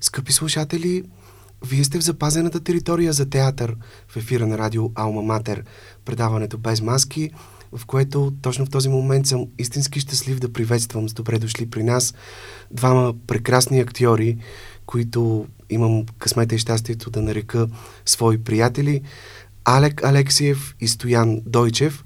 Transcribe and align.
Скъпи 0.00 0.32
слушатели, 0.32 1.02
вие 1.66 1.84
сте 1.84 1.98
в 1.98 2.04
запазената 2.04 2.60
територия 2.60 3.12
за 3.12 3.30
театър 3.30 3.76
в 4.08 4.16
ефира 4.16 4.46
на 4.46 4.58
радио 4.58 4.90
Алма 4.94 5.22
Матер, 5.22 5.64
предаването 6.04 6.58
без 6.58 6.80
маски, 6.80 7.30
в 7.72 7.86
което 7.86 8.32
точно 8.42 8.66
в 8.66 8.70
този 8.70 8.88
момент 8.88 9.26
съм 9.26 9.46
истински 9.58 10.00
щастлив 10.00 10.40
да 10.40 10.52
приветствам 10.52 11.08
с 11.08 11.12
добре 11.12 11.38
дошли 11.38 11.70
при 11.70 11.82
нас 11.82 12.14
двама 12.70 13.14
прекрасни 13.26 13.80
актьори, 13.80 14.38
които 14.86 15.46
имам 15.70 16.06
късмета 16.18 16.54
и 16.54 16.58
щастието 16.58 17.10
да 17.10 17.22
нарека 17.22 17.68
свои 18.06 18.38
приятели, 18.38 19.02
Алек 19.64 20.04
Алексиев 20.04 20.74
и 20.80 20.88
Стоян 20.88 21.40
Дойчев. 21.46 22.04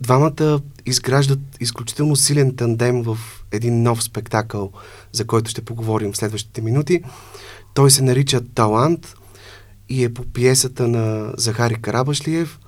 Двамата 0.00 0.60
изграждат 0.86 1.40
изключително 1.60 2.16
силен 2.16 2.56
тандем 2.56 3.02
в 3.02 3.18
един 3.54 3.82
нов 3.82 4.02
спектакъл, 4.02 4.72
за 5.12 5.24
който 5.24 5.50
ще 5.50 5.64
поговорим 5.64 6.12
в 6.12 6.16
следващите 6.16 6.62
минути. 6.62 7.02
Той 7.74 7.90
се 7.90 8.02
нарича 8.02 8.40
Талант 8.54 9.14
и 9.88 10.04
е 10.04 10.14
по 10.14 10.24
пиесата 10.24 10.88
на 10.88 11.32
Захари 11.36 11.74
Карабашлиев, 11.74 12.58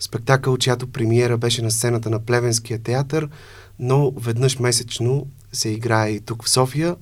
спектакъл, 0.00 0.56
чиято 0.56 0.92
премиера 0.92 1.38
беше 1.38 1.62
на 1.62 1.70
сцената 1.70 2.10
на 2.10 2.18
Плевенския 2.18 2.78
театър, 2.78 3.28
но 3.78 4.10
веднъж 4.10 4.58
месечно 4.58 5.26
се 5.52 5.68
играе 5.68 6.10
и 6.10 6.20
тук 6.20 6.44
в 6.44 6.50
София, 6.50 6.96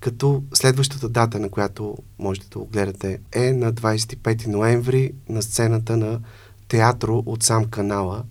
като 0.00 0.42
следващата 0.54 1.08
дата, 1.08 1.38
на 1.38 1.48
която 1.48 1.96
можете 2.18 2.48
да 2.48 2.58
го 2.58 2.66
гледате, 2.66 3.20
е 3.32 3.52
на 3.52 3.72
25 3.72 4.46
ноември 4.46 5.12
на 5.28 5.42
сцената 5.42 5.96
на 5.96 6.20
театро 6.68 7.22
от 7.26 7.42
сам 7.42 7.64
канала. 7.64 8.24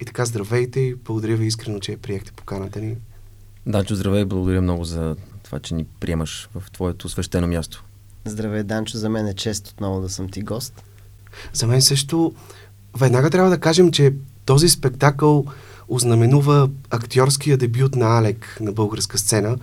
И 0.00 0.04
така, 0.04 0.24
здравейте 0.24 0.80
и 0.80 0.94
благодаря 0.94 1.36
ви 1.36 1.46
искрено, 1.46 1.80
че 1.80 1.96
приехте 1.96 2.32
поканата 2.32 2.80
ни. 2.80 2.96
Данчо, 3.66 3.94
здравей, 3.94 4.24
благодаря 4.24 4.62
много 4.62 4.84
за 4.84 5.16
това, 5.42 5.58
че 5.60 5.74
ни 5.74 5.84
приемаш 6.00 6.48
в 6.54 6.70
твоето 6.70 7.08
свещено 7.08 7.46
място. 7.46 7.84
Здравей, 8.24 8.62
Данчо, 8.62 8.98
за 8.98 9.08
мен 9.08 9.26
е 9.26 9.34
чест 9.34 9.68
отново 9.68 10.00
да 10.00 10.08
съм 10.08 10.28
ти 10.28 10.42
гост. 10.42 10.82
За 11.52 11.66
мен 11.66 11.82
също 11.82 12.34
веднага 12.98 13.30
трябва 13.30 13.50
да 13.50 13.60
кажем, 13.60 13.92
че 13.92 14.14
този 14.44 14.68
спектакъл 14.68 15.44
ознаменува 15.88 16.70
актьорския 16.90 17.56
дебют 17.56 17.96
на 17.96 18.18
Алек 18.18 18.58
на 18.60 18.72
българска 18.72 19.18
сцена. 19.18 19.58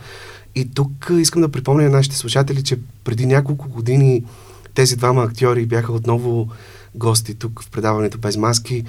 И 0.56 0.70
тук 0.74 1.12
искам 1.20 1.42
да 1.42 1.52
припомня 1.52 1.84
на 1.84 1.90
нашите 1.90 2.16
слушатели, 2.16 2.64
че 2.64 2.80
преди 3.04 3.26
няколко 3.26 3.70
години 3.70 4.26
тези 4.74 4.96
двама 4.96 5.24
актьори 5.24 5.66
бяха 5.66 5.94
отново 5.94 6.50
гости 6.96 7.36
тук 7.36 7.64
в 7.64 7.70
предаването 7.70 8.18
без 8.18 8.38
маски, 8.38 8.84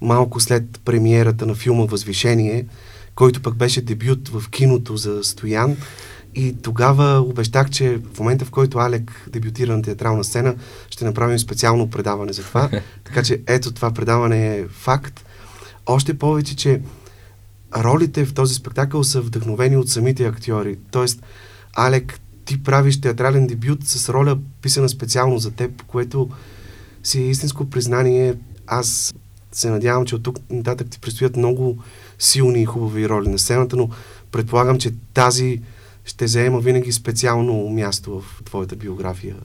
малко 0.00 0.40
след 0.40 0.80
премиерата 0.84 1.46
на 1.46 1.54
филма 1.54 1.84
Възвишение, 1.84 2.66
който 3.14 3.42
пък 3.42 3.56
беше 3.56 3.80
дебют 3.80 4.28
в 4.28 4.50
киното 4.50 4.96
за 4.96 5.24
Стоян. 5.24 5.76
И 6.34 6.56
тогава 6.62 7.20
обещах, 7.20 7.70
че 7.70 8.00
в 8.14 8.18
момента, 8.18 8.44
в 8.44 8.50
който 8.50 8.78
Алек 8.78 9.28
дебютира 9.32 9.76
на 9.76 9.82
театрална 9.82 10.24
сцена, 10.24 10.54
ще 10.90 11.04
направим 11.04 11.38
специално 11.38 11.90
предаване 11.90 12.32
за 12.32 12.42
това. 12.42 12.70
така 13.04 13.22
че 13.22 13.40
ето 13.46 13.72
това 13.72 13.90
предаване 13.90 14.56
е 14.56 14.66
факт. 14.68 15.24
Още 15.86 16.18
повече, 16.18 16.56
че 16.56 16.80
ролите 17.76 18.24
в 18.24 18.34
този 18.34 18.54
спектакъл 18.54 19.04
са 19.04 19.20
вдъхновени 19.20 19.76
от 19.76 19.88
самите 19.88 20.24
актьори. 20.24 20.78
Тоест, 20.90 21.22
Алек, 21.76 22.20
ти 22.44 22.62
правиш 22.62 23.00
театрален 23.00 23.46
дебют 23.46 23.84
с 23.84 24.08
роля 24.08 24.38
писана 24.62 24.88
специално 24.88 25.38
за 25.38 25.50
теб, 25.50 25.82
което 25.82 26.28
си 27.02 27.22
е 27.22 27.30
истинско 27.30 27.70
признание. 27.70 28.34
Аз 28.66 29.14
се 29.52 29.70
надявам, 29.70 30.06
че 30.06 30.14
от 30.14 30.22
тук 30.22 30.38
нататък 30.50 30.90
ти 30.90 31.00
предстоят 31.00 31.36
много 31.36 31.78
силни 32.18 32.62
и 32.62 32.64
хубави 32.64 33.08
роли 33.08 33.28
на 33.28 33.38
сцената, 33.38 33.76
но 33.76 33.90
предполагам, 34.32 34.78
че 34.78 34.90
тази 35.14 35.60
ще 36.04 36.26
заема 36.26 36.60
винаги 36.60 36.92
специално 36.92 37.68
място 37.68 38.20
в 38.20 38.44
твоята 38.44 38.76
биография. 38.76 39.36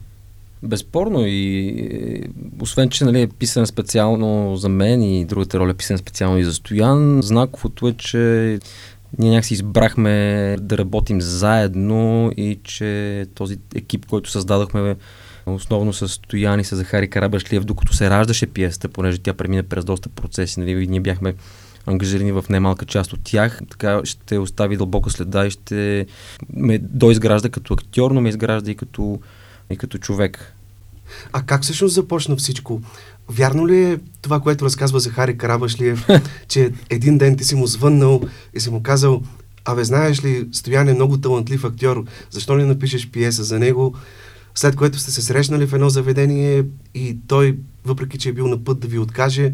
Безспорно 0.63 1.19
и 1.25 2.23
освен, 2.61 2.89
че 2.89 3.05
нали, 3.05 3.21
е 3.21 3.27
писан 3.27 3.67
специално 3.67 4.55
за 4.55 4.69
мен 4.69 5.03
и 5.03 5.25
другата 5.25 5.59
роля 5.59 5.71
е 5.71 5.73
писана 5.73 5.99
специално 5.99 6.37
и 6.37 6.43
за 6.43 6.53
Стоян, 6.53 7.21
знаковото 7.21 7.87
е, 7.87 7.93
че 7.93 8.59
ние 9.19 9.29
някакси 9.29 9.53
избрахме 9.53 10.11
да 10.61 10.77
работим 10.77 11.21
заедно 11.21 12.31
и 12.37 12.59
че 12.63 13.25
този 13.35 13.57
екип, 13.75 14.05
който 14.05 14.31
създадохме 14.31 14.95
основно 15.45 15.93
с 15.93 16.07
Стоян 16.07 16.59
и 16.59 16.63
с 16.63 16.75
Захари 16.75 17.09
Карабашлиев, 17.09 17.63
докато 17.63 17.93
се 17.93 18.09
раждаше 18.09 18.47
пиеста, 18.47 18.89
понеже 18.89 19.17
тя 19.17 19.33
премина 19.33 19.63
през 19.63 19.85
доста 19.85 20.09
процеси, 20.09 20.59
нали, 20.59 20.71
и 20.71 20.87
ние 20.87 20.99
бяхме 20.99 21.33
ангажирани 21.85 22.31
в 22.31 22.45
немалка 22.49 22.85
част 22.85 23.13
от 23.13 23.19
тях. 23.23 23.61
Така 23.69 24.01
ще 24.03 24.37
остави 24.37 24.77
дълбока 24.77 25.09
следа 25.09 25.45
и 25.45 25.51
ще 25.51 26.05
ме 26.53 26.77
доизгражда 26.77 27.49
като 27.49 27.73
актьор, 27.73 28.11
но 28.11 28.21
ме 28.21 28.29
изгражда 28.29 28.71
и 28.71 28.75
като, 28.75 29.19
и 29.69 29.77
като 29.77 29.97
човек. 29.97 30.53
А 31.33 31.41
как 31.41 31.63
всъщност 31.63 31.95
започна 31.95 32.35
всичко? 32.35 32.81
Вярно 33.29 33.67
ли 33.67 33.83
е 33.83 33.99
това, 34.21 34.39
което 34.39 34.65
разказва 34.65 34.99
Захари 34.99 35.37
Карабашлиев, 35.37 36.07
че 36.47 36.71
един 36.89 37.17
ден 37.17 37.37
ти 37.37 37.43
си 37.43 37.55
му 37.55 37.67
звъннал 37.67 38.21
и 38.53 38.59
си 38.59 38.69
му 38.69 38.83
казал, 38.83 39.21
абе 39.65 39.83
знаеш 39.83 40.23
ли, 40.23 40.47
Стоян 40.51 40.89
е 40.89 40.93
много 40.93 41.17
талантлив 41.17 41.63
актьор, 41.63 42.05
защо 42.29 42.55
не 42.55 42.65
напишеш 42.65 43.09
пиеса 43.09 43.43
за 43.43 43.59
него? 43.59 43.95
След 44.55 44.75
което 44.75 44.99
сте 44.99 45.11
се 45.11 45.21
срещнали 45.21 45.67
в 45.67 45.73
едно 45.73 45.89
заведение 45.89 46.65
и 46.93 47.17
той, 47.27 47.57
въпреки 47.85 48.17
че 48.17 48.29
е 48.29 48.33
бил 48.33 48.47
на 48.47 48.63
път 48.63 48.79
да 48.79 48.87
ви 48.87 48.99
откаже, 48.99 49.53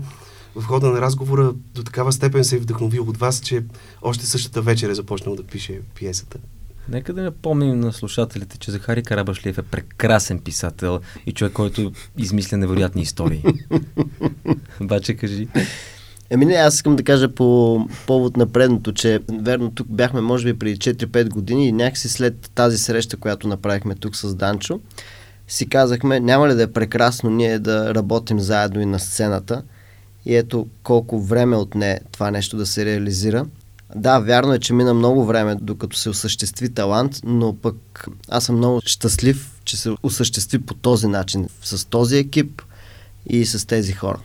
в 0.55 0.63
хода 0.63 0.87
на 0.87 1.01
разговора 1.01 1.53
до 1.75 1.83
такава 1.83 2.11
степен 2.11 2.43
се 2.43 2.55
е 2.55 2.59
вдъхновил 2.59 3.03
от 3.03 3.17
вас, 3.17 3.39
че 3.39 3.63
още 4.01 4.25
същата 4.25 4.61
вечер 4.61 4.89
е 4.89 4.95
започнал 4.95 5.35
да 5.35 5.43
пише 5.43 5.79
пиесата. 5.95 6.37
Нека 6.89 7.13
да 7.13 7.21
напомним 7.21 7.79
на 7.79 7.93
слушателите, 7.93 8.57
че 8.57 8.71
Захари 8.71 9.03
Карабашлиев 9.03 9.57
е 9.57 9.61
прекрасен 9.61 10.39
писател 10.39 10.99
и 11.25 11.31
човек, 11.31 11.53
който 11.53 11.91
измисля 12.17 12.57
невероятни 12.57 13.01
истории. 13.01 13.43
Баче, 14.81 15.13
кажи. 15.13 15.47
Еми 16.33 16.45
не, 16.45 16.53
аз 16.53 16.73
искам 16.73 16.95
да 16.95 17.03
кажа 17.03 17.29
по 17.29 17.79
повод 18.07 18.37
на 18.37 18.47
предното, 18.47 18.93
че 18.93 19.19
верно 19.31 19.71
тук 19.71 19.87
бяхме 19.87 20.21
може 20.21 20.45
би 20.45 20.59
преди 20.59 20.77
4-5 20.77 21.29
години 21.29 21.67
и 21.67 21.71
някакси 21.71 22.09
след 22.09 22.51
тази 22.55 22.77
среща, 22.77 23.17
която 23.17 23.47
направихме 23.47 23.95
тук 23.95 24.15
с 24.15 24.35
Данчо, 24.35 24.79
си 25.47 25.69
казахме, 25.69 26.19
няма 26.19 26.49
ли 26.49 26.55
да 26.55 26.63
е 26.63 26.71
прекрасно 26.71 27.29
ние 27.29 27.59
да 27.59 27.95
работим 27.95 28.39
заедно 28.39 28.81
и 28.81 28.85
на 28.85 28.99
сцената– 28.99 29.63
и 30.25 30.35
ето 30.35 30.67
колко 30.83 31.21
време 31.21 31.55
отне 31.55 31.99
това 32.11 32.31
нещо 32.31 32.57
да 32.57 32.65
се 32.65 32.85
реализира. 32.85 33.45
Да, 33.95 34.19
вярно 34.19 34.53
е, 34.53 34.59
че 34.59 34.73
мина 34.73 34.93
много 34.93 35.25
време, 35.25 35.55
докато 35.61 35.97
се 35.97 36.09
осъществи 36.09 36.73
талант, 36.73 37.19
но 37.23 37.55
пък 37.55 38.07
аз 38.29 38.45
съм 38.45 38.57
много 38.57 38.81
щастлив, 38.85 39.51
че 39.63 39.77
се 39.77 39.95
осъществи 40.03 40.59
по 40.59 40.73
този 40.73 41.07
начин, 41.07 41.47
с 41.63 41.85
този 41.85 42.17
екип 42.17 42.61
и 43.27 43.45
с 43.45 43.67
тези 43.67 43.93
хора. 43.93 44.19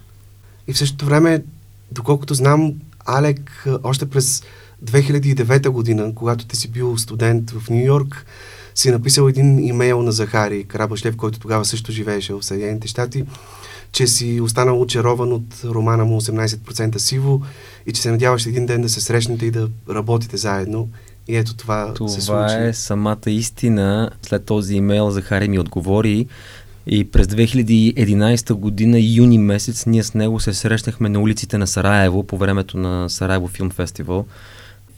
И 0.69 0.73
в 0.73 0.79
същото 0.79 1.07
време, 1.07 1.43
доколкото 1.93 2.35
знам, 2.35 2.73
Алек, 3.07 3.67
още 3.83 4.11
през 4.11 4.43
2009 4.85 5.69
година, 5.69 6.13
когато 6.15 6.47
ти 6.47 6.57
си 6.57 6.69
бил 6.69 6.99
студент 6.99 7.51
в 7.51 7.71
Нью 7.71 7.87
Йорк, 7.87 8.27
си 8.75 8.91
написал 8.91 9.29
един 9.29 9.59
имейл 9.59 10.03
на 10.03 10.13
Захари 10.13 10.65
Карабашлев, 10.65 11.17
който 11.17 11.39
тогава 11.39 11.65
също 11.65 11.93
живееше 11.93 12.35
в 12.35 12.43
Съединените 12.43 12.89
щати 12.89 13.25
че 13.97 14.07
си 14.07 14.41
останал 14.41 14.81
очарован 14.81 15.33
от 15.33 15.65
романа 15.65 16.05
му 16.05 16.21
18% 16.21 16.99
сиво 16.99 17.43
и 17.87 17.93
че 17.93 18.03
се 18.03 18.11
надяваш 18.11 18.47
един 18.47 18.67
ден 18.67 18.83
да 18.83 18.89
се 18.89 19.01
срещнете 19.01 19.47
и 19.47 19.51
да 19.51 19.69
работите 19.91 20.37
заедно. 20.37 20.89
И 21.29 21.37
ето 21.37 21.57
това, 21.57 21.95
това 21.95 22.09
се 22.09 22.21
случи. 22.21 22.27
Това 22.27 22.65
е 22.65 22.73
самата 22.73 23.17
истина. 23.27 24.11
След 24.23 24.45
този 24.45 24.75
имейл 24.75 25.11
Захари 25.11 25.49
ми 25.49 25.59
отговори 25.59 26.27
и 26.87 27.05
през 27.11 27.27
2011 27.27 28.53
година, 28.53 29.01
юни 29.01 29.39
месец, 29.39 29.87
ние 29.87 30.03
с 30.03 30.15
него 30.15 30.41
се 30.41 30.55
срещнахме 30.55 31.09
на 31.09 31.21
улиците 31.21 31.59
на 31.59 31.67
Сараево 31.67 32.23
по 32.23 32.39
времето 32.39 32.79
на 32.79 33.11
Сараево 33.11 33.49
филм 33.49 33.71
фестивал 33.71 34.27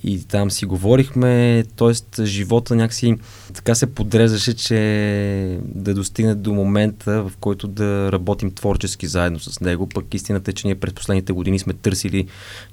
и 0.05 0.25
там 0.25 0.51
си 0.51 0.67
говорихме, 0.67 1.65
т.е. 1.77 2.25
живота 2.25 2.75
някакси 2.75 3.17
така 3.55 3.75
се 3.75 3.87
подрезаше, 3.87 4.57
че 4.57 5.59
да 5.63 5.95
достигне 5.95 6.35
до 6.35 6.53
момента, 6.53 7.23
в 7.23 7.33
който 7.41 7.69
да 7.69 8.13
работим 8.13 8.51
творчески 8.51 9.07
заедно 9.07 9.39
с 9.39 9.61
него. 9.61 9.89
Пък 9.89 10.15
истината 10.15 10.51
е, 10.51 10.55
че 10.55 10.67
ние 10.67 10.75
през 10.75 10.95
последните 10.95 11.33
години 11.33 11.59
сме 11.59 11.73
търсили, 11.73 12.27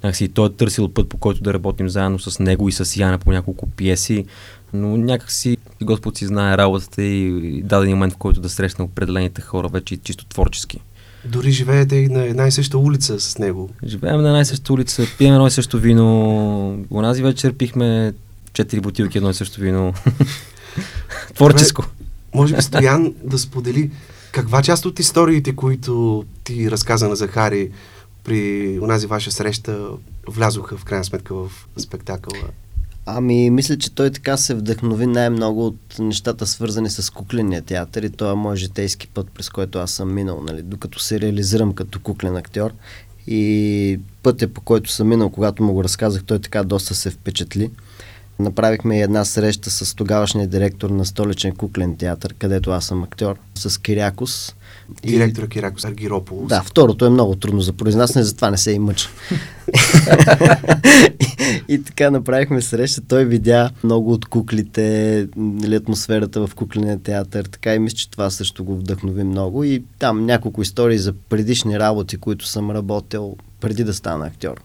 някакси 0.04 0.28
той 0.28 0.46
е 0.46 0.52
търсил 0.52 0.88
път, 0.88 1.08
по 1.08 1.16
който 1.16 1.42
да 1.42 1.54
работим 1.54 1.88
заедно 1.88 2.18
с 2.18 2.38
него 2.38 2.68
и 2.68 2.72
с 2.72 2.96
Яна 2.96 3.18
по 3.18 3.32
няколко 3.32 3.66
пиеси, 3.66 4.24
но 4.72 4.96
някакси 4.96 5.56
Господ 5.82 6.16
си 6.16 6.26
знае 6.26 6.58
работата 6.58 7.02
и 7.02 7.62
даден 7.62 7.90
момент, 7.90 8.12
в 8.12 8.16
който 8.16 8.40
да 8.40 8.48
срещне 8.48 8.84
определените 8.84 9.40
хора 9.40 9.68
вече 9.68 9.96
чисто 9.96 10.26
творчески. 10.26 10.80
Дори 11.28 11.50
живеете 11.50 11.96
и 11.96 12.08
на 12.08 12.24
една 12.24 12.46
и 12.46 12.50
съща 12.50 12.78
улица 12.78 13.20
с 13.20 13.38
него. 13.38 13.70
Живеем 13.86 14.22
на 14.22 14.28
една 14.28 14.40
и 14.40 14.44
съща 14.44 14.72
улица, 14.72 15.06
пием 15.18 15.34
едно 15.34 15.46
и 15.46 15.50
също 15.50 15.78
вино. 15.78 16.84
Онази 16.90 17.22
вечер 17.22 17.52
пихме 17.52 18.12
четири 18.52 18.80
бутилки 18.80 19.18
едно 19.18 19.30
и 19.30 19.34
също 19.34 19.60
вино. 19.60 19.94
Творческо. 21.34 21.84
може 22.34 22.56
би 22.56 22.62
Стоян 22.62 23.14
да 23.24 23.38
сподели 23.38 23.90
каква 24.32 24.62
част 24.62 24.86
от 24.86 24.98
историите, 24.98 25.56
които 25.56 26.24
ти 26.44 26.70
разказа 26.70 27.08
на 27.08 27.16
Захари 27.16 27.70
при 28.24 28.78
онази 28.82 29.06
ваша 29.06 29.30
среща, 29.30 29.88
влязоха 30.28 30.76
в 30.76 30.84
крайна 30.84 31.04
сметка 31.04 31.34
в 31.34 31.50
спектакъла? 31.76 32.48
Ами, 33.08 33.50
мисля, 33.50 33.78
че 33.78 33.94
той 33.94 34.10
така 34.10 34.36
се 34.36 34.54
вдъхнови 34.54 35.06
най-много 35.06 35.66
от 35.66 35.98
нещата, 35.98 36.46
свързани 36.46 36.90
с 36.90 37.10
кукления 37.10 37.62
театър 37.62 38.02
и 38.02 38.10
това 38.10 38.30
е 38.30 38.34
мой 38.34 38.56
житейски 38.56 39.08
път, 39.08 39.30
през 39.34 39.48
който 39.48 39.78
аз 39.78 39.90
съм 39.90 40.14
минал, 40.14 40.42
нали, 40.42 40.62
докато 40.62 40.98
се 40.98 41.20
реализирам 41.20 41.72
като 41.72 42.00
куклен 42.00 42.36
актьор. 42.36 42.72
И 43.26 44.00
пътя, 44.22 44.48
по 44.48 44.60
който 44.60 44.90
съм 44.90 45.08
минал, 45.08 45.30
когато 45.30 45.62
му 45.62 45.72
го 45.72 45.84
разказах, 45.84 46.24
той 46.24 46.38
така 46.38 46.64
доста 46.64 46.94
се 46.94 47.10
впечатли. 47.10 47.70
Направихме 48.38 49.00
една 49.00 49.24
среща 49.24 49.70
с 49.70 49.94
тогавашния 49.94 50.48
директор 50.48 50.90
на 50.90 51.04
столичен 51.04 51.56
куклен 51.56 51.96
театър, 51.96 52.34
където 52.34 52.70
аз 52.70 52.84
съм 52.84 53.02
актьор, 53.02 53.36
с 53.54 53.82
Кирякос. 53.82 54.54
Директора 55.02 55.46
Кирякос 55.46 55.84
Аргирополос. 55.84 56.48
Да, 56.48 56.62
второто 56.62 57.06
е 57.06 57.10
много 57.10 57.36
трудно 57.36 57.60
за 57.60 57.72
произнасяне, 57.72 58.24
затова 58.24 58.50
не 58.50 58.56
се 58.56 58.72
и 58.72 58.78
мъча. 58.78 59.08
и, 61.20 61.74
и 61.74 61.82
така 61.82 62.10
направихме 62.10 62.62
среща. 62.62 63.00
Той 63.08 63.24
видя 63.24 63.70
много 63.84 64.12
от 64.12 64.26
куклите, 64.26 65.28
нали, 65.36 65.74
атмосферата 65.74 66.46
в 66.46 66.54
кукления 66.54 66.98
театър. 67.02 67.44
Така 67.44 67.74
и 67.74 67.78
мисля, 67.78 67.96
че 67.96 68.10
това 68.10 68.30
също 68.30 68.64
го 68.64 68.76
вдъхнови 68.76 69.24
много. 69.24 69.64
И 69.64 69.82
там 69.98 70.26
няколко 70.26 70.62
истории 70.62 70.98
за 70.98 71.12
предишни 71.12 71.78
работи, 71.78 72.16
които 72.16 72.46
съм 72.46 72.70
работил 72.70 73.36
преди 73.60 73.84
да 73.84 73.94
стана 73.94 74.26
актьор. 74.26 74.60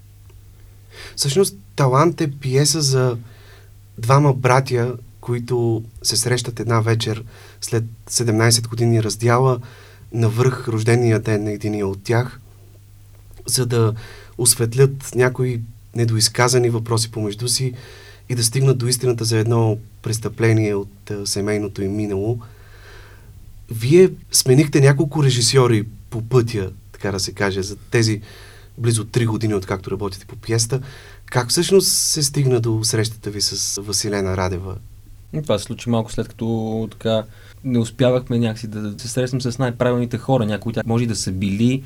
Всъщност, 1.16 1.58
талант 1.76 2.22
е 2.22 2.32
пиеса 2.32 2.82
за 2.82 3.18
двама 3.98 4.34
братя, 4.34 4.94
които 5.22 5.84
се 6.04 6.18
срещат 6.18 6.60
една 6.60 6.82
вечер 6.82 7.24
след 7.62 7.84
17 8.10 8.68
години 8.68 9.04
раздяла 9.04 9.60
навръх 10.14 10.68
рождения 10.68 11.20
ден 11.20 11.44
на 11.44 11.52
единия 11.52 11.88
от 11.88 12.04
тях, 12.04 12.40
за 13.46 13.66
да 13.66 13.94
осветлят 14.38 15.16
някои 15.16 15.62
недоизказани 15.96 16.70
въпроси 16.70 17.12
помежду 17.12 17.48
си 17.48 17.74
и 18.30 18.36
да 18.36 18.44
стигнат 18.44 18.78
до 18.78 18.88
истината 18.88 19.26
за 19.26 19.38
едно 19.38 19.78
престъпление 20.02 20.76
от 20.76 21.12
семейното 21.26 21.82
им 21.82 21.96
минало. 21.96 22.40
Вие 23.72 24.10
сменихте 24.32 24.82
няколко 24.82 25.24
режисьори 25.24 25.88
по 26.10 26.22
пътя, 26.22 26.72
така 26.92 27.12
да 27.12 27.20
се 27.20 27.32
каже, 27.32 27.62
за 27.62 27.76
тези 27.76 28.22
близо 28.78 29.06
3 29.06 29.26
години, 29.26 29.54
откакто 29.54 29.92
работите 29.92 30.26
по 30.26 30.36
пиеста. 30.36 30.82
Как 31.26 31.50
всъщност 31.50 31.92
се 31.92 32.24
стигна 32.24 32.60
до 32.60 32.84
срещата 32.84 33.30
ви 33.30 33.42
с 33.42 33.82
Василена 33.82 34.38
Радева? 34.38 34.78
Това 35.44 35.60
се 35.60 35.64
случи 35.64 35.90
малко 35.90 36.12
след 36.12 36.28
като 36.28 36.88
така 36.92 37.24
не 37.64 37.80
успявахме 37.80 38.40
някакси 38.40 38.68
да 38.68 39.00
се 39.00 39.08
срещнем 39.08 39.42
с 39.42 39.60
най-правилните 39.60 40.18
хора. 40.18 40.46
Някои 40.46 40.74
тях 40.74 40.86
може 40.86 41.06
да 41.06 41.16
са 41.16 41.32
били, 41.32 41.84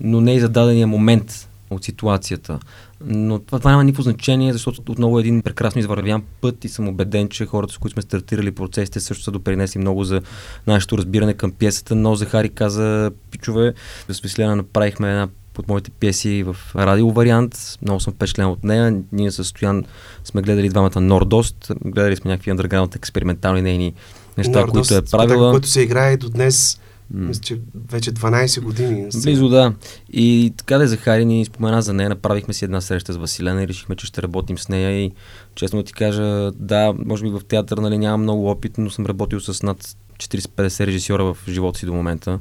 но 0.00 0.20
не 0.20 0.34
и 0.34 0.40
за 0.40 0.48
дадения 0.48 0.86
момент 0.86 1.48
от 1.70 1.84
ситуацията. 1.84 2.58
Но 3.00 3.38
това, 3.38 3.58
това 3.58 3.70
няма 3.70 3.84
никакво 3.84 4.02
значение, 4.02 4.52
защото 4.52 4.92
отново 4.92 5.18
е 5.18 5.20
един 5.20 5.42
прекрасно 5.42 5.78
извървян 5.78 6.22
път 6.40 6.64
и 6.64 6.68
съм 6.68 6.88
убеден, 6.88 7.28
че 7.28 7.46
хората, 7.46 7.72
с 7.72 7.78
които 7.78 7.92
сме 7.92 8.02
стартирали 8.02 8.52
процесите, 8.52 9.00
също 9.00 9.24
са 9.24 9.30
допринесли 9.30 9.80
много 9.80 10.04
за 10.04 10.22
нашето 10.66 10.98
разбиране 10.98 11.34
към 11.34 11.52
пиесата. 11.52 11.94
Но 11.94 12.14
Захари 12.14 12.48
каза, 12.48 13.10
пичове, 13.30 13.74
с 14.08 14.20
Веселена 14.20 14.56
направихме 14.56 15.10
една 15.10 15.28
от 15.58 15.68
моите 15.68 15.90
пиеси 15.90 16.42
в 16.42 16.56
радио 16.76 17.10
вариант. 17.10 17.78
Много 17.82 18.00
съм 18.00 18.12
впечатлен 18.12 18.46
от 18.46 18.64
нея. 18.64 19.02
Ние 19.12 19.30
с 19.30 19.44
Стоян 19.44 19.84
сме 20.24 20.42
гледали 20.42 20.68
двамата 20.68 21.00
Нордост, 21.00 21.72
гледали 21.84 22.16
сме 22.16 22.30
някакви 22.30 22.50
underground 22.50 22.96
експериментални 22.96 23.62
нейни 23.62 23.94
неща, 24.38 24.52
Nordоst, 24.52 24.72
които 24.72 24.94
е 24.94 25.02
правила. 25.02 25.50
Който 25.50 25.68
се 25.68 25.82
играе 25.82 26.16
до 26.16 26.28
днес, 26.28 26.80
мисля, 27.14 27.40
че 27.40 27.60
вече 27.90 28.12
12 28.12 28.60
години. 28.60 29.08
Близо, 29.22 29.48
да. 29.48 29.74
И 30.12 30.52
така 30.56 30.78
да 30.78 30.88
Захари 30.88 31.24
ни 31.24 31.44
спомена 31.44 31.82
за 31.82 31.92
нея. 31.92 32.08
Направихме 32.08 32.54
си 32.54 32.64
една 32.64 32.80
среща 32.80 33.12
с 33.12 33.16
Василена 33.16 33.62
и 33.62 33.68
решихме, 33.68 33.96
че 33.96 34.06
ще 34.06 34.22
работим 34.22 34.58
с 34.58 34.68
нея. 34.68 35.04
И 35.04 35.12
честно 35.54 35.82
ти 35.82 35.92
кажа, 35.92 36.52
да, 36.52 36.94
може 37.06 37.24
би 37.24 37.30
в 37.30 37.40
театър 37.48 37.78
нали, 37.78 37.98
нямам 37.98 38.22
много 38.22 38.50
опит, 38.50 38.78
но 38.78 38.90
съм 38.90 39.06
работил 39.06 39.40
с 39.40 39.62
над 39.62 39.96
40-50 40.18 40.86
режисьора 40.86 41.24
в 41.24 41.38
живота 41.48 41.78
си 41.78 41.86
до 41.86 41.94
момента. 41.94 42.38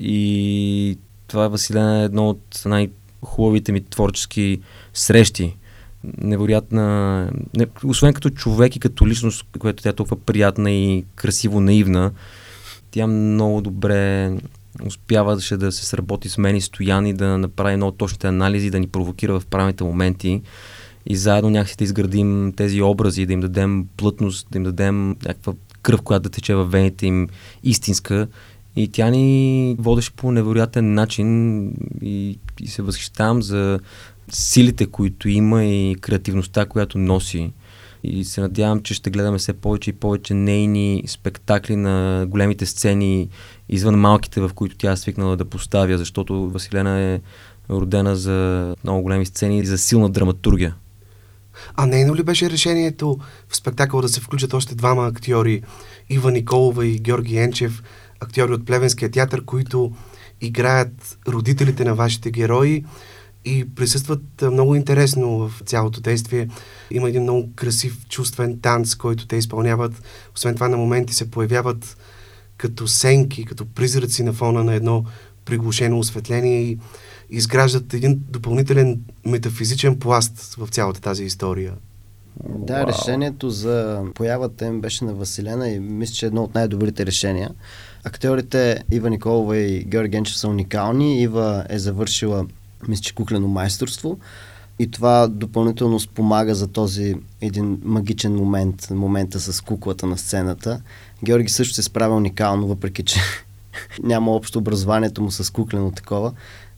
И 0.00 0.98
това 1.32 1.48
Василена 1.48 2.00
е 2.00 2.04
едно 2.04 2.28
от 2.28 2.62
най-хубавите 2.66 3.72
ми 3.72 3.84
творчески 3.84 4.60
срещи. 4.94 5.56
Невероятна, 6.18 7.30
не, 7.56 7.66
освен 7.84 8.14
като 8.14 8.30
човек 8.30 8.76
и 8.76 8.80
като 8.80 9.06
личност, 9.06 9.44
която 9.58 9.82
тя 9.82 9.88
е 9.88 9.92
толкова 9.92 10.16
приятна 10.16 10.70
и 10.70 11.04
красиво 11.14 11.60
наивна, 11.60 12.10
тя 12.90 13.06
много 13.06 13.60
добре 13.60 14.32
успяваше 14.86 15.56
да 15.56 15.72
се 15.72 15.86
сработи 15.86 16.28
с 16.28 16.38
мен 16.38 16.56
и 16.56 16.60
Стоян 16.60 17.06
и 17.06 17.14
да 17.14 17.38
направи 17.38 17.76
много 17.76 17.92
точните 17.92 18.26
анализи, 18.26 18.70
да 18.70 18.80
ни 18.80 18.86
провокира 18.86 19.40
в 19.40 19.46
правилните 19.46 19.84
моменти 19.84 20.42
и 21.06 21.16
заедно 21.16 21.50
някакси 21.50 21.76
да 21.76 21.84
изградим 21.84 22.52
тези 22.56 22.82
образи, 22.82 23.26
да 23.26 23.32
им 23.32 23.40
дадем 23.40 23.86
плътност, 23.96 24.46
да 24.50 24.58
им 24.58 24.64
дадем 24.64 25.08
някаква 25.08 25.52
кръв, 25.82 26.02
която 26.02 26.22
да 26.22 26.30
тече 26.30 26.54
във 26.54 26.70
вените 26.70 27.06
им 27.06 27.28
истинска 27.62 28.28
и 28.76 28.88
тя 28.88 29.10
ни 29.10 29.76
водеше 29.78 30.12
по 30.12 30.32
невероятен 30.32 30.94
начин 30.94 31.66
и, 32.02 32.38
и 32.60 32.68
се 32.68 32.82
възхищавам 32.82 33.42
за 33.42 33.80
силите, 34.32 34.86
които 34.86 35.28
има 35.28 35.64
и 35.64 35.96
креативността, 36.00 36.66
която 36.66 36.98
носи. 36.98 37.52
И 38.04 38.24
се 38.24 38.40
надявам, 38.40 38.82
че 38.82 38.94
ще 38.94 39.10
гледаме 39.10 39.38
все 39.38 39.52
повече 39.52 39.90
и 39.90 39.92
повече 39.92 40.34
нейни 40.34 41.04
спектакли 41.06 41.76
на 41.76 42.26
големите 42.28 42.66
сцени, 42.66 43.28
извън 43.68 43.94
малките, 43.94 44.40
в 44.40 44.50
които 44.54 44.76
тя 44.76 44.92
е 44.92 44.96
свикнала 44.96 45.36
да 45.36 45.44
поставя, 45.44 45.98
защото 45.98 46.50
Василена 46.50 47.00
е 47.00 47.20
родена 47.70 48.16
за 48.16 48.76
много 48.84 49.02
големи 49.02 49.26
сцени 49.26 49.58
и 49.58 49.66
за 49.66 49.78
силна 49.78 50.10
драматургия. 50.10 50.74
А 51.74 51.86
нейно 51.86 52.14
ли 52.16 52.22
беше 52.22 52.50
решението 52.50 53.18
в 53.48 53.56
спектакъл 53.56 54.00
да 54.00 54.08
се 54.08 54.20
включат 54.20 54.54
още 54.54 54.74
двама 54.74 55.06
актьори, 55.06 55.62
Ива 56.10 56.32
Николова 56.32 56.86
и 56.86 56.98
Георги 56.98 57.36
Енчев, 57.36 57.82
актьори 58.22 58.52
от 58.52 58.66
Плевенския 58.66 59.10
театър, 59.10 59.44
които 59.44 59.92
играят 60.40 61.18
родителите 61.28 61.84
на 61.84 61.94
вашите 61.94 62.30
герои 62.30 62.84
и 63.44 63.74
присъстват 63.74 64.22
много 64.42 64.74
интересно 64.74 65.48
в 65.48 65.52
цялото 65.66 66.00
действие. 66.00 66.48
Има 66.90 67.08
един 67.08 67.22
много 67.22 67.50
красив, 67.56 68.06
чувствен 68.08 68.60
танц, 68.60 68.94
който 68.94 69.26
те 69.26 69.36
изпълняват. 69.36 70.02
Освен 70.36 70.54
това, 70.54 70.68
на 70.68 70.76
моменти 70.76 71.14
се 71.14 71.30
появяват 71.30 71.96
като 72.56 72.88
сенки, 72.88 73.44
като 73.44 73.66
призраци 73.66 74.22
на 74.22 74.32
фона 74.32 74.64
на 74.64 74.74
едно 74.74 75.04
приглушено 75.44 75.98
осветление 75.98 76.62
и 76.62 76.78
изграждат 77.30 77.94
един 77.94 78.20
допълнителен 78.28 79.00
метафизичен 79.26 79.98
пласт 79.98 80.54
в 80.58 80.68
цялата 80.68 81.00
тази 81.00 81.24
история. 81.24 81.74
Да, 82.48 82.74
Вау. 82.74 82.86
решението 82.86 83.50
за 83.50 84.04
появата 84.14 84.66
им 84.66 84.80
беше 84.80 85.04
на 85.04 85.14
Василена 85.14 85.68
и 85.68 85.80
мисля, 85.80 86.14
че 86.14 86.26
е 86.26 86.28
едно 86.28 86.42
от 86.42 86.54
най-добрите 86.54 87.06
решения. 87.06 87.50
Актьорите 88.04 88.84
Ива 88.90 89.10
Николова 89.10 89.56
и 89.56 89.84
Георги 89.84 90.08
Генчев 90.08 90.36
са 90.36 90.48
уникални. 90.48 91.22
Ива 91.22 91.66
е 91.68 91.78
завършила, 91.78 92.46
мисля, 92.88 93.02
че 93.02 93.14
куклено 93.14 93.48
майсторство 93.48 94.18
и 94.78 94.90
това 94.90 95.26
допълнително 95.26 96.00
спомага 96.00 96.54
за 96.54 96.68
този 96.68 97.14
един 97.40 97.80
магичен 97.84 98.34
момент, 98.34 98.90
момента 98.90 99.40
с 99.40 99.60
куклата 99.60 100.06
на 100.06 100.18
сцената. 100.18 100.80
Георги 101.24 101.48
също 101.48 101.74
се 101.74 101.82
справя 101.82 102.16
уникално, 102.16 102.66
въпреки 102.66 103.02
че 103.02 103.20
няма 104.02 104.32
общо 104.32 104.58
образованието 104.58 105.22
му 105.22 105.30
с 105.30 105.52
куклено 105.52 105.90
такова, 105.90 106.32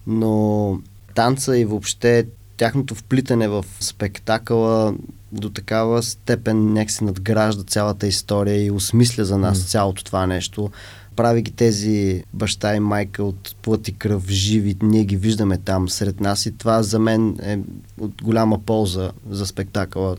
но 0.06 0.78
танца 1.14 1.58
и 1.58 1.64
въобще 1.64 2.26
тяхното 2.56 2.94
вплитане 2.94 3.48
в 3.48 3.64
спектакъла 3.80 4.94
до 5.32 5.50
такава 5.50 6.02
степен 6.02 6.72
някак 6.72 6.90
се 6.90 7.04
надгражда 7.04 7.62
цялата 7.62 8.06
история 8.06 8.64
и 8.64 8.70
осмисля 8.70 9.24
за 9.24 9.38
нас 9.38 9.58
mm. 9.58 9.68
цялото 9.68 10.04
това 10.04 10.26
нещо. 10.26 10.70
Прави 11.16 11.42
ги 11.42 11.50
тези 11.50 12.24
баща 12.32 12.76
и 12.76 12.80
майка 12.80 13.24
от 13.24 13.56
плът 13.62 13.88
и 13.88 13.92
кръв 13.92 14.28
живи, 14.28 14.76
ние 14.82 15.04
ги 15.04 15.16
виждаме 15.16 15.58
там 15.58 15.88
сред 15.88 16.20
нас 16.20 16.46
и 16.46 16.58
това 16.58 16.82
за 16.82 16.98
мен 16.98 17.38
е 17.42 17.58
от 18.00 18.22
голяма 18.22 18.58
полза 18.58 19.10
за 19.30 19.46
спектакъла. 19.46 20.16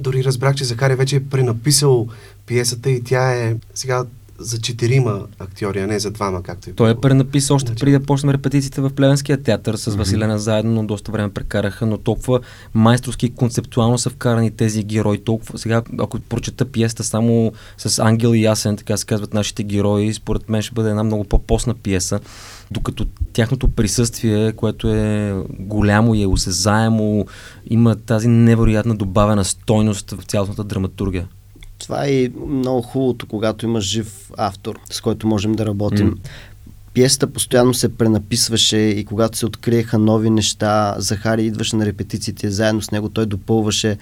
Дори 0.00 0.24
разбрах, 0.24 0.54
че 0.54 0.64
Захари 0.64 0.94
вече 0.94 1.16
е 1.16 1.24
пренаписал 1.24 2.08
пиесата 2.46 2.90
и 2.90 3.04
тя 3.04 3.32
е 3.32 3.56
сега 3.74 4.04
за 4.40 4.60
четирима 4.60 5.20
актьори, 5.38 5.78
а 5.78 5.86
не 5.86 5.98
за 5.98 6.10
двама, 6.10 6.42
както 6.42 6.70
и 6.70 6.72
Той 6.72 6.90
е 6.90 6.94
пренаписал 6.94 7.56
още 7.56 7.66
значи... 7.66 7.80
преди 7.80 7.98
да 7.98 8.04
почнем 8.04 8.30
репетициите 8.30 8.80
в 8.80 8.90
Плевенския 8.90 9.42
театър 9.42 9.74
с 9.74 9.90
mm-hmm. 9.90 9.96
Василена 9.96 10.38
заедно, 10.38 10.72
но 10.72 10.86
доста 10.86 11.12
време 11.12 11.32
прекараха, 11.32 11.86
но 11.86 11.98
толкова 11.98 12.40
майсторски 12.74 13.26
и 13.26 13.34
концептуално 13.34 13.98
са 13.98 14.10
вкарани 14.10 14.50
тези 14.50 14.84
герои. 14.84 15.24
Толкова, 15.24 15.58
сега, 15.58 15.82
ако 15.98 16.20
прочета 16.20 16.64
пиеста 16.64 17.04
само 17.04 17.52
с 17.78 17.98
Ангел 17.98 18.28
и 18.28 18.42
Ясен, 18.42 18.76
така 18.76 18.96
се 18.96 19.06
казват 19.06 19.34
нашите 19.34 19.62
герои, 19.62 20.14
според 20.14 20.48
мен 20.48 20.62
ще 20.62 20.74
бъде 20.74 20.90
една 20.90 21.04
много 21.04 21.24
по-постна 21.24 21.74
пиеса, 21.74 22.20
докато 22.70 23.06
тяхното 23.32 23.68
присъствие, 23.68 24.52
което 24.52 24.88
е 24.88 25.34
голямо 25.58 26.14
и 26.14 26.22
е 26.22 26.26
осезаемо, 26.26 27.26
има 27.70 27.96
тази 27.96 28.28
невероятна 28.28 28.96
добавена 28.96 29.44
стойност 29.44 30.10
в 30.10 30.24
цялата 30.24 30.64
драматургия. 30.64 31.28
Това 31.80 32.06
е 32.06 32.28
много 32.48 32.82
хубавото, 32.82 33.26
когато 33.26 33.66
имаш 33.66 33.84
жив 33.84 34.30
автор, 34.36 34.78
с 34.90 35.00
който 35.00 35.26
можем 35.26 35.52
да 35.52 35.66
работим. 35.66 36.10
Mm. 36.10 36.18
пиесата 36.94 37.26
постоянно 37.26 37.74
се 37.74 37.96
пренаписваше 37.96 38.76
и 38.76 39.04
когато 39.04 39.38
се 39.38 39.46
откриеха 39.46 39.98
нови 39.98 40.30
неща, 40.30 40.94
Захари 40.98 41.44
идваше 41.44 41.76
на 41.76 41.86
репетициите 41.86 42.50
заедно 42.50 42.82
с 42.82 42.90
него, 42.90 43.08
той 43.08 43.26
допълваше 43.26 43.98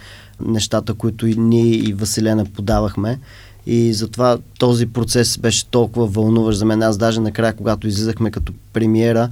нещата, 0.47 0.95
които 0.95 1.27
и 1.27 1.35
ние 1.37 1.75
и 1.75 1.93
Василена 1.93 2.45
подавахме. 2.45 3.19
И 3.67 3.93
затова 3.93 4.39
този 4.59 4.87
процес 4.87 5.39
беше 5.39 5.67
толкова 5.67 6.07
вълнуващ 6.07 6.59
за 6.59 6.65
мен. 6.65 6.83
Аз 6.83 6.99
даже 6.99 7.21
накрая, 7.21 7.57
когато 7.57 7.89
излизахме 7.89 8.31
като 8.31 8.53
премиера, 8.73 9.31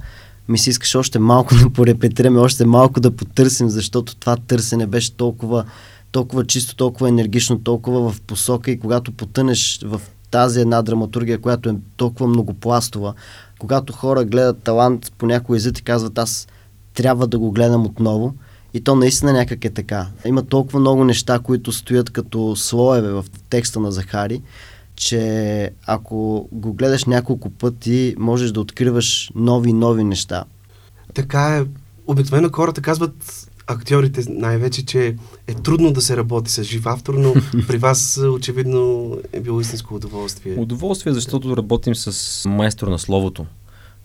ми 0.49 0.57
се 0.57 0.69
искаше 0.69 0.97
още 0.97 1.19
малко 1.19 1.55
да 1.63 1.69
порепетираме, 1.69 2.39
още 2.39 2.65
малко 2.65 2.99
да 2.99 3.11
потърсим, 3.11 3.69
защото 3.69 4.15
това 4.15 4.35
търсене 4.47 4.87
беше 4.87 5.13
толкова, 5.13 5.65
толкова 6.11 6.45
чисто, 6.45 6.75
толкова 6.75 7.09
енергично, 7.09 7.59
толкова 7.59 8.11
в 8.11 8.21
посока 8.21 8.71
и 8.71 8.79
когато 8.79 9.11
потънеш 9.11 9.79
в 9.83 10.01
тази 10.31 10.61
една 10.61 10.81
драматургия, 10.81 11.41
която 11.41 11.69
е 11.69 11.75
толкова 11.97 12.27
многопластова, 12.27 13.13
когато 13.59 13.93
хора 13.93 14.25
гледат 14.25 14.63
талант 14.63 15.11
по 15.17 15.25
някой 15.25 15.57
език 15.57 15.79
и 15.79 15.83
казват 15.83 16.17
аз 16.17 16.47
трябва 16.93 17.27
да 17.27 17.39
го 17.39 17.51
гледам 17.51 17.85
отново, 17.85 18.33
и 18.73 18.81
то 18.81 18.95
наистина 18.95 19.33
някак 19.33 19.65
е 19.65 19.69
така. 19.69 20.07
Има 20.25 20.43
толкова 20.43 20.79
много 20.79 21.03
неща, 21.03 21.39
които 21.39 21.71
стоят 21.71 22.09
като 22.09 22.55
слоеве 22.55 23.11
в 23.11 23.25
текста 23.49 23.79
на 23.79 23.91
Захари, 23.91 24.41
че 24.95 25.71
ако 25.85 26.47
го 26.51 26.73
гледаш 26.73 27.05
няколко 27.05 27.49
пъти, 27.49 28.15
можеш 28.17 28.51
да 28.51 28.61
откриваш 28.61 29.31
нови 29.35 29.73
нови 29.73 30.03
неща. 30.03 30.43
Така 31.13 31.57
е. 31.57 31.65
Обикновено 32.07 32.49
хората 32.53 32.81
казват, 32.81 33.47
актьорите 33.67 34.23
най-вече, 34.29 34.85
че 34.85 35.15
е 35.47 35.53
трудно 35.53 35.91
да 35.91 36.01
се 36.01 36.17
работи 36.17 36.51
с 36.51 36.63
жив 36.63 36.85
автор, 36.85 37.13
но 37.13 37.33
при 37.67 37.77
вас 37.77 38.17
очевидно 38.17 39.11
е 39.33 39.39
било 39.39 39.61
истинско 39.61 39.95
удоволствие. 39.95 40.55
Удоволствие, 40.57 41.13
защото 41.13 41.57
работим 41.57 41.95
с 41.95 42.49
майстор 42.49 42.87
на 42.87 42.99
словото, 42.99 43.45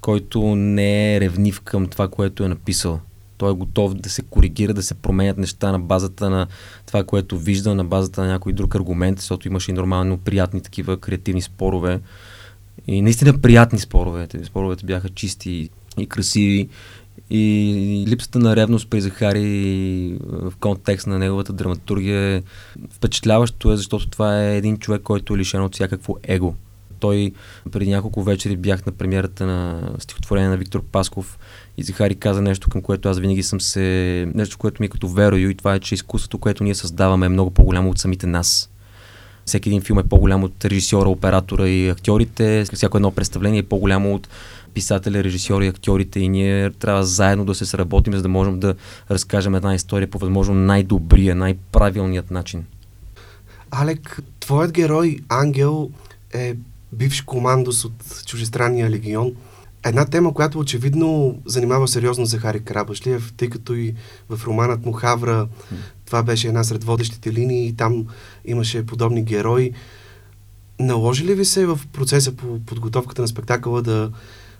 който 0.00 0.42
не 0.56 1.16
е 1.16 1.20
ревнив 1.20 1.60
към 1.60 1.86
това, 1.86 2.08
което 2.08 2.44
е 2.44 2.48
написал. 2.48 3.00
Той 3.38 3.50
е 3.50 3.54
готов 3.54 3.94
да 3.94 4.10
се 4.10 4.22
коригира, 4.22 4.74
да 4.74 4.82
се 4.82 4.94
променят 4.94 5.38
неща 5.38 5.72
на 5.72 5.78
базата 5.78 6.30
на 6.30 6.46
това, 6.86 7.04
което 7.04 7.38
вижда, 7.38 7.74
на 7.74 7.84
базата 7.84 8.20
на 8.20 8.26
някой 8.26 8.52
друг 8.52 8.74
аргумент, 8.74 9.18
защото 9.18 9.48
имаше 9.48 9.70
и 9.70 9.74
нормално 9.74 10.18
приятни 10.18 10.60
такива 10.60 10.96
креативни 10.96 11.42
спорове. 11.42 12.00
И 12.86 13.02
наистина 13.02 13.40
приятни 13.40 13.78
спорове. 13.78 14.28
Споровете 14.44 14.86
бяха 14.86 15.08
чисти 15.08 15.70
и 15.98 16.06
красиви. 16.06 16.68
И 17.34 18.04
липсата 18.08 18.38
на 18.38 18.56
ревност 18.56 18.90
при 18.90 19.00
Захари 19.00 20.18
в 20.22 20.52
контекст 20.60 21.06
на 21.06 21.18
неговата 21.18 21.52
драматургия 21.52 22.20
е 22.20 22.42
впечатляващо, 22.90 23.72
е, 23.72 23.76
защото 23.76 24.08
това 24.08 24.42
е 24.42 24.56
един 24.56 24.78
човек, 24.78 25.02
който 25.02 25.34
е 25.34 25.38
лишен 25.38 25.62
от 25.62 25.74
всякакво 25.74 26.16
его. 26.22 26.54
Той 27.00 27.32
преди 27.70 27.90
няколко 27.90 28.22
вечери 28.22 28.56
бях 28.56 28.86
на 28.86 28.92
премиерата 28.92 29.46
на 29.46 29.80
стихотворение 29.98 30.48
на 30.48 30.56
Виктор 30.56 30.82
Пасков 30.82 31.38
и 31.78 31.82
Захари 31.82 32.14
каза 32.14 32.42
нещо, 32.42 32.70
към 32.70 32.82
което 32.82 33.08
аз 33.08 33.18
винаги 33.18 33.42
съм 33.42 33.60
се... 33.60 34.26
Нещо, 34.34 34.58
което 34.58 34.82
ми 34.82 34.86
е 34.86 34.90
като 34.90 35.08
верою 35.08 35.50
и 35.50 35.54
това 35.54 35.74
е, 35.74 35.80
че 35.80 35.94
изкуството, 35.94 36.38
което 36.38 36.64
ние 36.64 36.74
създаваме 36.74 37.26
е 37.26 37.28
много 37.28 37.50
по-голямо 37.50 37.90
от 37.90 37.98
самите 37.98 38.26
нас. 38.26 38.70
Всеки 39.44 39.68
един 39.68 39.82
филм 39.82 39.98
е 39.98 40.02
по-голям 40.02 40.44
от 40.44 40.64
режисьора, 40.64 41.08
оператора 41.08 41.68
и 41.68 41.88
актьорите. 41.88 42.64
Всяко 42.74 42.98
едно 42.98 43.10
представление 43.10 43.58
е 43.58 43.62
по-голямо 43.62 44.14
от 44.14 44.28
писателя, 44.74 45.24
режисьора 45.24 45.64
и 45.64 45.68
актьорите 45.68 46.20
и 46.20 46.28
ние 46.28 46.70
трябва 46.70 47.04
заедно 47.04 47.44
да 47.44 47.54
се 47.54 47.66
сработим, 47.66 48.14
за 48.14 48.22
да 48.22 48.28
можем 48.28 48.60
да 48.60 48.74
разкажем 49.10 49.54
една 49.54 49.74
история 49.74 50.10
по 50.10 50.18
възможно 50.18 50.54
най-добрия, 50.54 51.34
най-правилният 51.34 52.30
начин. 52.30 52.64
Алек, 53.70 54.22
твоят 54.40 54.72
герой 54.72 55.18
Ангел 55.28 55.90
е 56.34 56.54
бивш 56.92 57.20
командос 57.20 57.84
от 57.84 58.24
чужестранния 58.26 58.90
легион. 58.90 59.32
Една 59.84 60.04
тема, 60.04 60.34
която 60.34 60.58
очевидно 60.58 61.38
занимава 61.46 61.88
сериозно 61.88 62.26
Захари 62.26 62.60
Карабашлиев, 62.60 63.32
тъй 63.36 63.50
като 63.50 63.74
и 63.74 63.94
в 64.28 64.46
романът 64.46 64.86
му 64.86 64.92
Хавра 64.92 65.48
това 66.06 66.22
беше 66.22 66.48
една 66.48 66.64
сред 66.64 66.84
водещите 66.84 67.32
линии 67.32 67.66
и 67.66 67.72
там 67.72 68.06
имаше 68.44 68.86
подобни 68.86 69.22
герои. 69.22 69.72
Наложи 70.80 71.24
ли 71.24 71.34
ви 71.34 71.44
се 71.44 71.66
в 71.66 71.80
процеса 71.92 72.32
по 72.32 72.58
подготовката 72.58 73.22
на 73.22 73.28
спектакъла 73.28 73.82
да 73.82 74.10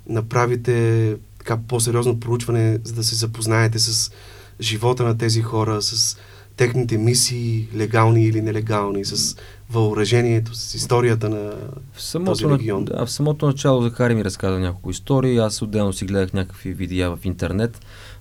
направите 0.09 1.17
така 1.39 1.59
по-сериозно 1.69 2.21
проучване, 2.21 2.79
за 2.85 2.95
да 2.95 3.05
се 3.05 3.15
запознаете 3.15 3.79
с 3.79 4.13
живота 4.61 5.05
на 5.05 5.19
тези 5.19 5.43
хора, 5.43 5.83
с 5.83 6.17
техните 6.57 6.99
мисии, 6.99 7.69
легални 7.77 8.25
или 8.25 8.41
нелегални, 8.41 9.05
с 9.05 9.37
въоръжението, 9.71 10.55
с 10.55 10.75
историята 10.75 11.29
на 11.29 11.53
в 11.93 12.03
самото, 12.03 12.31
този 12.31 12.47
регион. 12.47 12.85
Да, 12.85 13.07
в 13.07 13.11
самото 13.11 13.47
начало 13.47 13.83
Захари 13.83 14.15
ми 14.15 14.25
разказа 14.25 14.59
няколко 14.59 14.91
истории, 14.91 15.39
аз 15.39 15.63
отделно 15.63 15.93
си 15.93 16.05
гледах 16.05 16.33
някакви 16.33 16.73
видеа 16.73 17.17
в 17.17 17.25
интернет, 17.25 17.81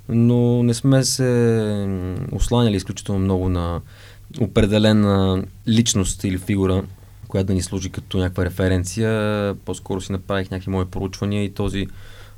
но 0.09 0.63
не 0.63 0.73
сме 0.73 1.03
се 1.03 1.88
осланяли 2.31 2.75
изключително 2.75 3.19
много 3.19 3.50
на 3.50 3.81
определена 4.39 5.43
личност 5.67 6.23
или 6.23 6.38
фигура, 6.38 6.83
която 7.31 7.47
да 7.47 7.53
ни 7.53 7.61
служи 7.61 7.89
като 7.89 8.17
някаква 8.17 8.45
референция. 8.45 9.55
По-скоро 9.65 10.01
си 10.01 10.11
направих 10.11 10.51
някакви 10.51 10.71
мои 10.71 10.85
проучвания 10.85 11.43
и 11.43 11.53
този 11.53 11.88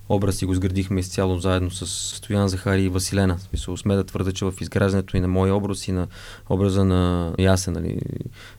образ 0.10 0.36
си 0.36 0.46
го 0.46 0.54
изградихме 0.54 1.00
изцяло 1.00 1.40
заедно 1.40 1.72
с 1.72 1.88
Стоян 2.16 2.48
Захари 2.48 2.84
и 2.84 2.90
Василена. 2.90 3.40
Смисъл, 3.40 3.78
сме 3.78 3.96
да 3.96 4.04
твърда, 4.04 4.32
че 4.32 4.46
в 4.46 4.54
изграждането 4.62 5.18
и 5.18 5.20
на 5.20 5.28
моя 5.28 5.56
образ 5.56 5.88
и 5.88 5.92
на 5.92 6.08
образа 6.50 6.86
на 6.86 7.34
Ясен, 7.40 7.74
нали, 7.74 8.00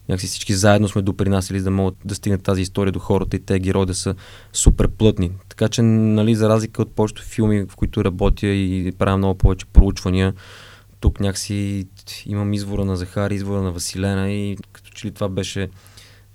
някакси 0.08 0.26
всички 0.26 0.54
заедно 0.54 0.88
сме 0.88 1.02
допринасяли, 1.02 1.60
да 1.60 1.70
могат 1.70 1.94
да 2.04 2.14
стигнат 2.14 2.42
тази 2.42 2.62
история 2.62 2.92
до 2.92 2.98
хората 2.98 3.36
и 3.36 3.40
те 3.40 3.58
герои 3.58 3.86
да 3.86 3.94
са 3.94 4.14
супер 4.52 4.88
плътни. 4.88 5.30
Така 5.48 5.68
че, 5.68 5.82
нали, 5.82 6.34
за 6.34 6.48
разлика 6.48 6.82
от 6.82 6.92
повечето 6.94 7.22
филми, 7.22 7.66
в 7.68 7.76
които 7.76 8.04
работя 8.04 8.46
и 8.46 8.92
правя 8.98 9.16
много 9.16 9.38
повече 9.38 9.66
проучвания, 9.66 10.34
тук 11.00 11.20
някакси 11.20 11.86
имам 12.26 12.52
извора 12.52 12.84
на 12.84 12.96
Захари, 12.96 13.34
извора 13.34 13.62
на 13.62 13.72
Василена 13.72 14.32
и 14.32 14.56
като 14.72 14.90
че 14.90 15.06
ли 15.06 15.10
това 15.10 15.28
беше 15.28 15.68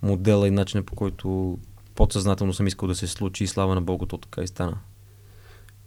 модела 0.01 0.47
и 0.47 0.51
начина 0.51 0.83
по 0.83 0.95
който 0.95 1.57
подсъзнателно 1.95 2.53
съм 2.53 2.67
искал 2.67 2.87
да 2.87 2.95
се 2.95 3.07
случи 3.07 3.43
и 3.43 3.47
слава 3.47 3.75
на 3.75 3.81
Богу, 3.81 4.05
то 4.05 4.17
така 4.17 4.41
и 4.41 4.47
стана. 4.47 4.77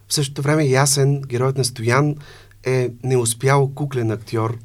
В 0.09 0.14
същото 0.14 0.42
време 0.42 0.64
Ясен, 0.64 1.23
героят 1.23 1.59
на 1.59 1.64
Стоян, 1.64 2.16
е 2.64 2.90
неуспял 3.04 3.69
куклен 3.75 4.11
актьор, 4.11 4.59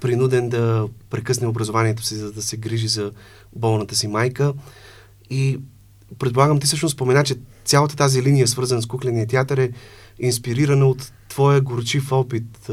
принуден 0.00 0.48
да 0.48 0.88
прекъсне 1.10 1.46
образованието 1.46 2.02
си, 2.02 2.14
за 2.14 2.32
да 2.32 2.42
се 2.42 2.56
грижи 2.56 2.88
за 2.88 3.12
болната 3.56 3.94
си 3.94 4.08
майка. 4.08 4.54
И 5.30 5.58
предполагам, 6.18 6.60
ти 6.60 6.66
всъщност 6.66 6.94
спомена, 6.94 7.24
че 7.24 7.36
цялата 7.64 7.96
тази 7.96 8.22
линия, 8.22 8.48
свързана 8.48 8.82
с 8.82 8.86
кукления 8.86 9.26
театър, 9.26 9.58
е 9.58 9.72
инспирирана 10.18 10.86
от 10.86 11.12
твоя 11.28 11.60
горчив 11.60 12.12
опит. 12.12 12.70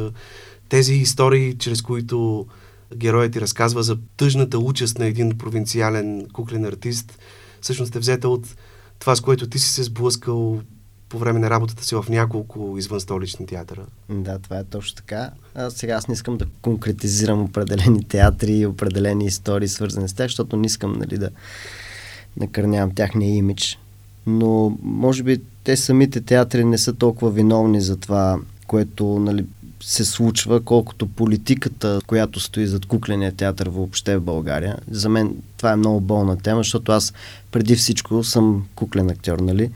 Тези 0.70 0.94
истории, 0.94 1.58
чрез 1.58 1.82
които 1.82 2.48
героят 2.96 3.34
ти 3.34 3.42
разказва 3.42 3.84
за 3.84 3.98
тъжната 4.18 4.60
участ 4.60 5.00
на 5.00 5.06
един 5.06 5.38
провинциален 5.38 6.28
куклен 6.34 6.66
артист, 6.66 7.20
всъщност 7.62 7.96
е 7.96 8.00
взета 8.00 8.30
от 8.30 8.56
това, 9.00 9.16
с 9.16 9.22
което 9.22 9.50
ти 9.50 9.60
си 9.60 9.70
се 9.70 9.84
сблъскал 9.84 10.62
по 11.10 11.20
време 11.20 11.40
на 11.40 11.50
работата 11.50 11.86
си 11.86 11.96
в 11.96 12.06
няколко 12.10 12.76
извън 12.78 13.00
столични 13.00 13.46
театъра. 13.46 13.86
Да, 14.10 14.40
това 14.40 14.60
е 14.60 14.64
точно 14.64 14.96
така. 14.96 15.32
А 15.56 15.70
сега 15.70 15.94
аз 15.94 16.08
не 16.08 16.14
искам 16.14 16.38
да 16.38 16.46
конкретизирам 16.62 17.42
определени 17.42 18.04
театри 18.04 18.52
и 18.52 18.66
определени 18.66 19.26
истории, 19.26 19.68
свързани 19.68 20.10
с 20.10 20.14
тях, 20.14 20.28
защото 20.28 20.58
не 20.58 20.66
искам 20.66 20.94
нали, 20.94 21.18
да 21.18 21.30
накърнявам 22.38 22.96
тяхния 22.96 23.36
имидж. 23.36 23.80
Но 24.28 24.78
може 24.82 25.24
би 25.24 25.42
те 25.64 25.78
самите 25.78 26.22
театри 26.22 26.66
не 26.66 26.78
са 26.78 26.94
толкова 26.94 27.32
виновни 27.32 27.82
за 27.82 27.98
това, 27.98 28.40
което 28.68 29.20
нали, 29.20 29.46
се 29.86 30.06
случва, 30.06 30.62
колкото 30.62 31.08
политиката, 31.08 32.00
която 32.08 32.40
стои 32.40 32.68
зад 32.68 32.86
кукления 32.86 33.32
театър 33.32 33.70
въобще 33.70 34.18
в 34.18 34.22
България. 34.22 34.78
За 34.92 35.10
мен 35.10 35.36
това 35.58 35.72
е 35.72 35.76
много 35.76 36.02
болна 36.02 36.38
тема, 36.38 36.60
защото 36.60 36.92
аз 36.92 37.14
преди 37.52 37.76
всичко 37.76 38.24
съм 38.24 38.66
куклен 38.76 39.10
актьор, 39.10 39.40
нали? 39.40 39.72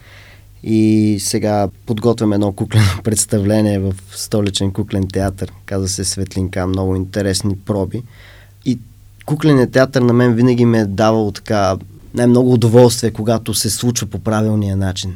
И 0.64 1.18
сега 1.20 1.70
подготвям 1.86 2.34
едно 2.34 2.52
куклено 2.52 2.86
представление 3.04 3.80
в 3.80 3.94
столичен 4.12 4.72
куклен 4.72 5.08
театър. 5.08 5.52
Каза 5.66 5.88
се 5.88 6.04
Светлинка, 6.06 6.68
много 6.68 6.96
интересни 6.96 7.58
проби. 7.58 8.04
И 8.66 8.80
кукленият 9.26 9.72
театър 9.72 10.02
на 10.02 10.14
мен 10.14 10.34
винаги 10.34 10.66
ме 10.66 10.80
е 10.80 10.86
давал 10.86 11.32
така 11.32 11.78
най-много 12.14 12.54
удоволствие, 12.54 13.12
когато 13.12 13.54
се 13.54 13.70
случва 13.70 14.08
по 14.08 14.20
правилния 14.20 14.78
начин. 14.78 15.14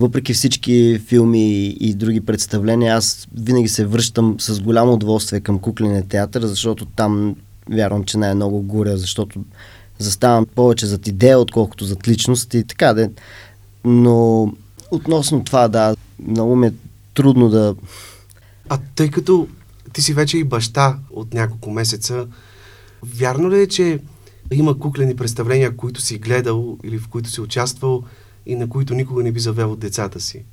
Въпреки 0.00 0.34
всички 0.34 1.00
филми 1.06 1.66
и 1.66 1.94
други 1.94 2.20
представления, 2.20 2.96
аз 2.96 3.28
винаги 3.34 3.68
се 3.68 3.86
връщам 3.86 4.36
с 4.40 4.60
голямо 4.60 4.92
удоволствие 4.92 5.40
към 5.40 5.58
кукления 5.58 6.08
театър, 6.08 6.42
защото 6.46 6.86
там 6.86 7.36
вярвам, 7.70 8.04
че 8.04 8.18
най-много 8.18 8.62
горя, 8.62 8.96
защото 8.96 9.40
заставам 9.98 10.46
повече 10.54 10.86
зад 10.86 11.06
идея, 11.06 11.38
отколкото 11.38 11.84
зад 11.84 12.08
личност 12.08 12.54
и 12.54 12.64
така 12.64 12.94
да. 12.94 13.10
Но 13.84 14.48
Относно 14.90 15.44
това, 15.44 15.68
да, 15.68 15.96
много 16.28 16.56
ми 16.56 16.66
е 16.66 16.72
трудно 17.14 17.48
да... 17.48 17.74
А 18.68 18.78
тъй 18.94 19.10
като 19.10 19.48
ти 19.92 20.02
си 20.02 20.14
вече 20.14 20.38
и 20.38 20.44
баща 20.44 20.98
от 21.10 21.34
няколко 21.34 21.70
месеца, 21.70 22.26
вярно 23.02 23.50
ли 23.50 23.60
е, 23.60 23.66
че 23.66 23.98
има 24.52 24.78
куклени 24.78 25.16
представления, 25.16 25.76
които 25.76 26.00
си 26.00 26.18
гледал 26.18 26.78
или 26.84 26.98
в 26.98 27.08
които 27.08 27.30
си 27.30 27.40
участвал 27.40 28.02
и 28.46 28.54
на 28.54 28.68
които 28.68 28.94
никога 28.94 29.22
не 29.22 29.32
би 29.32 29.40
завел 29.40 29.76
децата 29.76 30.20
си 30.20 30.44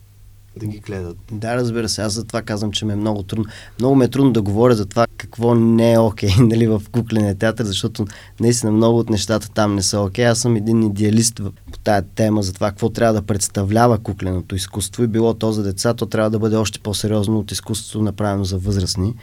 да 0.58 0.66
ги 0.66 0.80
гледат. 0.80 1.18
Да, 1.32 1.56
разбира 1.56 1.90
се. 1.90 2.02
Аз 2.02 2.14
за 2.14 2.24
това 2.24 2.42
казвам, 2.42 2.72
че 2.72 2.86
ме 2.86 2.94
е 2.94 2.96
много 2.96 3.24
трудно. 3.24 3.46
Много 3.80 3.96
ме 3.96 4.06
е 4.06 4.08
трудно 4.08 4.32
да 4.32 4.42
говоря 4.42 4.76
за 4.76 4.86
това 4.86 5.08
какво 5.18 5.56
не 5.56 5.94
е 5.94 6.00
окей 6.00 6.30
okay, 6.30 6.48
нали, 6.48 6.68
в 6.68 6.82
кукления 6.92 7.36
театър, 7.36 7.66
защото 7.66 8.06
наистина 8.40 8.72
много 8.72 9.00
от 9.00 9.10
нещата 9.10 9.50
там 9.50 9.76
не 9.76 9.84
са 9.84 10.00
окей. 10.00 10.26
Okay. 10.26 10.32
Аз 10.32 10.40
съм 10.40 10.56
един 10.56 10.84
идеалист 10.84 11.42
по 11.72 11.80
тая 11.80 12.02
тема 12.02 12.44
за 12.44 12.54
това 12.54 12.70
какво 12.70 12.90
трябва 12.90 13.14
да 13.14 13.22
представлява 13.22 13.98
кукленото 14.00 14.56
изкуство 14.56 15.04
и 15.04 15.08
било 15.08 15.34
то 15.34 15.52
за 15.52 15.64
деца, 15.64 15.94
то 15.94 16.06
трябва 16.06 16.30
да 16.30 16.40
бъде 16.40 16.56
още 16.56 16.80
по-сериозно 16.80 17.40
от 17.40 17.52
изкуството 17.52 18.02
направено 18.02 18.44
за 18.44 18.58
възрастни. 18.58 19.16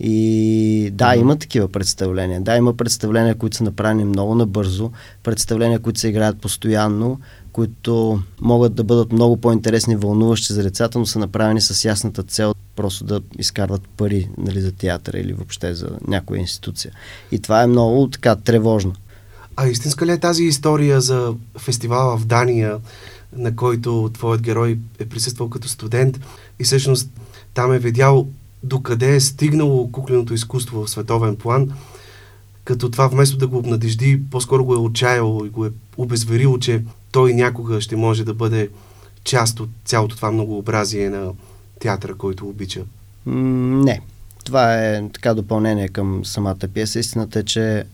И 0.00 0.90
да, 0.92 1.04
mm-hmm. 1.04 1.20
има 1.20 1.36
такива 1.36 1.68
представления. 1.68 2.40
Да, 2.40 2.56
има 2.56 2.74
представления, 2.74 3.34
които 3.34 3.56
са 3.56 3.64
направени 3.64 4.04
много 4.04 4.34
набързо, 4.34 4.90
представления, 5.22 5.78
които 5.78 6.00
се 6.00 6.08
играят 6.08 6.40
постоянно, 6.40 7.20
които 7.52 8.22
могат 8.40 8.74
да 8.74 8.84
бъдат 8.84 9.12
много 9.12 9.36
по-интересни, 9.36 9.96
вълнуващи 9.96 10.52
за 10.52 10.62
децата, 10.62 10.98
но 10.98 11.06
са 11.06 11.18
направени 11.18 11.60
с 11.60 11.84
ясната 11.84 12.22
цел 12.22 12.54
просто 12.76 13.04
да 13.04 13.20
изкарват 13.38 13.88
пари 13.96 14.28
нали, 14.38 14.60
за 14.60 14.72
театъра 14.72 15.18
или 15.18 15.32
въобще 15.32 15.74
за 15.74 15.88
някоя 16.08 16.40
институция. 16.40 16.92
И 17.32 17.38
това 17.38 17.62
е 17.62 17.66
много 17.66 18.08
така 18.08 18.36
тревожно. 18.36 18.92
А 19.56 19.68
истинска 19.68 20.06
ли 20.06 20.12
е 20.12 20.18
тази 20.18 20.44
история 20.44 21.00
за 21.00 21.34
фестивала 21.58 22.16
в 22.16 22.26
Дания, 22.26 22.78
на 23.36 23.56
който 23.56 24.10
твоят 24.14 24.42
герой 24.42 24.78
е 24.98 25.06
присъствал 25.06 25.50
като 25.50 25.68
студент 25.68 26.20
и 26.58 26.64
всъщност 26.64 27.10
там 27.54 27.72
е 27.72 27.78
видял 27.78 28.28
докъде 28.62 29.14
е 29.14 29.20
стигнало 29.20 29.92
кукленото 29.92 30.34
изкуство 30.34 30.84
в 30.84 30.90
световен 30.90 31.36
план, 31.36 31.70
като 32.64 32.90
това 32.90 33.06
вместо 33.06 33.36
да 33.36 33.46
го 33.46 33.58
обнадежди, 33.58 34.20
по-скоро 34.30 34.64
го 34.64 34.74
е 34.74 34.78
отчаяло 34.78 35.44
и 35.44 35.48
го 35.48 35.66
е 35.66 35.70
обезверило, 35.96 36.58
че 36.58 36.82
той 37.12 37.34
някога 37.34 37.80
ще 37.80 37.96
може 37.96 38.24
да 38.24 38.34
бъде 38.34 38.68
част 39.24 39.60
от 39.60 39.68
цялото 39.84 40.16
това 40.16 40.32
многообразие 40.32 41.10
на 41.10 41.32
театъра, 41.80 42.14
който 42.14 42.48
обича? 42.48 42.82
Не. 43.26 44.00
Това 44.44 44.74
е 44.74 45.08
така 45.12 45.34
допълнение 45.34 45.88
към 45.88 46.24
самата 46.24 46.68
пиеса. 46.74 46.98
Истината 46.98 47.38
е, 47.38 47.42
че 47.42 47.84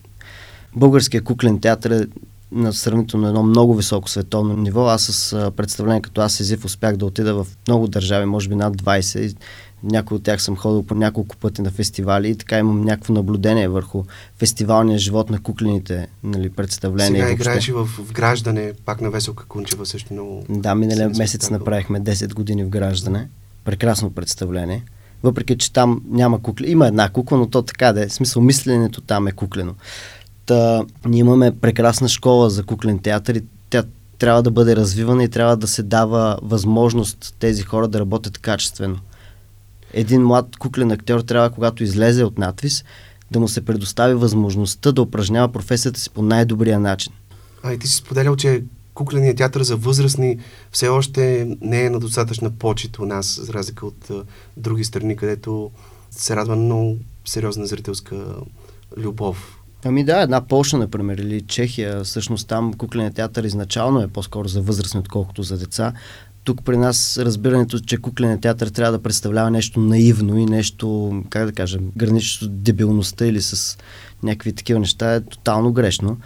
българският 0.75 1.25
куклен 1.25 1.59
театър 1.59 1.91
е 1.91 2.07
на 2.51 2.73
сравнително 2.73 3.27
едно 3.27 3.43
много 3.43 3.75
високо 3.75 4.09
световно 4.09 4.57
ниво. 4.57 4.87
Аз 4.87 5.03
с 5.03 5.51
представление 5.57 6.01
като 6.01 6.21
аз 6.21 6.39
Езив 6.39 6.65
успях 6.65 6.97
да 6.97 7.05
отида 7.05 7.33
в 7.33 7.47
много 7.67 7.87
държави, 7.87 8.25
може 8.25 8.49
би 8.49 8.55
над 8.55 8.81
20 8.81 9.37
някои 9.83 10.17
от 10.17 10.23
тях 10.23 10.41
съм 10.41 10.57
ходил 10.57 10.83
по 10.83 10.95
няколко 10.95 11.37
пъти 11.37 11.61
на 11.61 11.71
фестивали 11.71 12.29
и 12.29 12.35
така 12.35 12.57
имам 12.57 12.81
някакво 12.81 13.13
наблюдение 13.13 13.67
върху 13.67 14.03
фестивалния 14.37 14.97
живот 14.97 15.29
на 15.29 15.41
куклените 15.41 16.07
нали, 16.23 16.49
представления. 16.49 17.23
Сега 17.23 17.31
играеш 17.31 17.67
и 17.67 17.71
в, 17.71 17.85
в 17.85 18.13
Граждане, 18.13 18.73
пак 18.85 19.01
на 19.01 19.09
Веселка 19.09 19.45
Кунчева 19.45 19.85
също 19.85 20.13
много... 20.13 20.45
Да, 20.49 20.75
миналия 20.75 21.09
месец 21.09 21.29
спектакъл. 21.29 21.57
направихме 21.57 22.01
10 22.01 22.33
години 22.33 22.63
в 22.63 22.69
Граждане. 22.69 23.27
Прекрасно 23.65 24.11
представление. 24.11 24.83
Въпреки, 25.23 25.57
че 25.57 25.73
там 25.73 26.01
няма 26.09 26.41
кукли. 26.41 26.71
Има 26.71 26.87
една 26.87 27.09
кукла, 27.09 27.37
но 27.37 27.49
то 27.49 27.61
така 27.61 27.93
да 27.93 28.03
е. 28.03 28.07
В 28.07 28.13
смисъл, 28.13 28.41
мисленето 28.41 29.01
там 29.01 29.27
е 29.27 29.31
куклено. 29.31 29.73
Та, 30.45 30.83
ние 31.05 31.19
имаме 31.19 31.51
прекрасна 31.61 32.09
школа 32.09 32.49
за 32.49 32.63
куклен 32.63 32.99
театър 32.99 33.35
и 33.35 33.43
тя 33.69 33.83
трябва 34.19 34.43
да 34.43 34.51
бъде 34.51 34.75
развивана 34.75 35.23
и 35.23 35.29
трябва 35.29 35.57
да 35.57 35.67
се 35.67 35.83
дава 35.83 36.39
възможност 36.41 37.35
тези 37.39 37.63
хора 37.63 37.87
да 37.87 37.99
работят 37.99 38.37
качествено 38.37 38.99
един 39.93 40.25
млад 40.25 40.57
куклен 40.57 40.91
актьор 40.91 41.19
трябва, 41.19 41.49
когато 41.49 41.83
излезе 41.83 42.23
от 42.23 42.37
надвис, 42.37 42.83
да 43.31 43.39
му 43.39 43.47
се 43.47 43.65
предостави 43.65 44.13
възможността 44.13 44.91
да 44.91 45.01
упражнява 45.01 45.51
професията 45.51 45.99
си 45.99 46.09
по 46.09 46.21
най-добрия 46.21 46.79
начин. 46.79 47.13
А 47.63 47.73
и 47.73 47.79
ти 47.79 47.87
си 47.87 47.95
споделял, 47.95 48.35
че 48.35 48.63
кукленият 48.93 49.37
театър 49.37 49.63
за 49.63 49.75
възрастни 49.75 50.39
все 50.71 50.87
още 50.87 51.47
не 51.61 51.85
е 51.85 51.89
на 51.89 51.99
достатъчна 51.99 52.51
почет 52.51 52.99
у 52.99 53.05
нас, 53.05 53.39
за 53.43 53.53
разлика 53.53 53.85
от 53.85 54.09
а, 54.09 54.23
други 54.57 54.83
страни, 54.83 55.15
където 55.15 55.71
се 56.11 56.35
радва 56.35 56.55
много 56.55 56.97
сериозна 57.25 57.65
зрителска 57.65 58.25
любов. 58.97 59.59
Ами 59.85 60.03
да, 60.03 60.21
една 60.21 60.47
Полша, 60.47 60.77
например, 60.77 61.17
или 61.17 61.41
Чехия, 61.41 62.03
всъщност 62.03 62.47
там 62.47 62.73
кукленият 62.73 63.15
театър 63.15 63.43
изначално 63.43 64.01
е 64.01 64.07
по-скоро 64.07 64.47
за 64.47 64.61
възрастни, 64.61 64.99
отколкото 64.99 65.43
за 65.43 65.57
деца 65.57 65.93
тук 66.43 66.63
при 66.65 66.77
нас 66.77 67.17
разбирането, 67.17 67.79
че 67.79 67.97
куклен 67.97 68.41
театър 68.41 68.67
трябва 68.67 68.91
да 68.91 69.03
представлява 69.03 69.51
нещо 69.51 69.79
наивно 69.79 70.37
и 70.37 70.45
нещо, 70.45 71.13
как 71.29 71.45
да 71.45 71.51
кажа, 71.51 71.79
гранично 71.97 72.47
с 72.47 72.49
дебилността 72.49 73.25
или 73.25 73.41
с 73.41 73.77
някакви 74.23 74.53
такива 74.53 74.79
неща 74.79 75.15
е 75.15 75.21
тотално 75.21 75.73
грешно. 75.73 76.17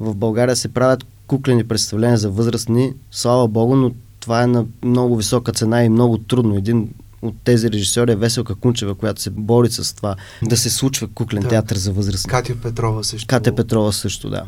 В 0.00 0.14
България 0.14 0.56
се 0.56 0.68
правят 0.68 1.04
куклени 1.26 1.64
представления 1.64 2.18
за 2.18 2.30
възрастни, 2.30 2.92
слава 3.10 3.48
богу, 3.48 3.76
но 3.76 3.92
това 4.20 4.42
е 4.42 4.46
на 4.46 4.64
много 4.84 5.16
висока 5.16 5.52
цена 5.52 5.84
и 5.84 5.88
много 5.88 6.18
трудно. 6.18 6.56
Един 6.56 6.88
от 7.22 7.34
тези 7.44 7.70
режисьори 7.70 8.12
е 8.12 8.16
Веселка 8.16 8.54
Кунчева, 8.54 8.94
която 8.94 9.22
се 9.22 9.30
бори 9.30 9.70
с 9.70 9.96
това 9.96 10.16
да 10.42 10.56
се 10.56 10.70
случва 10.70 11.08
куклен 11.14 11.42
да. 11.42 11.48
театър 11.48 11.76
за 11.76 11.92
възрастни. 11.92 12.30
Катя 12.30 12.56
Петрова 12.62 13.04
също. 13.04 13.26
Катя 13.26 13.54
Петрова 13.54 13.92
също, 13.92 14.30
да. 14.30 14.44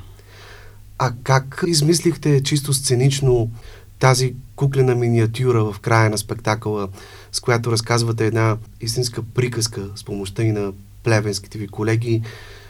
А 0.98 1.12
как 1.22 1.64
измислихте 1.66 2.42
чисто 2.42 2.72
сценично 2.72 3.50
тази 3.98 4.34
куклена 4.56 4.94
миниатюра 4.94 5.72
в 5.72 5.80
края 5.80 6.10
на 6.10 6.18
спектакъла, 6.18 6.88
с 7.32 7.40
която 7.40 7.72
разказвате 7.72 8.26
една 8.26 8.56
истинска 8.80 9.22
приказка 9.22 9.82
с 9.96 10.04
помощта 10.04 10.42
и 10.42 10.52
на 10.52 10.72
плевенските 11.02 11.58
ви 11.58 11.68
колеги, 11.68 12.22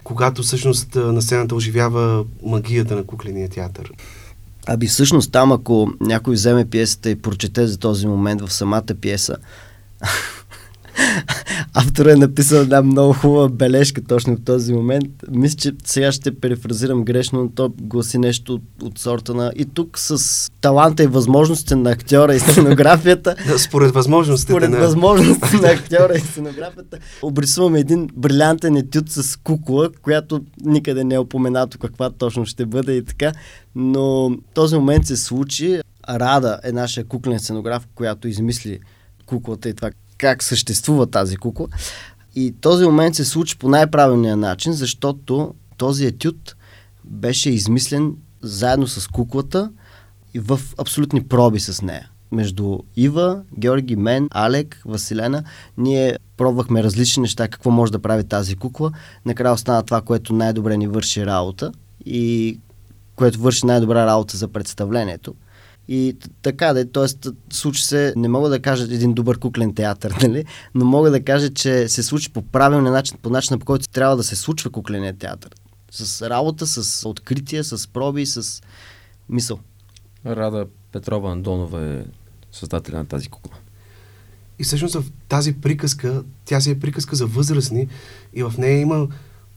когато 0.05 0.43
всъщност 0.43 0.95
на 0.95 1.23
сцената 1.23 1.55
оживява 1.55 2.25
магията 2.43 2.97
на 2.97 3.05
кукления 3.05 3.49
театър. 3.49 3.93
Аби 4.67 4.87
всъщност 4.87 5.33
там, 5.33 5.53
ако 5.53 5.91
някой 6.01 6.35
вземе 6.35 6.71
пиесата 6.71 7.11
и 7.11 7.23
прочете 7.23 7.67
за 7.67 7.79
този 7.79 8.07
момент 8.07 8.41
в 8.41 8.53
самата 8.53 8.95
пиеса, 9.01 9.37
Автор 11.75 12.07
е 12.07 12.17
написал 12.17 12.57
една 12.57 12.83
много 12.83 13.13
хубава 13.13 13.49
бележка 13.49 14.03
точно 14.05 14.37
в 14.37 14.45
този 14.45 14.73
момент. 14.73 15.09
Мисля, 15.31 15.57
че 15.57 15.73
сега 15.85 16.13
ще 16.13 16.41
перефразирам 16.41 17.05
грешно, 17.05 17.43
но 17.43 17.51
то 17.51 17.73
гласи 17.81 18.19
нещо 18.19 18.55
от, 18.55 18.63
от 18.83 18.99
сорта 18.99 19.35
на 19.35 19.53
и 19.57 19.65
тук 19.65 19.99
с 19.99 20.51
таланта 20.61 21.03
и 21.03 21.07
възможностите 21.07 21.77
на 21.77 21.91
актьора 21.91 22.35
и 22.35 22.41
сценографията. 22.41 23.37
според 23.59 23.95
възможностите 23.95 24.53
според 24.53 24.71
на... 24.71 24.79
възможностите 24.79 25.57
на 25.57 25.69
актьора 25.73 26.15
и 26.15 26.21
сценографията 26.21 26.99
обрисуваме 27.23 27.81
един 27.81 28.09
брилянтен 28.17 28.77
етюд 28.77 29.11
с 29.11 29.37
кукла, 29.37 29.91
която 30.03 30.41
никъде 30.65 31.05
не 31.05 31.15
е 31.15 31.19
упоменато 31.19 31.79
каква 31.79 32.11
точно 32.11 32.47
ще 32.47 32.67
бъде 32.67 32.97
и 32.97 33.05
така. 33.05 33.33
Но 33.75 34.37
този 34.55 34.77
момент 34.77 35.07
се 35.07 35.17
случи. 35.17 35.81
Рада 36.09 36.61
е 36.65 36.73
нашия 36.73 37.05
куклен 37.05 37.39
сценограф, 37.39 37.87
която 37.95 38.29
измисли 38.29 38.79
куклата 39.27 39.69
и 39.69 39.75
това 39.75 39.91
как 40.19 40.43
съществува 40.43 41.07
тази 41.07 41.37
кукла. 41.37 41.67
И 42.35 42.55
този 42.61 42.85
момент 42.85 43.15
се 43.15 43.25
случи 43.25 43.59
по 43.59 43.69
най-правилния 43.69 44.37
начин, 44.37 44.73
защото 44.73 45.55
този 45.77 46.07
етюд 46.07 46.57
беше 47.05 47.51
измислен 47.51 48.13
заедно 48.43 48.87
с 48.87 49.09
куклата 49.09 49.71
и 50.35 50.39
в 50.39 50.61
абсолютни 50.79 51.23
проби 51.29 51.61
с 51.61 51.83
нея. 51.83 52.11
Между 52.33 52.79
Ива, 52.97 53.43
Георги, 53.59 53.97
мен, 53.97 54.29
Алек, 54.31 54.83
Василена, 54.85 55.43
ние 55.79 56.19
пробвахме 56.37 56.83
различни 56.83 57.21
неща, 57.21 57.49
какво 57.49 57.71
може 57.71 57.93
да 57.93 57.99
прави 57.99 58.25
тази 58.25 58.57
кукла. 58.57 58.93
Накрая 59.27 59.55
остана 59.55 59.83
това, 59.83 60.01
което 60.01 60.33
най-добре 60.33 60.77
ни 60.77 60.87
върши 60.87 61.27
работа 61.27 61.73
и 62.07 62.59
което 63.17 63.41
върши 63.41 63.67
най-добра 63.67 64.07
работа 64.07 64.37
за 64.37 64.49
представлението. 64.49 65.35
И 65.89 66.17
така 66.43 66.73
да, 66.73 66.93
т.е. 66.93 67.31
случи 67.53 67.85
се, 67.85 68.13
не 68.17 68.29
мога 68.29 68.49
да 68.49 68.63
кажа 68.63 68.85
един 68.85 69.15
добър 69.15 69.39
куклен 69.39 69.75
театър, 69.75 70.17
нали? 70.23 70.45
но 70.75 70.85
мога 70.85 71.11
да 71.11 71.25
кажа, 71.25 71.51
че 71.55 71.89
се 71.89 72.03
случи 72.03 72.33
по 72.33 72.43
правилния 72.43 72.93
начин, 72.93 73.19
по 73.23 73.31
начина 73.31 73.59
по 73.59 73.67
който 73.67 73.89
трябва 73.89 74.17
да 74.17 74.23
се 74.23 74.37
случва 74.37 74.71
кукления 74.71 75.19
театър. 75.19 75.51
С 75.91 76.29
работа, 76.31 76.67
с 76.67 77.09
откритие, 77.09 77.65
с 77.65 77.89
проби, 77.89 78.27
с 78.27 78.63
мисъл. 79.29 79.59
Рада 80.27 80.67
Петрова 80.93 81.33
Андонова 81.33 81.85
е 81.85 82.05
създателя 82.53 82.99
на 82.99 83.07
тази 83.07 83.29
кукла. 83.29 83.57
И 84.59 84.65
всъщност 84.65 84.95
в 84.95 85.05
тази 85.29 85.53
приказка, 85.53 86.23
тя 86.45 86.61
си 86.61 86.71
е 86.71 86.79
приказка 86.79 87.17
за 87.17 87.27
възрастни 87.27 87.89
и 88.35 88.43
в 88.43 88.53
нея 88.59 88.81
има 88.81 89.09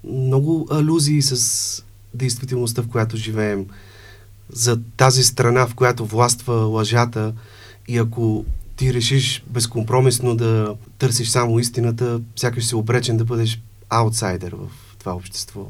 много 0.04 0.68
алюзии 0.72 1.22
с 1.22 1.84
действителността, 2.14 2.82
в 2.82 2.88
която 2.88 3.18
живеем 3.18 3.66
за 4.54 4.80
тази 4.98 5.24
страна, 5.24 5.68
в 5.68 5.76
която 5.76 6.06
властва 6.06 6.54
лъжата 6.54 7.34
и 7.88 7.98
ако 7.98 8.46
ти 8.76 8.94
решиш 8.94 9.44
безкомпромисно 9.48 10.36
да 10.36 10.76
търсиш 11.00 11.30
само 11.30 11.60
истината, 11.60 12.22
сякаш 12.36 12.66
си 12.66 12.76
обречен 12.76 13.18
да 13.18 13.26
бъдеш 13.26 13.62
аутсайдер 13.90 14.52
в 14.52 14.98
това 15.00 15.16
общество. 15.16 15.68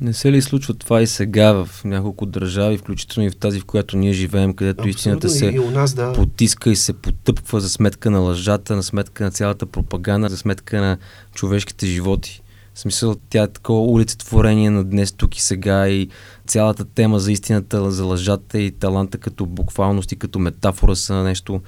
Не 0.00 0.12
се 0.12 0.32
ли 0.32 0.42
случва 0.42 0.74
това 0.74 1.02
и 1.02 1.06
сега 1.06 1.52
в 1.52 1.84
няколко 1.84 2.26
държави, 2.26 2.78
включително 2.78 3.26
и 3.26 3.30
в 3.30 3.36
тази, 3.36 3.60
в 3.60 3.64
която 3.64 3.96
ние 3.96 4.12
живеем, 4.12 4.54
където 4.54 4.80
Абсолютно, 4.80 4.98
истината 4.98 5.28
се 5.28 5.46
и, 5.46 5.58
у 5.58 5.70
нас, 5.70 5.94
да. 5.94 6.12
потиска 6.12 6.70
и 6.70 6.76
се 6.76 6.92
потъпква 6.92 7.60
за 7.60 7.68
сметка 7.68 8.10
на 8.10 8.18
лъжата, 8.18 8.76
на 8.76 8.82
сметка 8.82 9.24
на 9.24 9.30
цялата 9.30 9.66
пропаганда, 9.66 10.28
за 10.28 10.36
сметка 10.36 10.80
на 10.80 10.98
човешките 11.34 11.86
животи. 11.86 12.42
В 12.74 12.80
смисъл, 12.80 13.16
тя 13.30 13.42
е 13.42 13.48
такова 13.48 13.80
улицетворение 13.80 14.70
на 14.70 14.84
днес, 14.84 15.12
тук 15.12 15.36
и 15.36 15.42
сега 15.42 15.88
и 15.88 16.08
цялата 16.46 16.84
тема 16.84 17.18
за 17.18 17.32
истината, 17.32 17.90
за 17.90 18.04
лъжата 18.04 18.60
и 18.60 18.70
таланта 18.70 19.18
като 19.18 19.46
буквалност 19.46 20.12
и 20.12 20.16
като 20.16 20.38
метафора 20.38 20.96
са 20.96 21.14
нещо 21.14 21.60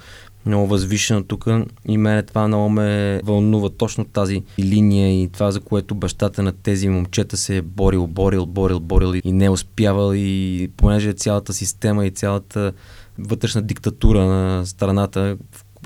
много 0.45 0.67
възвишено 0.67 1.23
тук 1.23 1.47
и 1.87 1.97
мене 1.97 2.23
това 2.23 2.47
много 2.47 2.69
ме 2.69 3.21
вълнува 3.23 3.69
точно 3.69 4.05
тази 4.05 4.43
линия 4.59 5.23
и 5.23 5.27
това, 5.27 5.51
за 5.51 5.59
което 5.59 5.95
бащата 5.95 6.43
на 6.43 6.51
тези 6.51 6.89
момчета 6.89 7.37
се 7.37 7.57
е 7.57 7.61
борил, 7.61 8.07
борил, 8.07 8.45
борил, 8.45 8.79
борил 8.79 9.21
и 9.23 9.31
не 9.31 9.45
е 9.45 9.49
успявал 9.49 10.13
и 10.15 10.69
понеже 10.77 11.13
цялата 11.13 11.53
система 11.53 12.05
и 12.05 12.11
цялата 12.11 12.73
вътрешна 13.19 13.61
диктатура 13.61 14.25
на 14.25 14.65
страната, 14.65 15.37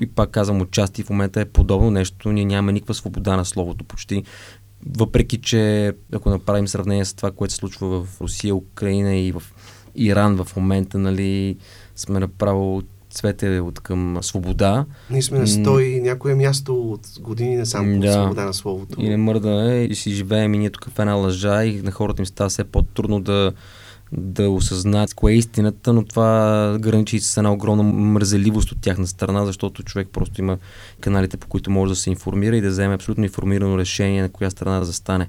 и 0.02 0.06
пак 0.06 0.30
казвам, 0.30 0.60
отчасти 0.60 1.02
в 1.02 1.10
момента 1.10 1.40
е 1.40 1.44
подобно 1.44 1.90
нещо. 1.90 2.32
Ние 2.32 2.44
нямаме 2.44 2.72
никаква 2.72 2.94
свобода 2.94 3.36
на 3.36 3.44
словото 3.44 3.84
почти. 3.84 4.22
Въпреки, 4.86 5.38
че 5.38 5.92
ако 6.12 6.30
направим 6.30 6.68
сравнение 6.68 7.04
с 7.04 7.14
това, 7.14 7.30
което 7.30 7.54
се 7.54 7.58
случва 7.58 8.04
в 8.04 8.20
Русия, 8.20 8.54
Украина 8.54 9.16
и 9.16 9.32
в 9.32 9.42
Иран 9.94 10.44
в 10.44 10.56
момента, 10.56 10.98
нали, 10.98 11.56
сме 11.96 12.20
направо 12.20 12.82
цвете 13.10 13.60
от 13.60 13.80
към 13.80 14.18
свобода. 14.22 14.86
Ние 15.10 15.22
сме 15.22 15.38
на 15.38 15.46
сто 15.46 15.80
и 15.80 16.00
някое 16.00 16.34
място 16.34 16.90
от 16.90 17.00
години 17.20 17.56
не 17.56 17.66
само 17.66 18.00
да. 18.00 18.12
свобода 18.12 18.44
на 18.44 18.54
словото. 18.54 19.00
И 19.00 19.08
не 19.08 19.16
мърда 19.16 19.74
е, 19.74 19.84
и 19.84 19.94
си 19.94 20.10
живеем 20.10 20.54
и 20.54 20.58
ние 20.58 20.70
тук 20.70 20.90
в 20.90 20.98
една 20.98 21.14
лъжа 21.14 21.64
и 21.64 21.82
на 21.82 21.90
хората 21.90 22.22
им 22.22 22.26
става 22.26 22.50
все 22.50 22.64
по-трудно 22.64 23.20
да 23.20 23.52
да 24.12 24.50
осъзнаят 24.50 25.14
кое 25.14 25.32
е 25.32 25.36
истината, 25.36 25.92
но 25.92 26.04
това 26.04 26.76
граничи 26.80 27.20
с 27.20 27.36
една 27.36 27.52
огромна 27.52 27.82
мързеливост 27.82 28.72
от 28.72 28.80
тяхна 28.80 29.06
страна, 29.06 29.46
защото 29.46 29.82
човек 29.82 30.08
просто 30.12 30.40
има 30.40 30.58
каналите, 31.00 31.36
по 31.36 31.46
които 31.46 31.70
може 31.70 31.92
да 31.92 31.96
се 31.96 32.10
информира 32.10 32.56
и 32.56 32.60
да 32.60 32.68
вземе 32.68 32.94
абсолютно 32.94 33.24
информирано 33.24 33.78
решение 33.78 34.22
на 34.22 34.28
коя 34.28 34.50
страна 34.50 34.78
да 34.78 34.84
застане. 34.84 35.28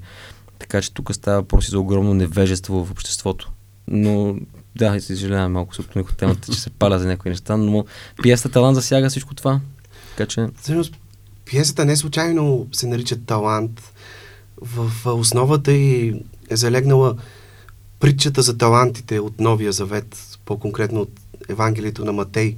Така 0.60 0.82
че 0.82 0.94
тук 0.94 1.16
става 1.16 1.42
въпроси 1.42 1.72
за 1.72 1.80
огромно 1.80 2.14
невежество 2.14 2.86
в 2.86 2.92
обществото. 2.92 3.52
Но 3.88 4.36
да, 4.76 5.02
съжалявам 5.02 5.52
малко 5.52 5.76
се 5.76 5.82
отклоних 5.82 6.10
от 6.10 6.18
темата, 6.18 6.52
че 6.54 6.60
се 6.60 6.70
паля 6.70 7.00
за 7.00 7.08
някои 7.08 7.30
неща, 7.30 7.58
но 7.58 7.86
пиесата 8.24 8.54
Талант 8.54 8.76
засяга 8.76 9.10
всичко 9.10 9.36
това. 9.36 9.62
Така 10.10 10.28
че... 10.28 10.48
Всъщност, 10.62 10.94
пиесата 11.46 11.86
не 11.86 11.96
случайно 11.96 12.68
се 12.72 12.88
нарича 12.88 13.16
Талант. 13.26 13.94
В 14.62 14.92
основата 15.06 15.72
и 15.72 16.10
е 16.50 16.56
залегнала 16.56 17.16
притчата 18.00 18.42
за 18.42 18.58
талантите 18.58 19.20
от 19.20 19.40
Новия 19.40 19.72
Завет, 19.72 20.38
по-конкретно 20.46 21.02
от 21.02 21.12
Евангелието 21.50 22.06
на 22.06 22.14
Матей, 22.14 22.56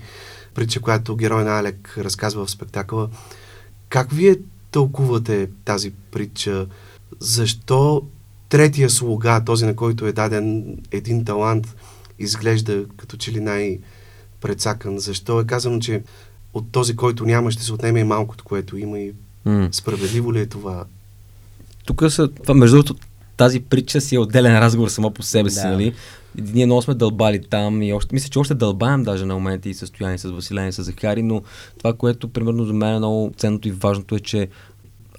притча, 0.53 0.79
която 0.79 1.15
герой 1.15 1.43
на 1.43 1.59
Алек 1.59 1.95
разказва 1.97 2.45
в 2.45 2.51
спектакъла. 2.51 3.09
Как 3.89 4.11
вие 4.11 4.35
тълкувате 4.71 5.49
тази 5.65 5.91
притча? 6.11 6.67
Защо 7.19 8.03
третия 8.49 8.89
слуга, 8.89 9.43
този 9.45 9.65
на 9.65 9.75
който 9.75 10.05
е 10.05 10.11
даден 10.11 10.77
един 10.91 11.25
талант, 11.25 11.75
изглежда 12.19 12.85
като 12.97 13.17
че 13.17 13.31
ли 13.31 13.39
най-прецакан? 13.39 14.99
Защо 14.99 15.39
е 15.39 15.45
казано, 15.45 15.79
че 15.79 16.03
от 16.53 16.71
този, 16.71 16.95
който 16.95 17.25
няма, 17.25 17.51
ще 17.51 17.63
се 17.63 17.73
отнеме 17.73 17.99
и 17.99 18.03
малкото, 18.03 18.43
което 18.43 18.77
има 18.77 18.99
и 18.99 19.13
mm. 19.47 19.75
справедливо 19.75 20.33
ли 20.33 20.39
е 20.39 20.45
това? 20.45 20.85
Тук 21.85 22.03
са, 22.09 22.27
това, 22.27 22.53
между 22.53 22.75
другото, 22.75 22.95
тази 23.41 23.59
притча 23.59 24.01
си 24.01 24.15
е 24.15 24.19
отделен 24.19 24.59
разговор 24.59 24.89
само 24.89 25.11
по 25.11 25.23
себе 25.23 25.49
си, 25.49 25.61
да. 25.61 25.67
нали? 25.67 25.93
Ние 26.53 26.65
много 26.65 26.81
сме 26.81 26.93
дълбали 26.93 27.41
там 27.49 27.81
и 27.81 27.93
още, 27.93 28.15
мисля, 28.15 28.29
че 28.29 28.39
още 28.39 28.53
дълбаем 28.53 29.03
даже 29.03 29.25
на 29.25 29.33
моменти 29.33 29.69
и 29.69 29.73
състояние 29.73 30.17
с 30.17 30.31
Василен 30.31 30.67
и 30.67 30.71
с 30.71 30.83
Захари, 30.83 31.23
но 31.23 31.41
това, 31.77 31.93
което 31.93 32.27
примерно 32.27 32.65
за 32.65 32.73
мен 32.73 32.95
е 32.95 32.97
много 32.97 33.31
ценното 33.37 33.67
и 33.67 33.71
важното 33.71 34.15
е, 34.15 34.19
че 34.19 34.47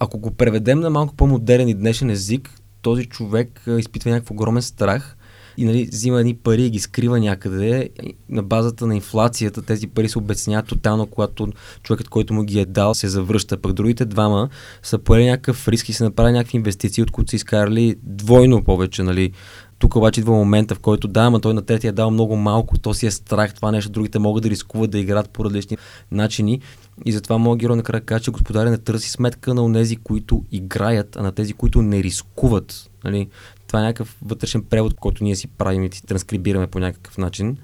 ако 0.01 0.19
го 0.19 0.31
преведем 0.31 0.81
на 0.81 0.91
малко 0.91 1.15
по-модерен 1.15 1.69
и 1.69 1.75
днешен 1.75 2.11
език, 2.11 2.51
този 2.83 3.05
човек 3.05 3.63
изпитва 3.79 4.11
някакъв 4.11 4.31
огромен 4.31 4.63
страх 4.63 5.17
и 5.57 5.65
нали, 5.65 5.89
взима 5.93 6.21
едни 6.21 6.35
пари 6.35 6.67
и 6.67 6.71
ги 6.71 6.79
скрива 6.79 7.21
някъде. 7.21 7.89
На 8.29 8.43
базата 8.43 8.87
на 8.87 8.95
инфлацията 8.95 9.63
тези 9.63 9.87
пари 9.87 10.09
се 10.09 10.19
обясняват 10.19 10.67
тотално, 10.67 11.07
когато 11.07 11.49
човекът, 11.83 12.09
който 12.09 12.35
му 12.35 12.43
ги 12.43 12.61
е 12.61 12.65
дал, 12.65 12.95
се 12.95 13.09
завръща. 13.09 13.57
Пък 13.57 13.73
другите 13.73 14.05
двама 14.05 14.49
са 14.83 14.99
поели 14.99 15.27
някакъв 15.27 15.69
риск 15.69 15.89
и 15.89 15.93
са 15.93 16.05
направили 16.05 16.33
някакви 16.33 16.57
инвестиции, 16.57 17.03
от 17.03 17.11
които 17.11 17.31
са 17.31 17.37
изкарали 17.37 17.97
двойно 18.03 18.65
повече. 18.65 19.03
Нали. 19.03 19.33
Тук 19.79 19.97
обаче 19.97 20.21
идва 20.21 20.33
момента, 20.33 20.75
в 20.75 20.79
който 20.79 21.09
да, 21.09 21.21
ама 21.21 21.41
той 21.41 21.55
на 21.55 21.63
третия 21.63 21.89
е 21.89 21.93
дал 21.93 22.11
много 22.11 22.37
малко, 22.37 22.79
то 22.79 22.95
си 22.95 23.07
е 23.07 23.11
страх, 23.11 23.55
това 23.55 23.71
нещо, 23.71 23.91
другите 23.91 24.19
могат 24.19 24.43
да 24.43 24.51
рискуват 24.51 24.91
да 24.91 24.99
играят 24.99 25.31
по 25.31 25.45
различни 25.45 25.77
начини. 26.11 26.61
И 27.05 27.13
затова 27.13 27.39
моят 27.39 27.59
герой 27.59 27.77
накрая 27.77 28.01
каза, 28.01 28.21
че 28.21 28.31
господаря 28.31 28.71
не 28.71 28.79
търси 28.79 29.11
сметка 29.11 29.55
на 29.55 29.65
онези, 29.65 29.97
които 29.97 30.45
играят, 30.53 31.17
а 31.17 31.23
на 31.23 31.33
тези, 31.33 31.53
които 31.53 31.83
не 31.83 32.03
рискуват. 32.03 32.91
Нали? 33.05 33.29
Това 33.73 33.81
е 33.81 33.87
някакъв 33.87 34.17
вътрешен 34.23 34.63
превод, 34.63 34.95
който 34.95 35.25
ние 35.25 35.37
си 35.37 35.47
правим 35.49 35.85
и 35.85 35.91
ти 35.91 36.07
транскрибираме 36.07 36.67
по 36.67 36.79
някакъв 36.79 37.19
начин. 37.19 37.57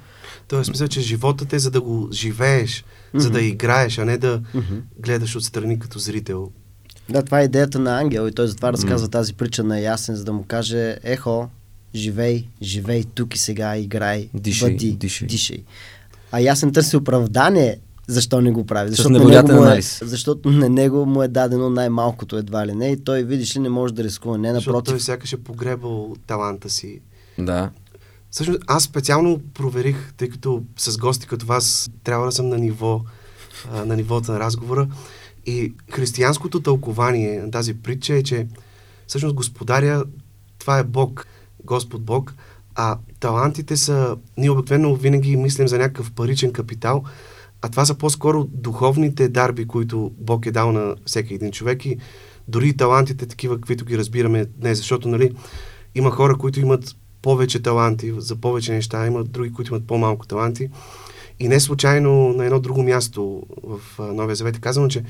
Тоест, 0.48 0.70
мисля, 0.70 0.88
че 0.88 1.00
животът 1.00 1.52
е 1.52 1.58
за 1.58 1.70
да 1.70 1.80
го 1.80 2.08
живееш, 2.12 2.84
mm-hmm. 2.84 3.18
за 3.18 3.30
да 3.30 3.42
играеш, 3.42 3.98
а 3.98 4.04
не 4.04 4.18
да 4.18 4.40
mm-hmm. 4.40 4.80
гледаш 4.98 5.36
отстрани 5.36 5.78
като 5.78 5.98
зрител. 5.98 6.50
Да, 7.08 7.22
това 7.22 7.40
е 7.40 7.44
идеята 7.44 7.78
на 7.78 8.00
Ангел 8.00 8.28
и 8.28 8.34
той 8.34 8.46
затова 8.46 8.72
разказва 8.72 9.08
mm. 9.08 9.12
тази 9.12 9.34
притча 9.34 9.64
на 9.64 9.80
Ясен, 9.80 10.16
за 10.16 10.24
да 10.24 10.32
му 10.32 10.44
каже, 10.44 10.96
ехо, 11.02 11.48
живей, 11.94 12.48
живей 12.62 13.04
тук 13.14 13.34
и 13.34 13.38
сега, 13.38 13.76
играй, 13.76 14.28
дишай, 14.34 14.70
бъди, 14.70 14.92
дишай. 14.92 15.28
дишай. 15.28 15.64
А 16.32 16.40
Ясен 16.40 16.72
търси 16.72 16.96
оправдание 16.96 17.78
защо 18.08 18.40
не 18.40 18.50
го 18.50 18.66
прави. 18.66 18.90
Защото 18.90 19.10
на, 19.10 19.24
него 19.24 19.52
му 19.52 19.64
е, 19.64 19.80
защото 20.02 20.50
на 20.50 20.68
него 20.68 21.06
му 21.06 21.22
е 21.22 21.28
дадено 21.28 21.70
най-малкото 21.70 22.36
едва 22.36 22.66
ли 22.66 22.74
не 22.74 22.88
и 22.88 23.04
той, 23.04 23.22
видиш 23.22 23.56
ли, 23.56 23.60
не 23.60 23.68
може 23.68 23.94
да 23.94 24.04
рискува. 24.04 24.38
Не, 24.38 24.52
напротив. 24.52 24.64
Защото 24.64 24.90
той 24.90 25.00
сякаш 25.00 25.32
е 25.32 25.36
погребал 25.36 26.16
таланта 26.26 26.70
си. 26.70 27.00
Да. 27.38 27.70
Всъщност, 28.30 28.60
аз 28.66 28.82
специално 28.82 29.40
проверих, 29.54 30.12
тъй 30.16 30.28
като 30.28 30.62
с 30.76 30.98
гости 30.98 31.26
като 31.26 31.46
вас 31.46 31.90
трябва 32.04 32.26
да 32.26 32.32
съм 32.32 32.48
на 32.48 32.58
ниво, 32.58 33.00
на 33.84 33.96
нивото 33.96 34.32
на 34.32 34.40
разговора. 34.40 34.88
И 35.46 35.74
християнското 35.90 36.60
тълкование 36.60 37.42
на 37.42 37.50
тази 37.50 37.74
притча 37.74 38.14
е, 38.14 38.22
че 38.22 38.46
всъщност 39.06 39.34
господаря, 39.34 40.04
това 40.58 40.78
е 40.78 40.84
Бог, 40.84 41.26
Господ 41.64 42.02
Бог, 42.02 42.34
а 42.74 42.98
талантите 43.20 43.76
са, 43.76 44.16
ние 44.36 44.50
обикновено 44.50 44.96
винаги 44.96 45.36
мислим 45.36 45.68
за 45.68 45.78
някакъв 45.78 46.12
паричен 46.12 46.52
капитал, 46.52 47.04
а 47.62 47.68
това 47.68 47.84
са 47.84 47.94
по-скоро 47.94 48.44
духовните 48.44 49.28
дарби, 49.28 49.66
които 49.66 50.12
Бог 50.18 50.46
е 50.46 50.50
дал 50.50 50.72
на 50.72 50.94
всеки 51.06 51.34
един 51.34 51.52
човек 51.52 51.86
и 51.86 51.98
дори 52.48 52.68
и 52.68 52.76
талантите 52.76 53.26
такива, 53.26 53.56
каквито 53.56 53.84
ги 53.84 53.98
разбираме 53.98 54.44
днес, 54.44 54.78
защото 54.78 55.08
нали, 55.08 55.32
има 55.94 56.10
хора, 56.10 56.36
които 56.38 56.60
имат 56.60 56.96
повече 57.22 57.62
таланти 57.62 58.14
за 58.18 58.36
повече 58.36 58.72
неща, 58.72 59.06
има 59.06 59.24
други, 59.24 59.52
които 59.52 59.74
имат 59.74 59.86
по-малко 59.86 60.26
таланти. 60.26 60.68
И 61.40 61.48
не 61.48 61.60
случайно 61.60 62.32
на 62.32 62.44
едно 62.44 62.60
друго 62.60 62.82
място 62.82 63.42
в 63.62 63.80
Новия 64.14 64.36
Завет 64.36 64.56
е 64.56 64.60
казано, 64.60 64.88
че 64.88 65.04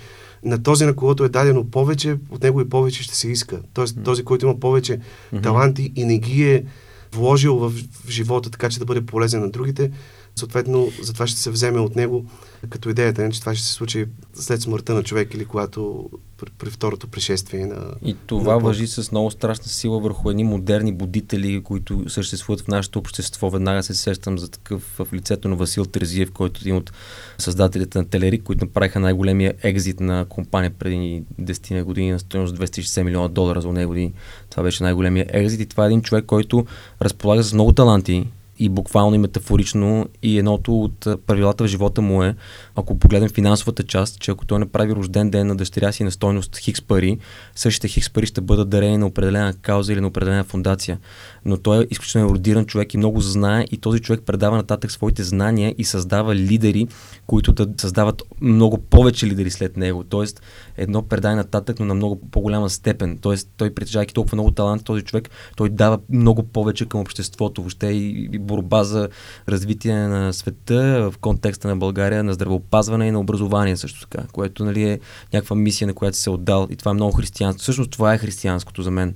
на 0.45 0.63
този, 0.63 0.85
на 0.85 0.97
когото 0.97 1.25
е 1.25 1.29
дадено 1.29 1.71
повече, 1.71 2.17
от 2.31 2.43
него 2.43 2.61
и 2.61 2.69
повече 2.69 3.03
ще 3.03 3.17
се 3.17 3.29
иска. 3.29 3.61
Тоест, 3.75 3.97
mm-hmm. 3.97 4.05
този, 4.05 4.25
който 4.25 4.47
има 4.47 4.61
повече 4.61 4.99
mm-hmm. 4.99 5.43
таланти 5.43 5.93
и 5.97 6.05
не 6.05 6.19
ги 6.19 6.51
е 6.51 6.65
вложил 7.13 7.57
в, 7.57 7.73
в 8.07 8.11
живота, 8.11 8.51
така 8.51 8.69
че 8.69 8.79
да 8.79 8.85
бъде 8.85 9.07
полезен 9.07 9.41
на 9.41 9.51
другите, 9.51 9.91
съответно 10.39 10.89
за 11.03 11.13
това 11.13 11.27
ще 11.27 11.41
се 11.41 11.51
вземе 11.51 11.81
от 11.81 11.97
него 11.97 12.25
като 12.71 12.91
идеята, 12.91 13.23
не, 13.23 13.31
че 13.31 13.41
това 13.41 13.55
ще 13.55 13.67
се 13.67 13.73
случи 13.73 14.07
след 14.35 14.63
смъртта 14.63 14.95
на 14.95 15.03
човек 15.03 15.35
или 15.35 15.45
когато 15.45 16.11
при, 16.39 16.51
при 16.59 16.71
второто 16.71 17.09
пришествие 17.09 17.67
на... 17.67 17.95
И 18.05 18.17
това 18.27 18.53
на 18.53 18.59
въжи 18.59 18.87
с 18.87 19.13
много 19.13 19.31
страшна 19.31 19.65
сила 19.65 20.01
върху 20.01 20.31
едни 20.31 20.45
модерни 20.45 20.93
будители, 20.93 21.63
които 21.63 22.11
съществуват 22.11 22.61
в 22.61 22.69
нашето 22.69 22.99
общество. 22.99 23.51
Веднага 23.51 23.83
се 23.83 23.95
сещам 23.95 24.39
за 24.39 24.49
такъв 24.49 24.83
в 24.99 25.13
лицето 25.13 25.49
на 25.49 25.57
Васил 25.57 25.85
Терзиев, 25.85 26.33
който 26.33 26.59
е 26.59 26.63
един 26.63 26.77
от 26.77 26.93
създателите 27.39 27.99
на 27.99 28.09
Телерик, 28.09 28.43
които 28.43 28.65
направиха 28.65 29.01
най-големия 29.01 29.55
екзит 29.63 30.01
на 30.01 30.25
компания 30.25 30.71
преди 30.71 31.23
10 31.41 31.83
години 31.83 32.11
на 32.11 32.19
стоеност 32.19 32.57
260 32.57 33.03
милиона 33.03 33.29
долара 33.29 33.61
за 33.61 33.69
години. 33.69 34.13
Това 34.51 34.63
беше 34.63 34.83
най-големия 34.83 35.27
екзит 35.29 35.61
и 35.61 35.67
това 35.67 35.85
е 35.85 35.87
един 35.87 36.03
човек, 36.03 36.25
който 36.25 36.67
разполага 37.03 37.43
с 37.43 37.53
много 37.53 37.73
таланти, 37.73 38.27
и 38.59 38.69
буквално 38.69 39.15
и 39.15 39.19
метафорично. 39.19 40.07
И 40.23 40.39
едното 40.39 40.81
от 40.81 41.07
правилата 41.27 41.65
в 41.65 41.67
живота 41.67 42.03
му 42.03 42.23
е, 42.23 42.35
ако 42.77 42.99
погледнем 42.99 43.31
финансовата 43.31 43.83
част, 43.83 44.21
че 44.21 44.31
ако 44.31 44.47
той 44.47 44.59
направи 44.59 44.95
рожден 44.95 45.31
ден 45.31 45.47
на 45.47 45.57
дъщеря 45.57 45.93
си 45.93 46.05
на 46.05 46.11
стойност 46.11 46.57
хикс 46.57 46.83
пари, 46.83 47.19
същите 47.55 47.89
хикс 47.89 48.11
пари 48.11 48.27
ще 48.27 48.41
бъдат 48.41 48.69
дарени 48.69 48.99
на 48.99 49.07
определена 49.07 49.55
кауза 49.55 49.93
или 49.93 50.01
на 50.01 50.07
определена 50.07 50.45
фундация. 50.45 50.99
Но 51.45 51.57
той 51.57 51.83
е 51.83 51.87
изключително 51.91 52.29
еродиран 52.29 52.67
човек 52.67 52.95
и 52.95 52.97
много 52.97 53.21
знае 53.21 53.65
и 53.71 53.77
този 53.77 54.01
човек 54.01 54.23
предава 54.27 54.57
нататък 54.57 54.93
своите 54.93 55.23
знания 55.23 55.75
и 55.79 55.85
създава 55.85 56.35
лидери, 56.35 56.87
които 57.27 57.53
да 57.53 57.69
създават 57.77 58.23
много 58.41 58.79
повече 58.79 59.27
лидери 59.27 59.51
след 59.51 59.77
него. 59.77 60.05
Тоест 60.05 60.43
едно 60.77 61.03
предае 61.03 61.35
нататък, 61.35 61.81
но 61.81 61.87
на 61.87 61.95
много 61.95 62.21
по-голяма 62.31 62.71
степен. 62.71 63.19
Тоест 63.23 63.49
той 63.57 63.75
притежавайки 63.75 64.15
толкова 64.15 64.37
много 64.37 64.51
талант, 64.51 64.85
този 64.85 65.03
човек, 65.03 65.31
той 65.57 65.69
дава 65.69 65.99
много 66.11 66.43
повече 66.43 66.87
към 66.87 67.01
обществото, 67.01 67.63
въобще 67.63 67.87
и 67.87 68.39
борба 68.49 68.85
за 68.85 69.09
развитие 69.49 69.95
на 69.95 70.33
света 70.33 71.11
в 71.13 71.19
контекста 71.19 71.69
на 71.69 71.77
България, 71.77 72.25
на 72.25 72.33
здравеопазване 72.33 73.07
и 73.07 73.11
на 73.11 73.21
образование 73.21 73.77
също 73.77 74.09
така, 74.09 74.25
което 74.33 74.65
нали, 74.65 74.83
е 74.83 75.01
някаква 75.33 75.57
мисия, 75.57 75.89
на 75.89 75.95
която 75.95 76.17
се 76.17 76.31
е 76.31 76.33
отдал 76.33 76.67
и 76.71 76.77
това 76.77 76.91
е 76.91 76.95
много 76.95 77.13
християнско. 77.13 77.63
Всъщност 77.63 77.91
това 77.91 78.15
е 78.15 78.19
християнското 78.19 78.83
за 78.83 78.91
мен. 78.91 79.15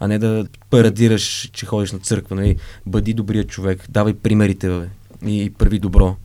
а 0.00 0.08
не 0.08 0.18
да 0.18 0.46
парадираш, 0.70 1.50
че 1.52 1.66
ходиш 1.66 1.92
на 1.92 1.98
църква. 1.98 2.36
Нали? 2.36 2.56
Бъди 2.86 3.14
добрият 3.14 3.48
човек, 3.48 3.86
давай 3.88 4.14
примерите 4.14 4.68
бе, 4.68 4.88
и 5.30 5.52
прави 5.58 5.78
добро. 5.78 6.16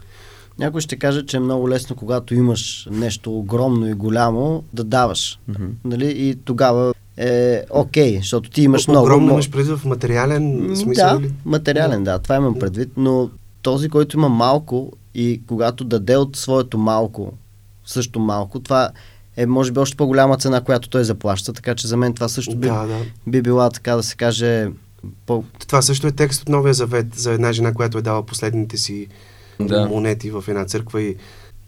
Някой 0.60 0.82
ще 0.82 0.96
каже, 0.96 1.26
че 1.26 1.38
е 1.38 1.40
много 1.40 1.70
лесно, 1.70 1.96
когато 1.96 2.36
имаш 2.36 2.88
нещо 2.92 3.38
огромно 3.38 3.88
и 3.88 3.94
голямо, 3.94 4.64
да 4.74 4.84
даваш. 4.84 5.40
Mm-hmm. 5.50 5.70
Нали? 5.86 6.14
И 6.18 6.36
тогава 6.36 6.94
е 7.18 7.64
окей, 7.70 8.14
okay, 8.14 8.20
защото 8.20 8.50
ти 8.50 8.62
имаш 8.62 8.88
много... 8.88 9.06
Огромно 9.06 9.32
имаш 9.32 9.50
предвид 9.52 9.78
в 9.78 9.86
материален 9.86 10.72
смисъл 10.76 11.18
Да, 11.18 11.22
ли? 11.22 11.32
материален, 11.46 12.04
да, 12.04 12.20
това 12.20 12.36
имам 12.36 12.60
предвид, 12.60 12.90
но 12.98 13.30
този, 13.62 13.90
който 13.90 14.18
има 14.18 14.30
малко 14.30 14.92
и 15.16 15.42
когато 15.48 15.84
даде 15.84 16.18
от 16.18 16.36
своето 16.36 16.78
малко, 16.78 17.34
също 17.86 18.20
малко, 18.20 18.60
това 18.60 18.90
е 19.38 19.46
може 19.46 19.72
би 19.72 19.80
още 19.80 19.98
по-голяма 19.98 20.38
цена, 20.38 20.62
която 20.62 20.90
той 20.90 21.04
заплаща, 21.04 21.54
така 21.54 21.76
че 21.76 21.88
за 21.88 21.98
мен 21.98 22.14
това 22.14 22.28
също 22.28 22.56
би, 22.56 22.68
Да, 22.68 22.86
да. 22.86 22.98
би 23.28 23.42
била 23.42 23.70
така 23.70 23.96
да 23.96 24.04
се 24.04 24.16
каже 24.16 24.70
по... 25.26 25.44
Това 25.68 25.82
също 25.82 26.08
е 26.08 26.12
текст 26.12 26.42
от 26.42 26.50
Новия 26.50 26.74
завет 26.74 27.16
за 27.16 27.32
една 27.32 27.52
жена, 27.54 27.74
която 27.74 27.98
е 27.98 28.02
дала 28.02 28.26
последните 28.26 28.78
си 28.78 29.08
Да. 29.60 29.86
монети 29.86 30.32
в 30.32 30.44
една 30.48 30.66
църква 30.66 31.02
и 31.02 31.16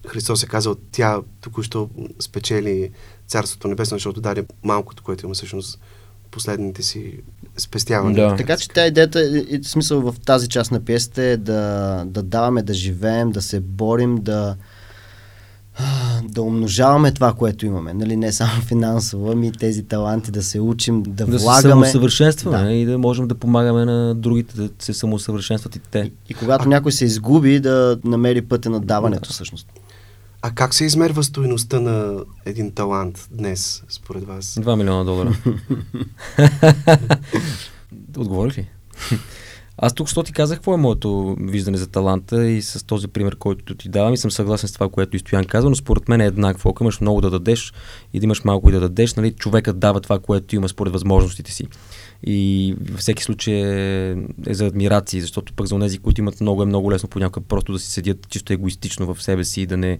Христос 0.07 0.43
е 0.43 0.47
казал, 0.47 0.75
тя 0.91 1.17
току-що 1.41 1.89
спечели 2.19 2.89
Царството 3.27 3.67
Небесно, 3.67 3.95
защото 3.95 4.21
даде 4.21 4.45
малкото, 4.63 5.03
което 5.03 5.25
има 5.25 5.33
всъщност 5.35 5.79
последните 6.31 6.83
си 6.83 7.13
спестявания. 7.57 8.29
Да. 8.29 8.35
Така 8.35 8.57
че 8.57 8.69
тя 8.69 8.87
идеята, 8.87 9.23
и, 9.23 9.45
и 9.49 9.63
смисъл 9.63 10.01
в 10.01 10.15
тази 10.25 10.49
част 10.49 10.71
на 10.71 10.79
пиесата 10.79 11.23
е 11.23 11.37
да, 11.37 12.03
да 12.07 12.23
даваме, 12.23 12.63
да 12.63 12.73
живеем, 12.73 13.31
да 13.31 13.41
се 13.41 13.59
борим, 13.59 14.15
да 14.15 14.55
да 16.23 16.41
умножаваме 16.41 17.11
това, 17.11 17.33
което 17.33 17.65
имаме. 17.65 17.93
Нали, 17.93 18.15
не 18.15 18.31
само 18.31 18.61
финансово, 18.61 19.31
ами 19.31 19.51
тези 19.51 19.83
таланти 19.83 20.31
да 20.31 20.43
се 20.43 20.59
учим, 20.59 21.03
да, 21.03 21.25
Да 21.25 21.39
се 21.39 21.45
влагаме. 21.45 21.71
самосъвършенстваме 21.71 22.63
Да. 22.63 22.71
и 22.71 22.85
да 22.85 22.97
можем 22.97 23.27
да 23.27 23.35
помагаме 23.35 23.85
на 23.85 24.15
другите 24.15 24.55
да 24.55 24.69
се 24.79 24.93
самосъвършенстват 24.93 25.75
и 25.75 25.79
те. 25.79 25.99
И, 25.99 26.11
и 26.29 26.33
когато 26.33 26.69
някой 26.69 26.91
се 26.91 27.05
изгуби, 27.05 27.59
да 27.59 27.97
намери 28.03 28.41
пътя 28.41 28.69
на 28.69 28.79
даването 28.79 29.29
всъщност. 29.29 29.67
А 30.45 30.51
как 30.51 30.73
се 30.73 30.85
измерва 30.85 31.23
стоеността 31.23 31.79
на 31.79 32.23
един 32.45 32.71
талант 32.71 33.27
днес, 33.31 33.83
според 33.89 34.23
вас? 34.23 34.45
2 34.45 34.75
милиона 34.75 35.03
долара. 35.03 35.37
Отговорих 38.17 38.57
ли? 38.57 38.69
Аз 39.77 39.93
тук, 39.93 40.09
що 40.09 40.23
ти 40.23 40.33
казах, 40.33 40.57
какво 40.57 40.73
е 40.73 40.77
моето 40.77 41.35
виждане 41.39 41.77
за 41.77 41.87
таланта 41.87 42.47
и 42.47 42.61
с 42.61 42.85
този 42.85 43.07
пример, 43.07 43.35
който 43.35 43.75
ти 43.75 43.89
давам 43.89 44.13
и 44.13 44.17
съм 44.17 44.31
съгласен 44.31 44.69
с 44.69 44.73
това, 44.73 44.89
което 44.89 45.15
и 45.15 45.19
Стоян 45.19 45.45
каза, 45.45 45.69
но 45.69 45.75
според 45.75 46.09
мен 46.09 46.21
е 46.21 46.25
еднакво. 46.25 46.69
Ако 46.69 46.83
имаш 46.83 47.01
много 47.01 47.21
да 47.21 47.29
дадеш 47.29 47.73
и 48.13 48.19
да 48.19 48.23
имаш 48.23 48.43
малко 48.43 48.69
и 48.69 48.71
да 48.71 48.79
дадеш, 48.79 49.13
нали, 49.13 49.31
човекът 49.31 49.79
дава 49.79 50.01
това, 50.01 50.19
което 50.19 50.55
има 50.55 50.69
според 50.69 50.93
възможностите 50.93 51.51
си. 51.51 51.67
И 52.25 52.75
във 52.91 52.99
всеки 52.99 53.23
случай 53.23 53.53
е, 53.53 54.15
е 54.47 54.53
за 54.53 54.65
адмирации, 54.65 55.21
защото 55.21 55.53
пък 55.53 55.67
за 55.67 55.79
тези, 55.79 55.99
които 55.99 56.21
имат 56.21 56.41
много, 56.41 56.63
е 56.63 56.65
много 56.65 56.91
лесно 56.91 57.09
понякога 57.09 57.45
просто 57.45 57.73
да 57.73 57.79
си 57.79 57.91
седят 57.91 58.29
чисто 58.29 58.53
егоистично 58.53 59.13
в 59.13 59.23
себе 59.23 59.43
си 59.43 59.61
и 59.61 59.65
да 59.65 59.77
не 59.77 59.99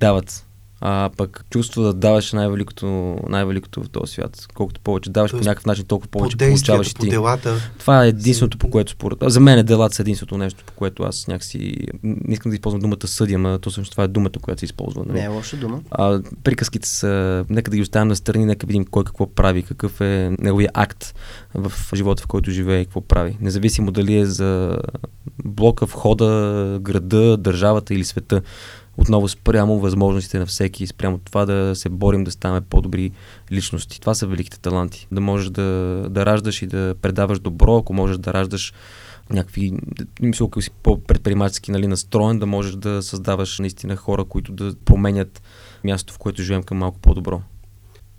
дават 0.00 0.46
а 0.84 1.10
пък 1.16 1.44
чувство 1.50 1.82
да 1.82 1.94
даваш 1.94 2.32
най-великото, 2.32 3.16
най-великото 3.28 3.82
в 3.82 3.88
този 3.88 4.12
свят. 4.12 4.46
Колкото 4.54 4.80
повече 4.80 5.10
даваш 5.10 5.30
по 5.30 5.36
някакъв 5.36 5.66
начин, 5.66 5.84
толкова 5.84 6.10
По 6.10 6.18
повече 6.18 6.36
действията, 6.36 6.66
получаваш 6.66 6.94
по 6.94 7.02
ти. 7.02 7.08
делата. 7.10 7.54
Това 7.78 8.04
е 8.04 8.08
единственото, 8.08 8.58
по 8.58 8.70
което 8.70 8.92
според... 8.92 9.18
За 9.26 9.40
мен 9.40 9.58
е 9.58 9.62
делата 9.62 9.94
са 9.94 10.02
единственото 10.02 10.38
нещо, 10.38 10.64
по 10.66 10.72
което 10.72 11.02
аз 11.02 11.28
някакси... 11.28 11.76
Не 12.02 12.34
искам 12.34 12.50
да 12.50 12.56
използвам 12.56 12.80
думата 12.80 13.06
съдя, 13.06 13.38
но 13.38 13.58
то 13.58 13.70
всъщност 13.70 13.90
това 13.90 14.04
е 14.04 14.08
думата, 14.08 14.32
която 14.42 14.58
се 14.58 14.64
използва. 14.64 15.04
Нали? 15.06 15.18
Не 15.18 15.24
е 15.24 15.28
лоша 15.28 15.56
дума. 15.56 15.80
А, 15.90 16.20
приказките 16.44 16.88
са... 16.88 17.44
Нека 17.48 17.70
да 17.70 17.76
ги 17.76 17.82
оставим 17.82 18.08
на 18.08 18.16
страни, 18.16 18.44
нека 18.44 18.66
видим 18.66 18.84
кой 18.84 19.04
какво 19.04 19.34
прави, 19.34 19.62
какъв 19.62 20.00
е 20.00 20.36
неговия 20.38 20.70
акт 20.74 21.14
в 21.54 21.72
живота, 21.94 22.22
в 22.22 22.26
който 22.26 22.50
живее 22.50 22.80
и 22.80 22.84
какво 22.84 23.00
прави. 23.00 23.36
Независимо 23.40 23.90
дали 23.92 24.16
е 24.16 24.26
за 24.26 24.78
блока, 25.44 25.86
входа, 25.86 26.78
града, 26.82 27.36
държавата 27.36 27.94
или 27.94 28.04
света. 28.04 28.42
Отново 28.96 29.28
спрямо 29.28 29.78
възможностите 29.78 30.38
на 30.38 30.46
всеки, 30.46 30.86
спрямо 30.86 31.18
това 31.18 31.46
да 31.46 31.76
се 31.76 31.88
борим 31.88 32.24
да 32.24 32.30
ставаме 32.30 32.60
по-добри 32.60 33.10
личности. 33.52 34.00
Това 34.00 34.14
са 34.14 34.26
великите 34.26 34.60
таланти. 34.60 35.06
Да 35.12 35.20
можеш 35.20 35.50
да, 35.50 35.62
да 36.10 36.26
раждаш 36.26 36.62
и 36.62 36.66
да 36.66 36.94
предаваш 37.02 37.38
добро, 37.38 37.76
ако 37.76 37.94
можеш 37.94 38.18
да 38.18 38.32
раждаш 38.32 38.72
някакви, 39.30 39.72
мисля, 40.22 40.46
ако 40.46 40.62
си 40.62 40.70
по-предприемачески 40.82 41.70
нали, 41.70 41.86
настроен, 41.86 42.38
да 42.38 42.46
можеш 42.46 42.74
да 42.74 43.02
създаваш 43.02 43.58
наистина 43.58 43.96
хора, 43.96 44.24
които 44.24 44.52
да 44.52 44.74
променят 44.84 45.42
мястото, 45.84 46.14
в 46.14 46.18
което 46.18 46.42
живеем 46.42 46.62
към 46.62 46.78
малко 46.78 46.98
по-добро. 46.98 47.42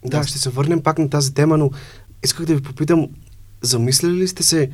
Да, 0.06 0.24
ще 0.24 0.40
се 0.40 0.50
върнем 0.50 0.84
пак 0.84 0.98
на 0.98 1.10
тази 1.10 1.34
тема, 1.34 1.58
но 1.58 1.72
исках 2.24 2.46
да 2.46 2.56
ви 2.56 2.62
попитам, 2.62 3.10
замисляли 3.62 4.14
ли 4.14 4.28
сте 4.28 4.44
се 4.44 4.70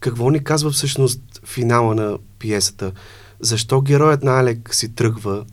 какво 0.00 0.30
ни 0.30 0.44
казва 0.44 0.70
всъщност 0.70 1.40
финала 1.44 1.94
на 1.94 2.18
пиесата? 2.38 2.92
Защо 3.40 3.80
героят 3.80 4.22
на 4.22 4.40
Алек 4.40 4.74
си 4.74 4.94
тръгва 4.94 5.44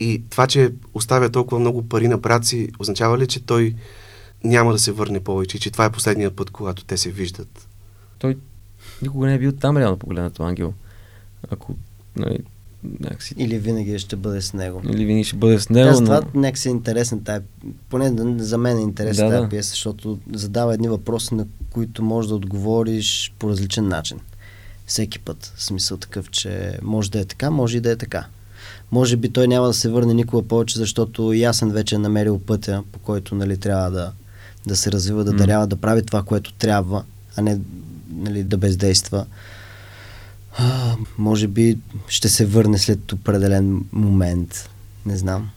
и 0.00 0.22
това, 0.30 0.46
че 0.46 0.72
оставя 0.94 1.30
толкова 1.30 1.60
много 1.60 1.88
пари 1.88 2.08
на 2.08 2.18
брат 2.18 2.44
си, 2.44 2.68
означава 2.78 3.18
ли, 3.18 3.26
че 3.26 3.46
той 3.46 3.74
няма 4.44 4.72
да 4.72 4.78
се 4.78 4.92
върне 4.92 5.20
повече 5.20 5.56
и 5.56 5.60
че 5.60 5.70
това 5.70 5.84
е 5.84 5.92
последният 5.92 6.36
път, 6.36 6.50
когато 6.50 6.84
те 6.84 6.96
се 6.96 7.10
виждат? 7.10 7.68
Той 8.18 8.36
никога 9.02 9.26
не 9.26 9.34
е 9.34 9.38
бил 9.38 9.52
там 9.52 9.76
реално 9.76 9.98
погледнато 9.98 10.42
ангел. 10.42 10.72
Ако 11.50 11.74
нали, 12.16 12.38
някакси... 13.00 13.34
Или 13.38 13.58
винаги 13.58 13.98
ще 13.98 14.16
бъде 14.16 14.40
с 14.40 14.52
него. 14.52 14.82
Или 14.84 15.04
винаги 15.04 15.24
ще 15.24 15.36
бъде 15.36 15.58
с 15.60 15.68
него, 15.68 15.88
Аз 15.88 16.00
но... 16.00 16.06
това 16.06 16.22
нека 16.34 16.58
си 16.58 16.68
е 16.68 16.70
интересна 16.70 17.24
тая, 17.24 17.42
поне 17.88 18.12
за 18.38 18.58
мен 18.58 18.78
е 18.78 18.82
интересна 18.82 19.24
Да, 19.24 19.30
да, 19.30 19.36
тази 19.36 19.44
да. 19.44 19.48
пиеса, 19.48 19.70
защото 19.70 20.18
задава 20.32 20.74
едни 20.74 20.88
въпроси, 20.88 21.34
на 21.34 21.46
които 21.70 22.02
можеш 22.02 22.28
да 22.28 22.34
отговориш 22.34 23.32
по 23.38 23.48
различен 23.48 23.88
начин. 23.88 24.20
Всеки 24.86 25.18
път. 25.18 25.52
В 25.56 25.64
смисъл 25.64 25.96
такъв, 25.96 26.30
че 26.30 26.78
може 26.82 27.10
да 27.10 27.20
е 27.20 27.24
така, 27.24 27.50
може 27.50 27.76
и 27.76 27.80
да 27.80 27.90
е 27.90 27.96
така. 27.96 28.26
Може 28.90 29.16
би 29.16 29.32
той 29.32 29.48
няма 29.48 29.66
да 29.66 29.74
се 29.74 29.88
върне 29.88 30.14
никога 30.14 30.42
повече, 30.42 30.78
защото 30.78 31.32
ясен 31.32 31.70
вече 31.70 31.94
е 31.94 31.98
намерил 31.98 32.38
пътя, 32.38 32.82
по 32.92 32.98
който 32.98 33.34
нали, 33.34 33.56
трябва 33.56 33.90
да, 33.90 34.12
да 34.66 34.76
се 34.76 34.92
развива, 34.92 35.24
да 35.24 35.32
М. 35.32 35.38
дарява, 35.38 35.66
да 35.66 35.76
прави 35.76 36.06
това, 36.06 36.22
което 36.22 36.52
трябва, 36.52 37.04
а 37.36 37.42
не 37.42 37.58
нали, 38.12 38.44
да 38.44 38.56
бездейства. 38.56 39.26
А, 40.58 40.96
може 41.18 41.48
би 41.48 41.78
ще 42.08 42.28
се 42.28 42.46
върне 42.46 42.78
след 42.78 43.12
определен 43.12 43.84
момент. 43.92 44.70
Не 45.06 45.16
знам. 45.16 45.50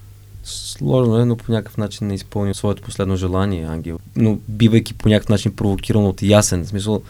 Сложно 0.43 1.17
е, 1.17 1.25
но 1.25 1.37
по 1.37 1.51
някакъв 1.51 1.77
начин 1.77 2.07
не 2.07 2.13
изпълни 2.13 2.53
своето 2.53 2.81
последно 2.83 3.15
желание, 3.15 3.65
Ангел. 3.65 3.99
Но 4.15 4.37
бивайки 4.49 4.93
по 4.93 5.09
някакъв 5.09 5.29
начин 5.29 5.55
провокиран 5.55 6.05
от 6.05 6.21
ясен. 6.21 6.65
В 6.65 6.67
смисъл, 6.67 7.01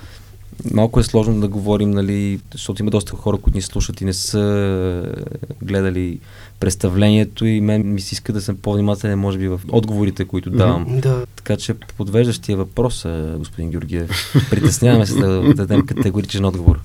малко 0.71 0.99
е 0.99 1.03
сложно 1.03 1.39
да 1.39 1.47
говорим, 1.47 1.91
нали, 1.91 2.39
защото 2.51 2.81
има 2.81 2.91
доста 2.91 3.15
хора, 3.15 3.37
които 3.37 3.57
ни 3.57 3.61
слушат 3.61 4.01
и 4.01 4.05
не 4.05 4.13
са 4.13 4.39
е, 4.39 5.65
гледали 5.65 6.19
представлението 6.59 7.45
и 7.45 7.61
мен 7.61 7.93
ми 7.93 8.01
се 8.01 8.13
иска 8.13 8.33
да 8.33 8.41
съм 8.41 8.57
по-внимателен, 8.57 9.19
може 9.19 9.37
би, 9.37 9.47
в 9.47 9.61
отговорите, 9.71 10.25
които 10.25 10.49
давам. 10.49 10.99
Да, 10.99 11.25
Така 11.35 11.57
че 11.57 11.73
подвеждащия 11.73 12.57
въпрос, 12.57 13.05
е, 13.05 13.33
господин 13.37 13.69
Георгиев. 13.69 14.09
Притесняваме 14.49 15.05
се 15.05 15.15
да, 15.15 15.27
да 15.41 15.53
дадем 15.53 15.85
категоричен 15.85 16.45
отговор. 16.45 16.79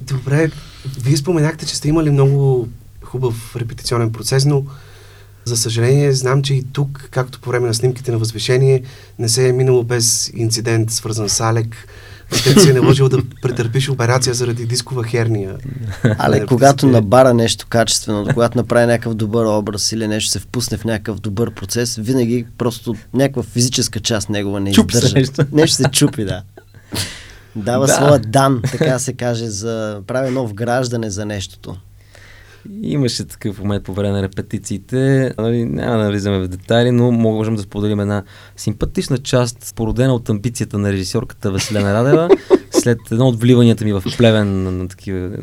Добре, 0.00 0.50
вие 1.00 1.16
споменахте, 1.16 1.66
че 1.66 1.76
сте 1.76 1.88
имали 1.88 2.10
много 2.10 2.68
хубав 3.02 3.56
репетиционен 3.56 4.12
процес, 4.12 4.44
но 4.44 4.64
за 5.44 5.56
съжаление 5.56 6.12
знам, 6.12 6.42
че 6.42 6.54
и 6.54 6.64
тук, 6.72 7.08
както 7.10 7.40
по 7.40 7.50
време 7.50 7.66
на 7.66 7.74
снимките 7.74 8.12
на 8.12 8.18
възвишение, 8.18 8.82
не 9.18 9.28
се 9.28 9.48
е 9.48 9.52
минало 9.52 9.84
без 9.84 10.30
инцидент, 10.34 10.90
свързан 10.90 11.28
с 11.28 11.40
Алек. 11.40 11.88
Те 12.30 12.60
си 12.60 12.70
е 12.70 12.72
наложил 12.72 13.08
да 13.08 13.18
претърпиш 13.42 13.88
операция 13.88 14.34
заради 14.34 14.66
дискова 14.66 15.04
херния. 15.04 15.56
Але 16.18 16.40
На 16.40 16.46
когато 16.46 16.86
набара 16.86 17.34
нещо 17.34 17.66
качествено, 17.68 18.26
когато 18.34 18.58
направи 18.58 18.86
някакъв 18.86 19.14
добър 19.14 19.46
образ 19.46 19.92
или 19.92 20.08
нещо 20.08 20.30
се 20.30 20.38
впусне 20.38 20.78
в 20.78 20.84
някакъв 20.84 21.20
добър 21.20 21.50
процес, 21.50 21.96
винаги 21.96 22.46
просто 22.58 22.94
някаква 23.14 23.42
физическа 23.42 24.00
част 24.00 24.28
негова 24.28 24.60
не 24.60 24.72
Чупи 24.72 24.92
се 24.92 24.98
издържа. 24.98 25.18
нещо. 25.18 25.44
нещо 25.52 25.76
се 25.76 25.84
чупи, 25.84 26.24
да. 26.24 26.42
Дава 27.56 27.86
Да. 27.86 27.92
своя 27.92 28.18
дан, 28.18 28.60
така 28.62 28.84
да 28.86 28.98
се 28.98 29.12
каже, 29.12 29.46
за 29.48 30.00
прави 30.06 30.26
едно 30.28 30.46
вграждане 30.46 31.10
за 31.10 31.26
нещото. 31.26 31.76
Имаше 32.82 33.24
такъв 33.24 33.58
момент 33.58 33.84
по 33.84 33.94
време 33.94 34.12
на 34.12 34.22
репетициите. 34.22 35.32
Нали, 35.38 35.64
няма 35.64 36.02
да 36.02 36.10
влизаме 36.10 36.38
в 36.38 36.48
детайли, 36.48 36.90
но 36.90 37.10
можем 37.10 37.56
да 37.56 37.62
споделим 37.62 38.00
една 38.00 38.22
симпатична 38.56 39.18
част, 39.18 39.72
породена 39.76 40.14
от 40.14 40.28
амбицията 40.28 40.78
на 40.78 40.92
режисьорката 40.92 41.50
Василена 41.50 41.94
Радева, 41.94 42.28
след 42.70 42.98
едно 43.10 43.28
от 43.28 43.40
вливанията 43.40 43.84
ми 43.84 43.92
в 43.92 44.02
плевен 44.16 44.62
на, 44.62 44.70
на 44.70 44.88
такива 44.88 45.18
е, 45.18 45.38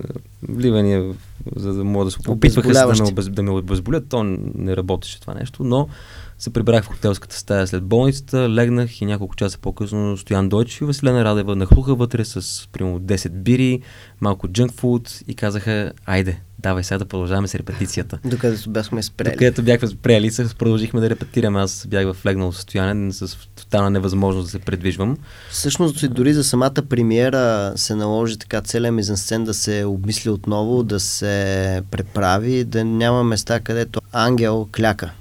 вливания, 0.49 1.13
за 1.55 1.73
да 1.73 1.84
мога 1.84 2.05
да 2.05 2.12
се 2.12 2.17
опитваха 2.27 2.73
да 2.73 2.88
ме, 2.88 3.10
обез, 3.10 3.29
да 3.29 3.43
ме 3.43 3.51
обезболят. 3.51 4.10
То 4.10 4.23
не 4.55 4.77
работеше 4.77 5.21
това 5.21 5.34
нещо, 5.34 5.63
но 5.63 5.88
се 6.41 6.53
прибрах 6.53 6.84
в 6.84 6.88
хотелската 6.88 7.36
стая 7.38 7.67
след 7.67 7.84
болницата, 7.84 8.49
легнах 8.49 9.01
и 9.01 9.05
няколко 9.05 9.36
часа 9.36 9.57
по-късно 9.57 10.17
Стоян 10.17 10.49
Дойч 10.49 10.81
и 10.81 10.86
Василена 10.86 11.25
Радева 11.25 11.55
нахлуха 11.55 11.95
вътре 11.95 12.25
с 12.25 12.67
примерно 12.71 12.99
10 12.99 13.29
бири, 13.29 13.81
малко 14.21 14.47
джънк 14.47 14.71
фуд 14.71 15.19
и 15.27 15.36
казаха, 15.36 15.91
айде, 16.05 16.41
давай 16.62 16.84
сега 16.84 16.97
да 16.97 17.06
продължаваме 17.06 17.47
с 17.47 17.56
репетицията. 17.56 18.19
Докъдето 18.26 18.69
бяхме 18.69 19.04
спрели. 19.04 19.32
Докъдето 19.32 19.63
бяхме 19.63 19.88
спрели, 19.88 20.32
продължихме 20.58 21.02
да 21.02 21.10
репетираме. 21.10 21.60
Аз 21.60 21.88
бях 21.88 22.13
в 22.13 22.26
легнало 22.26 22.52
състояние 22.52 23.12
с 23.12 23.38
тотална 23.56 23.89
невъзможност 23.89 24.45
да 24.45 24.52
се 24.52 24.60
предвижвам. 24.60 25.17
Всъщност 25.52 26.04
и 26.04 26.08
дори 26.08 26.34
за 26.34 26.43
самата 26.43 26.82
премиера 26.89 27.74
се 27.76 27.95
наложи 27.95 28.38
така 28.38 28.62
целият 28.62 28.95
мизансцен 28.95 29.43
да 29.43 29.54
се 29.54 29.86
обмисли 29.86 30.30
отново, 30.30 30.84
да 30.84 31.00
се 31.00 31.82
преправи, 31.91 32.63
да 32.63 32.84
няма 32.86 33.24
места, 33.24 33.60
където 33.60 34.02
ангел 34.12 34.67
кляка. 34.76 35.12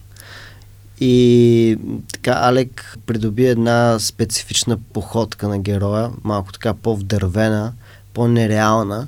И 1.01 1.77
така 2.13 2.39
Алек 2.43 2.99
придоби 3.07 3.47
една 3.47 3.99
специфична 3.99 4.79
походка 4.93 5.49
на 5.49 5.59
героя, 5.59 6.11
малко 6.25 6.53
така 6.53 6.75
по-вдървена, 6.75 7.73
по-нереална 8.15 9.07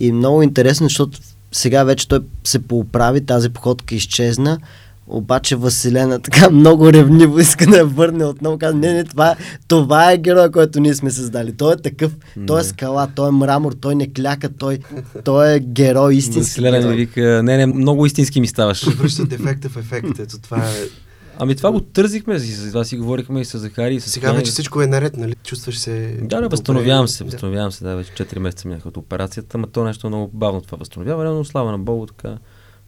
и 0.00 0.12
много 0.12 0.42
интересно, 0.42 0.86
защото 0.88 1.18
сега 1.54 1.84
вече 1.84 2.08
той 2.08 2.20
се 2.44 2.58
поуправи, 2.58 3.26
тази 3.26 3.48
походка 3.48 3.94
изчезна, 3.94 4.58
обаче 5.06 5.56
Василена 5.56 6.20
така 6.20 6.50
много 6.52 6.92
ревниво 6.92 7.38
иска 7.38 7.66
да 7.66 7.76
я 7.76 7.86
върне 7.86 8.24
отново. 8.24 8.58
Каза, 8.58 8.76
не, 8.76 8.92
не, 8.92 9.04
това, 9.04 9.36
това 9.68 10.12
е 10.12 10.18
героя, 10.18 10.50
който 10.50 10.80
ние 10.80 10.94
сме 10.94 11.10
създали. 11.10 11.52
Той 11.52 11.72
е 11.72 11.76
такъв, 11.76 12.12
не. 12.36 12.46
той 12.46 12.60
е 12.60 12.64
скала, 12.64 13.08
той 13.14 13.28
е 13.28 13.32
мрамор, 13.32 13.72
той 13.72 13.94
не 13.94 14.12
кляка, 14.12 14.48
той, 14.48 14.78
той 15.24 15.54
е 15.54 15.58
герой, 15.60 16.14
истински 16.14 16.40
Василена 16.40 16.78
герой. 16.78 16.90
ми 16.90 16.96
вика, 16.96 17.42
не, 17.42 17.56
не, 17.56 17.66
много 17.66 18.06
истински 18.06 18.40
ми 18.40 18.46
ставаш. 18.46 18.84
Връща 18.84 19.24
дефекта 19.24 19.68
в 19.68 19.76
ефект. 19.76 20.18
Ето 20.18 20.38
това 20.38 20.58
е 20.58 21.03
Ами 21.38 21.56
това 21.56 21.72
го 21.72 21.80
тързихме, 21.80 22.38
с 22.38 22.68
това 22.68 22.84
си 22.84 22.96
говорихме 22.96 23.40
и 23.40 23.44
с 23.44 23.58
Захари. 23.58 23.94
И 23.94 24.00
с 24.00 24.10
Сега 24.10 24.32
вече 24.32 24.50
всичко 24.50 24.82
е 24.82 24.86
наред, 24.86 25.16
нали? 25.16 25.34
Чувстваш 25.44 25.78
се. 25.78 26.18
Да, 26.22 26.40
да, 26.40 26.48
възстановявам 26.48 27.08
се, 27.08 27.24
възстановявам 27.24 27.72
се, 27.72 27.84
да, 27.84 27.96
вече 27.96 28.12
4 28.12 28.38
месеца 28.38 28.68
минаха 28.68 28.88
от 28.88 28.96
операцията, 28.96 29.58
ама 29.58 29.66
то 29.66 29.84
нещо 29.84 30.08
много 30.08 30.30
бавно 30.34 30.60
това 30.60 30.78
възстановяване, 30.78 31.30
но 31.30 31.44
слава 31.44 31.70
на 31.70 31.78
Богу, 31.78 32.06
така 32.06 32.38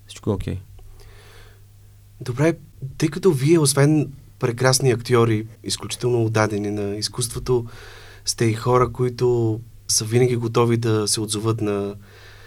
всичко 0.06 0.30
е 0.30 0.32
окей. 0.32 0.54
Okay. 0.54 0.58
Добре, 2.20 2.56
тъй 2.98 3.08
като 3.08 3.32
вие, 3.32 3.58
освен 3.58 4.12
прекрасни 4.38 4.90
актьори, 4.90 5.46
изключително 5.64 6.24
отдадени 6.24 6.70
на 6.70 6.96
изкуството, 6.96 7.66
сте 8.24 8.44
и 8.44 8.52
хора, 8.52 8.92
които 8.92 9.60
са 9.88 10.04
винаги 10.04 10.36
готови 10.36 10.76
да 10.76 11.08
се 11.08 11.20
отзоват 11.20 11.60
на 11.60 11.94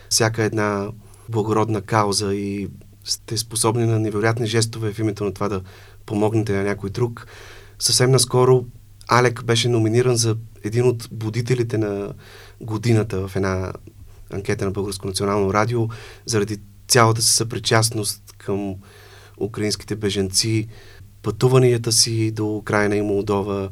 всяка 0.09 0.43
една 0.43 0.87
благородна 1.29 1.81
кауза 1.81 2.35
и 2.35 2.69
сте 3.03 3.37
способни 3.37 3.85
на 3.85 3.99
невероятни 3.99 4.47
жестове 4.47 4.93
в 4.93 4.99
името 4.99 5.23
на 5.23 5.33
това 5.33 5.49
да 5.49 5.61
помогнете 6.05 6.53
на 6.53 6.63
някой 6.63 6.89
друг. 6.89 7.27
Съвсем 7.79 8.11
наскоро 8.11 8.65
Алек 9.07 9.43
беше 9.43 9.69
номиниран 9.69 10.15
за 10.15 10.37
един 10.63 10.87
от 10.87 11.09
будителите 11.11 11.77
на 11.77 12.13
годината 12.61 13.27
в 13.27 13.35
една 13.35 13.73
анкета 14.29 14.65
на 14.65 14.71
Българско 14.71 15.07
национално 15.07 15.53
радио 15.53 15.87
заради 16.25 16.57
цялата 16.87 17.21
си 17.21 17.33
съпричастност 17.33 18.23
към 18.37 18.75
украинските 19.39 19.95
беженци, 19.95 20.67
пътуванията 21.21 21.91
си 21.91 22.31
до 22.31 22.57
Украина 22.57 22.95
и 22.95 23.01
Молдова, 23.01 23.69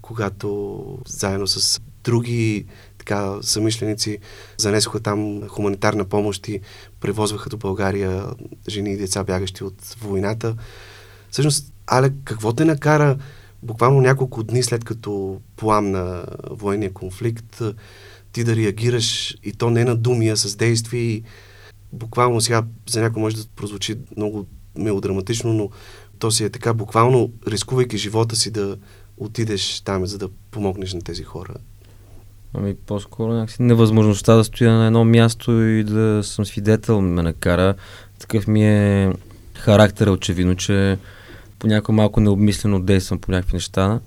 когато 0.00 0.98
заедно 1.06 1.46
с 1.46 1.80
други 2.04 2.66
така, 3.08 3.38
самишленици 3.42 4.18
занесоха 4.58 5.00
там 5.00 5.48
хуманитарна 5.48 6.04
помощ 6.04 6.48
и 6.48 6.60
превозваха 7.00 7.50
до 7.50 7.56
България 7.56 8.24
жени 8.68 8.92
и 8.92 8.96
деца, 8.96 9.24
бягащи 9.24 9.64
от 9.64 9.96
войната. 10.00 10.56
Всъщност, 11.30 11.72
Але, 11.86 12.10
какво 12.24 12.52
те 12.52 12.64
накара 12.64 13.16
буквално 13.62 14.00
няколко 14.00 14.42
дни 14.42 14.62
след 14.62 14.84
като 14.84 15.40
пламна 15.56 16.24
военния 16.50 16.92
конфликт, 16.92 17.62
ти 18.32 18.44
да 18.44 18.56
реагираш 18.56 19.36
и 19.44 19.52
то 19.52 19.70
не 19.70 19.84
на 19.84 19.96
думи, 19.96 20.28
а 20.28 20.36
с 20.36 20.56
действия 20.56 21.22
буквално 21.92 22.40
сега 22.40 22.64
за 22.90 23.00
някой 23.00 23.22
може 23.22 23.36
да 23.36 23.46
прозвучи 23.56 23.98
много 24.16 24.46
мелодраматично, 24.78 25.52
но 25.52 25.70
то 26.18 26.30
си 26.30 26.44
е 26.44 26.50
така, 26.50 26.74
буквално 26.74 27.32
рискувайки 27.46 27.98
живота 27.98 28.36
си 28.36 28.50
да 28.50 28.76
отидеш 29.16 29.80
там, 29.80 30.06
за 30.06 30.18
да 30.18 30.28
помогнеш 30.50 30.94
на 30.94 31.00
тези 31.00 31.22
хора. 31.22 31.54
Ами 32.54 32.74
по-скоро 32.86 33.32
някакси 33.32 33.62
невъзможността 33.62 34.34
да 34.34 34.44
стоя 34.44 34.72
на 34.72 34.86
едно 34.86 35.04
място 35.04 35.52
и 35.52 35.84
да 35.84 36.20
съм 36.24 36.44
свидетел 36.46 37.00
ме 37.00 37.22
накара. 37.22 37.74
Такъв 38.18 38.46
ми 38.46 38.68
е 38.68 39.12
характер, 39.54 40.06
очевидно, 40.06 40.56
че 40.56 40.98
понякога 41.58 41.96
малко 41.96 42.20
необмислено 42.20 42.80
действам 42.80 43.18
по 43.18 43.30
някакви 43.32 43.56
неща. 43.56 44.00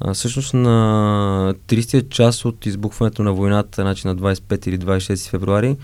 А, 0.00 0.14
всъщност 0.14 0.54
на 0.54 1.54
30 1.68 2.08
час 2.08 2.44
от 2.44 2.66
избухването 2.66 3.22
на 3.22 3.32
войната, 3.32 3.82
значи 3.82 4.06
на 4.06 4.16
25 4.16 4.68
или 4.68 4.78
26 4.78 5.30
февруари, 5.30 5.76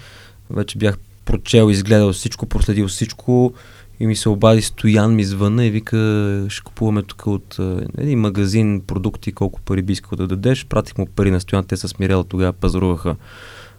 вече 0.50 0.78
бях 0.78 0.98
прочел, 1.24 1.70
изгледал 1.70 2.12
всичко, 2.12 2.46
проследил 2.46 2.88
всичко 2.88 3.54
и 4.00 4.06
ми 4.06 4.16
се 4.16 4.28
обади 4.28 4.62
Стоян 4.62 5.14
ми 5.14 5.24
звъна 5.24 5.66
и 5.66 5.70
вика, 5.70 6.46
ще 6.48 6.62
купуваме 6.62 7.02
тук 7.02 7.26
от 7.26 7.58
един 7.98 8.20
магазин 8.20 8.82
продукти, 8.86 9.32
колко 9.32 9.60
пари 9.60 9.82
би 9.82 9.92
искал 9.92 10.16
да 10.16 10.26
дадеш. 10.26 10.66
Пратих 10.66 10.98
му 10.98 11.06
пари 11.06 11.30
на 11.30 11.40
Стоян, 11.40 11.64
те 11.64 11.76
са 11.76 11.88
смирела 11.88 12.24
тогава, 12.24 12.52
пазаруваха. 12.52 13.16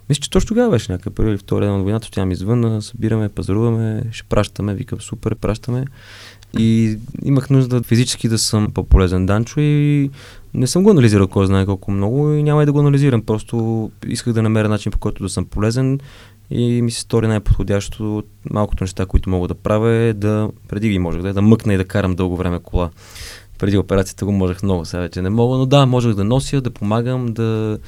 Мисля, 0.10 0.22
че 0.22 0.30
точно 0.30 0.48
тогава 0.48 0.72
беше 0.72 0.92
някакъв 0.92 1.14
първи 1.14 1.32
или 1.32 1.38
втори 1.38 1.66
ден 1.66 1.76
от 1.76 1.84
войната, 1.84 2.08
тя 2.12 2.26
ми 2.26 2.36
звъна, 2.36 2.82
събираме, 2.82 3.30
пазаруваме, 3.30 4.04
ще 4.12 4.28
пращаме, 4.28 4.76
викам 4.76 5.02
супер, 5.02 5.36
пращаме. 5.36 5.86
И 6.60 6.98
имах 7.24 7.50
нужда 7.50 7.84
физически 7.84 8.30
да 8.30 8.38
съм 8.38 8.72
по-полезен 8.74 9.26
Данчо 9.26 9.60
и 9.60 10.10
не 10.54 10.68
съм 10.68 10.84
го 10.84 10.92
анализирал 10.92 11.28
кой 11.28 11.48
знае 11.48 11.66
колко 11.66 11.92
много 11.92 12.34
и 12.34 12.44
няма 12.44 12.64
и 12.64 12.66
да 12.66 12.74
го 12.74 12.80
анализирам. 12.80 13.22
Просто 13.22 13.92
исках 14.08 14.34
да 14.34 14.42
намеря 14.42 14.70
начин 14.70 14.92
по 14.92 15.00
който 15.00 15.24
да 15.24 15.30
съм 15.30 15.46
полезен 15.46 16.00
и 16.50 16.82
ми 16.82 16.92
се 16.92 17.02
стори 17.02 17.28
най-подходящо 17.28 18.18
от 18.18 18.28
малкото 18.50 18.84
неща, 18.84 19.06
които 19.06 19.30
мога 19.30 19.48
да 19.48 19.56
правя 19.56 19.92
е 19.92 20.14
да, 20.14 20.50
преди 20.68 20.90
ги 20.90 21.00
можех 21.00 21.22
да, 21.22 21.34
да 21.34 21.42
мъкна 21.42 21.74
и 21.74 21.78
да 21.78 21.86
карам 21.86 22.16
дълго 22.16 22.38
време 22.38 22.60
кола. 22.60 22.90
Преди 23.60 23.78
операцията 23.78 24.26
го 24.26 24.32
можех 24.32 24.64
много, 24.64 24.86
сега 24.86 25.02
вече 25.02 25.22
не 25.22 25.30
мога, 25.30 25.58
но 25.58 25.66
да, 25.66 25.86
можех 25.86 26.14
да 26.14 26.24
нося, 26.24 26.62
да 26.62 26.72
помагам, 26.72 27.26
да, 27.26 27.80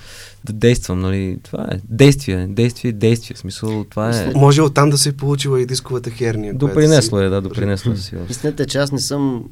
да 0.43 0.53
действам, 0.53 0.99
нали? 0.99 1.37
Това 1.43 1.67
е 1.71 1.79
действие, 1.83 2.47
действие, 2.47 2.91
действие, 2.91 3.35
в 3.35 3.39
смисъл, 3.39 3.85
това 3.89 4.09
е... 4.09 4.31
Може 4.35 4.61
оттам 4.61 4.89
да 4.89 4.97
се 4.97 5.09
е 5.09 5.13
получила 5.13 5.61
и 5.61 5.65
дисковата 5.65 6.09
херния. 6.09 6.53
Допринесло 6.53 7.19
е, 7.19 7.29
да, 7.29 7.41
допринесло 7.41 7.91
е 7.91 7.97
си. 7.97 8.15
Истината 8.29 8.63
е, 8.63 8.65
че 8.65 8.77
аз 8.77 8.91
не 8.91 8.99
съм 8.99 9.43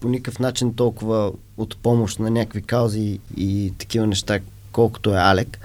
по 0.00 0.08
никакъв 0.08 0.38
начин 0.38 0.74
толкова 0.74 1.32
от 1.56 1.76
помощ 1.76 2.18
на 2.18 2.30
някакви 2.30 2.62
каузи 2.62 3.00
и, 3.00 3.20
и 3.36 3.72
такива 3.78 4.06
неща, 4.06 4.38
колкото 4.72 5.10
е 5.10 5.18
Алек. 5.18 5.58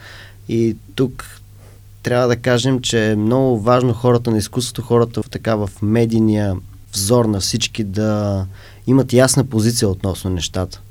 И 0.50 0.76
тук 0.96 1.41
трябва 2.04 2.28
да 2.28 2.36
кажем, 2.36 2.82
че 2.82 3.12
е 3.12 3.16
много 3.16 3.60
важно 3.60 3.94
хората 3.94 4.32
на 4.32 4.38
изкуството, 4.38 4.82
хората 4.82 5.24
в 5.24 5.30
така 5.30 5.56
в 5.56 5.70
медийния 5.82 6.56
взор 6.94 7.26
на 7.26 7.40
всички 7.40 7.84
да 7.84 8.46
имат 8.88 9.14
ясна 9.14 9.44
позиция 9.44 9.90
относно 9.90 10.30
нещата. 10.30 10.82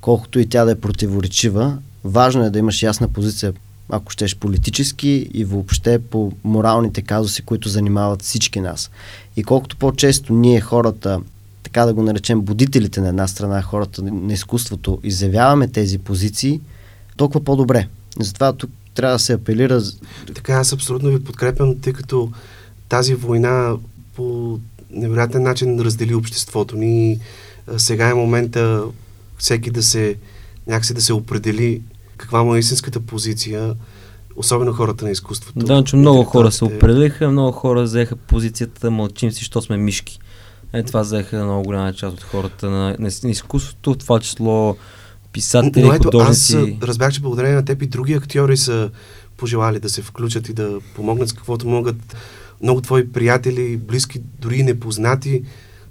Колкото 0.00 0.38
и 0.38 0.48
тя 0.48 0.64
да 0.64 0.70
е 0.70 0.80
противоречива, 0.80 1.78
важно 2.04 2.44
е 2.44 2.50
да 2.50 2.58
имаш 2.58 2.82
ясна 2.82 3.08
позиция, 3.08 3.52
ако 3.88 4.12
щеш 4.12 4.36
политически 4.36 5.30
и 5.34 5.44
въобще 5.44 5.98
по 5.98 6.32
моралните 6.44 7.02
казуси, 7.02 7.42
които 7.42 7.68
занимават 7.68 8.22
всички 8.22 8.60
нас. 8.60 8.90
И 9.36 9.44
колкото 9.44 9.76
по-често 9.76 10.32
ние 10.32 10.60
хората, 10.60 11.20
така 11.62 11.86
да 11.86 11.94
го 11.94 12.02
наречем 12.02 12.40
будителите 12.40 13.00
на 13.00 13.08
една 13.08 13.28
страна, 13.28 13.62
хората 13.62 14.02
на 14.02 14.32
изкуството, 14.32 14.98
изявяваме 15.04 15.68
тези 15.68 15.98
позиции, 15.98 16.60
толкова 17.16 17.44
по-добре. 17.44 17.88
Затова 18.20 18.52
тук 18.52 18.70
трябва 18.94 19.14
да 19.14 19.18
се 19.18 19.32
апелира. 19.32 19.82
Така, 20.34 20.52
аз 20.52 20.72
абсолютно 20.72 21.10
ви 21.10 21.24
подкрепям, 21.24 21.80
тъй 21.80 21.92
като 21.92 22.30
тази 22.88 23.14
война 23.14 23.76
по 24.14 24.58
невероятен 24.90 25.42
начин 25.42 25.80
раздели 25.80 26.14
обществото 26.14 26.76
ни. 26.76 27.18
Сега 27.76 28.08
е 28.08 28.14
момента 28.14 28.84
всеки 29.38 29.70
да 29.70 29.82
се, 29.82 30.16
някакси 30.66 30.94
да 30.94 31.00
се 31.00 31.12
определи 31.12 31.82
каква 32.16 32.42
му 32.42 32.54
е 32.54 32.58
истинската 32.58 33.00
позиция, 33.00 33.74
особено 34.36 34.72
хората 34.72 35.04
на 35.04 35.10
изкуството. 35.10 35.66
Да, 35.66 35.84
че 35.84 35.96
много 35.96 36.24
хора 36.24 36.52
се 36.52 36.64
определиха, 36.64 37.30
много 37.30 37.52
хора 37.52 37.82
взеха 37.82 38.16
позицията, 38.16 38.90
мълчим 38.90 39.32
си, 39.32 39.44
що 39.44 39.62
сме 39.62 39.76
мишки. 39.76 40.18
Е, 40.72 40.82
това 40.82 41.00
взеха 41.00 41.44
много 41.44 41.62
голяма 41.62 41.92
част 41.92 42.16
от 42.16 42.22
хората 42.22 42.70
на, 42.70 42.96
на, 42.98 43.30
изкуството, 43.30 43.94
в 43.94 43.98
това 43.98 44.20
число 44.20 44.76
писатели, 45.32 45.84
Но 45.84 45.94
ето, 45.94 46.04
художници. 46.04 46.56
Аз 46.56 46.88
разбрах, 46.88 47.12
че 47.12 47.20
благодарение 47.20 47.56
на 47.56 47.64
теб 47.64 47.82
и 47.82 47.86
други 47.86 48.12
актьори 48.14 48.56
са 48.56 48.90
пожелали 49.36 49.80
да 49.80 49.88
се 49.88 50.02
включат 50.02 50.48
и 50.48 50.52
да 50.52 50.78
помогнат 50.94 51.28
с 51.28 51.32
каквото 51.32 51.68
могат. 51.68 52.16
Много 52.62 52.80
твои 52.80 53.12
приятели, 53.12 53.76
близки, 53.76 54.22
дори 54.40 54.62
непознати, 54.62 55.42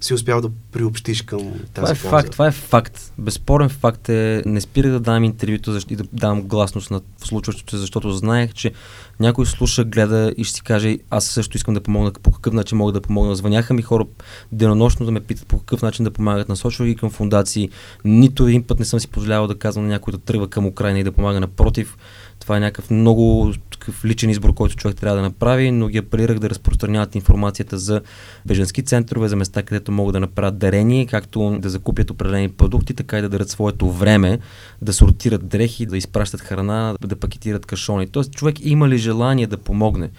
си 0.01 0.13
успял 0.13 0.41
да 0.41 0.49
приобщиш 0.71 1.21
към 1.21 1.39
тази 1.39 1.63
Това 1.73 1.89
е 1.89 1.93
полза. 1.93 2.09
факт, 2.09 2.31
това 2.31 2.47
е 2.47 2.51
факт. 2.51 3.13
Безспорен 3.17 3.69
факт 3.69 4.09
е, 4.09 4.43
не 4.45 4.61
спирах 4.61 4.91
да 4.91 4.99
давам 4.99 5.23
интервюто 5.23 5.79
и 5.89 5.95
да 5.95 6.03
давам 6.13 6.41
гласност 6.41 6.91
на 6.91 7.01
случващото 7.17 7.71
се, 7.71 7.77
защото 7.77 8.11
знаех, 8.11 8.53
че 8.53 8.71
някой 9.19 9.45
слуша, 9.45 9.83
гледа 9.83 10.33
и 10.37 10.43
ще 10.43 10.55
си 10.55 10.61
каже, 10.61 10.97
аз 11.09 11.25
също 11.25 11.57
искам 11.57 11.73
да 11.73 11.81
помогна, 11.81 12.11
по 12.11 12.31
какъв 12.31 12.53
начин 12.53 12.77
мога 12.77 12.91
да 12.91 13.01
помогна. 13.01 13.35
Звъняха 13.35 13.73
ми 13.73 13.81
хора 13.81 14.05
денонощно 14.51 15.05
да 15.05 15.11
ме 15.11 15.19
питат 15.19 15.47
по 15.47 15.59
какъв 15.59 15.81
начин 15.81 16.05
да 16.05 16.11
помагат. 16.11 16.49
Насочвах 16.49 16.87
ги 16.87 16.95
към 16.95 17.09
фундации. 17.09 17.69
Нито 18.05 18.47
един 18.47 18.63
път 18.63 18.79
не 18.79 18.85
съм 18.85 18.99
си 18.99 19.07
позволявал 19.07 19.47
да 19.47 19.55
казвам 19.55 19.85
на 19.85 19.91
някой 19.91 20.11
да 20.11 20.17
тръгва 20.17 20.47
към 20.47 20.65
Украина 20.65 20.99
и 20.99 21.03
да 21.03 21.11
помага. 21.11 21.39
Напротив, 21.39 21.97
Това 22.41 22.57
е 22.57 22.59
някакъв 22.59 22.89
много 22.89 23.53
такъв 23.71 24.05
личен 24.05 24.29
избор, 24.29 24.53
който 24.53 24.75
човек 24.75 24.97
трябва 24.97 25.15
да 25.15 25.21
направи, 25.21 25.71
но 25.71 25.87
ги 25.87 25.97
апелирах 25.97 26.39
да 26.39 26.49
разпространяват 26.49 27.15
информацията 27.15 27.77
за 27.77 28.01
беженски 28.45 28.83
центрове, 28.83 29.27
за 29.27 29.35
места, 29.35 29.63
където 29.63 29.91
могат 29.91 30.13
да 30.13 30.19
направят 30.19 30.57
дарение, 30.57 31.05
както 31.05 31.57
да 31.59 31.69
закупят 31.69 32.09
определени 32.09 32.49
продукти, 32.49 32.93
така 32.93 33.19
и 33.19 33.21
да 33.21 33.29
дадат 33.29 33.49
своето 33.49 33.91
време, 33.91 34.39
да 34.81 34.93
сортират 34.93 35.47
дрехи, 35.47 35.85
да 35.85 35.97
изпращат 35.97 36.41
храна, 36.41 36.95
да 37.01 37.15
пакетират 37.15 37.65
кашони. 37.65 38.07
Тоест 38.07 38.31
човек 38.31 38.55
има 38.65 38.89
ли 38.89 38.97
желание 38.97 39.47
да 39.47 39.57
помогне? 39.57 40.09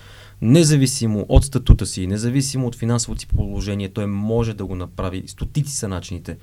Независимо 0.43 1.27
от 1.29 1.45
статута 1.45 1.87
си, 1.87 2.07
независимо 2.07 2.67
от 2.67 2.77
финансовото 2.77 3.21
си 3.21 3.27
положение, 3.27 3.89
той 3.89 4.07
може 4.07 4.55
да 4.55 4.67
го 4.67 4.75
направи. 4.75 5.23
Стотици 5.27 5.77
са 5.77 5.89
начините. 5.89 6.37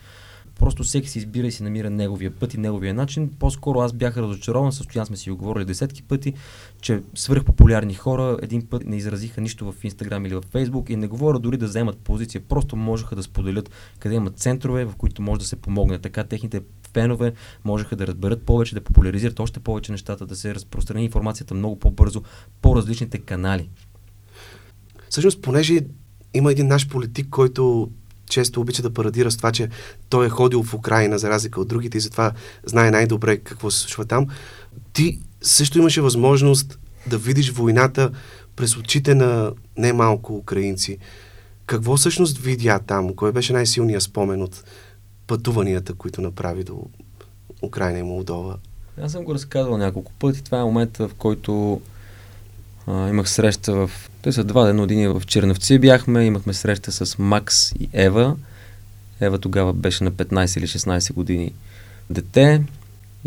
Просто 0.60 0.84
всеки 0.84 1.10
си 1.10 1.18
избира 1.18 1.47
и 1.47 1.51
си 1.51 1.64
намира 1.64 1.89
неговия 1.89 2.32
път 2.32 2.53
и 2.53 2.57
неговия 2.57 2.93
начин. 2.93 3.30
По-скоро 3.39 3.80
аз 3.80 3.93
бях 3.93 4.18
разочарован, 4.18 4.72
с 4.72 5.05
сме 5.05 5.18
си 5.18 5.32
оговорили 5.32 5.66
десетки 5.66 6.03
пъти, 6.03 6.34
че 6.82 7.03
свръхпопулярни 7.16 7.93
хора 7.93 8.38
един 8.41 8.66
път 8.66 8.86
не 8.86 8.97
изразиха 8.97 9.41
нищо 9.41 9.72
в 9.72 9.84
Инстаграм 9.84 10.26
или 10.26 10.36
в 10.36 10.43
Фейсбук 10.51 10.89
и 10.89 10.95
не 10.95 11.07
говоря 11.07 11.39
дори 11.39 11.57
да 11.57 11.66
вземат 11.66 11.97
позиция, 11.97 12.41
просто 12.41 12.76
можеха 12.76 13.16
да 13.16 13.24
споделят 13.24 13.72
къде 13.99 14.16
имат 14.16 14.39
центрове, 14.39 14.86
в 14.86 14.95
които 14.95 15.22
може 15.22 15.39
да 15.39 15.45
се 15.45 15.55
помогне. 15.55 15.99
Така 15.99 16.24
техните 16.24 16.62
фенове 16.93 17.34
можеха 17.66 17.95
да 17.95 18.07
разберат 18.07 18.43
повече, 18.43 18.76
да 18.76 18.82
популяризират 18.82 19.39
още 19.39 19.60
повече 19.60 19.91
нещата, 19.91 20.26
да 20.26 20.36
се 20.36 20.55
разпространи 20.55 21.03
информацията 21.03 21.53
много 21.53 21.80
по-бързо 21.80 22.24
по 22.62 22.76
различните 22.76 23.18
канали. 23.18 23.70
Всъщност, 25.10 25.41
понеже 25.41 25.80
има 26.34 26.51
един 26.51 26.68
наш 26.68 26.89
политик, 26.89 27.28
който 27.30 27.91
често 28.30 28.62
обича 28.62 28.82
да 28.82 28.94
парадира 28.94 29.32
с 29.32 29.38
това, 29.38 29.52
че 29.52 29.70
той 30.10 30.26
е 30.26 30.30
ходил 30.30 30.64
в 30.64 30.74
Украина, 30.74 31.20
за 31.20 31.30
разлика 31.30 31.62
от 31.62 31.68
другите, 31.68 31.98
и 31.98 32.02
затова 32.02 32.32
знае 32.66 32.92
най-добре 32.92 33.38
какво 33.38 33.72
се 33.72 33.80
случва 33.80 34.06
там. 34.06 34.28
Ти 34.94 35.20
също 35.42 35.78
имаше 35.78 36.02
възможност 36.02 36.80
да 37.08 37.18
видиш 37.18 37.52
войната 37.52 38.12
през 38.56 38.78
очите 38.78 39.16
на 39.16 39.52
немалко 39.78 40.36
украинци. 40.36 40.98
Какво 41.66 41.98
всъщност 41.98 42.38
видя 42.38 42.80
там? 42.80 43.16
Кой 43.16 43.32
беше 43.32 43.54
най-силният 43.54 44.04
спомен 44.04 44.42
от 44.42 44.64
пътуванията, 45.28 45.94
които 45.94 46.22
направи 46.22 46.64
до 46.64 46.86
Украина 47.64 48.00
и 48.00 48.04
Молдова? 48.04 48.58
Аз 49.02 49.12
съм 49.12 49.24
го 49.24 49.34
разказвал 49.34 49.78
няколко 49.78 50.12
пъти. 50.20 50.44
Това 50.44 50.60
е 50.60 50.64
момента, 50.64 51.08
в 51.08 51.14
който 51.14 51.82
а, 52.88 53.10
имах 53.10 53.30
среща 53.30 53.74
в... 53.74 53.92
Те 54.22 54.32
са 54.32 54.44
два 54.44 54.66
дена, 54.66 54.84
един 54.84 55.12
в 55.12 55.22
Черновци 55.26 55.80
бяхме, 55.80 56.26
имахме 56.26 56.54
среща 56.54 56.92
с 56.92 57.20
Макс 57.20 57.72
и 57.72 57.90
Ева. 57.94 58.36
Ева 59.22 59.40
тогава 59.40 59.74
беше 59.74 60.04
на 60.04 60.12
15 60.12 60.58
или 60.60 60.68
16 60.68 61.14
години 61.14 61.54
дете. 62.10 62.64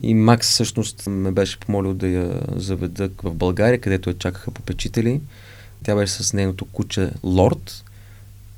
И 0.02 0.14
Макс 0.14 0.48
всъщност 0.48 1.06
ме 1.06 1.30
беше 1.30 1.60
помолил 1.60 1.94
да 1.94 2.08
я 2.08 2.40
заведа 2.56 3.10
в 3.22 3.34
България, 3.34 3.80
където 3.80 4.10
я 4.10 4.18
чакаха 4.18 4.50
попечители. 4.50 5.20
Тя 5.84 5.94
беше 5.94 6.12
с 6.12 6.32
нейното 6.32 6.64
куче 6.64 7.10
Лорд. 7.22 7.84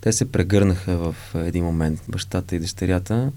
Те 0.01 0.13
се 0.13 0.33
прегърнаха 0.33 0.97
в 0.97 1.17
един 1.35 1.65
момент, 1.65 2.03
бащата 2.09 2.57
и 2.57 2.59
дъщерята. 2.59 3.33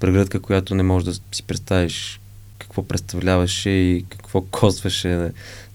Прегръдка, 0.00 0.40
която 0.40 0.74
не 0.74 0.82
можеш 0.82 1.06
да 1.06 1.14
си 1.32 1.42
представиш 1.42 2.20
какво 2.58 2.82
представляваше 2.82 3.70
и 3.70 4.04
какво 4.08 4.40
костваше 4.40 5.30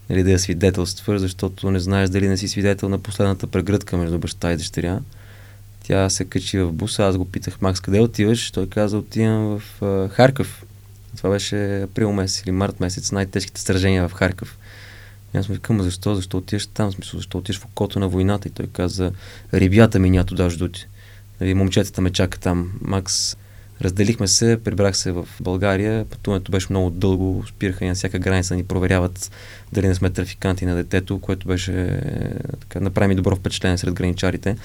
нали, 0.10 0.24
да 0.24 0.32
я 0.32 0.40
свидетелства, 0.40 1.20
защото 1.20 1.72
не 1.72 1.80
знаеш 1.80 2.10
дали 2.10 2.28
не 2.28 2.38
си 2.38 2.48
свидетел 2.48 2.90
на 2.90 3.00
последната 3.00 3.48
прегръдка 3.48 3.98
между 3.98 4.20
баща 4.20 4.54
и 4.54 4.58
дъщеря. 4.58 5.00
Тя 5.84 6.10
се 6.10 6.26
качи 6.26 6.60
в 6.60 6.72
буса, 6.72 7.04
аз 7.04 7.18
го 7.18 7.26
питах, 7.26 7.62
Макс, 7.62 7.80
къде 7.80 8.00
отиваш? 8.00 8.52
Той 8.52 8.70
каза, 8.70 8.98
отивам 8.98 9.60
в 9.60 10.10
Харков. 10.12 10.64
Това 11.18 11.30
беше 11.30 11.82
април 11.82 12.12
месец 12.12 12.42
или 12.42 12.52
март 12.52 12.80
месец, 12.80 13.12
най-тежките 13.12 13.62
сражения 13.62 14.08
в 14.08 14.14
Харков. 14.14 14.58
И 15.36 15.38
аз 15.38 15.50
му 15.50 15.56
викам, 15.56 15.82
защо, 15.82 16.16
защо 16.16 16.38
отиваш 16.38 16.68
там? 16.68 16.92
Смисъл, 16.92 17.18
защо 17.20 17.38
отиваш 17.38 17.60
в 17.60 17.66
окото 17.66 18.00
на 18.00 18.08
войната? 18.08 18.48
И 18.48 18.52
той 18.52 18.68
каза, 18.68 19.12
ребята 19.54 20.00
ми 20.00 20.10
нято 20.10 20.36
да 20.36 20.50
ждут. 20.50 20.86
Нали, 21.42 21.54
момчетата 21.54 22.02
ме 22.02 22.10
чака 22.10 22.40
там. 22.40 22.72
Макс 22.82 23.38
Разделихме 23.82 24.28
се, 24.28 24.60
прибрах 24.64 24.98
се 24.98 25.12
в 25.12 25.28
България. 25.42 26.06
Пътуването 26.06 26.52
беше 26.52 26.68
много 26.70 26.90
дълго. 26.90 27.44
Спираха 27.50 27.86
и 27.86 27.88
на 27.88 27.96
всяка 27.96 28.20
граница 28.20 28.56
ни 28.56 28.64
проверяват 28.64 29.32
дали 29.74 29.88
не 29.88 29.96
сме 29.96 30.10
трафиканти 30.10 30.66
на 30.66 30.76
детето, 30.76 31.20
което 31.20 31.48
беше 31.48 32.02
така, 32.60 32.80
направи 32.80 33.08
ми 33.08 33.16
добро 33.16 33.36
впечатление 33.36 33.78
сред 33.78 33.94
граничарите. 33.94 34.58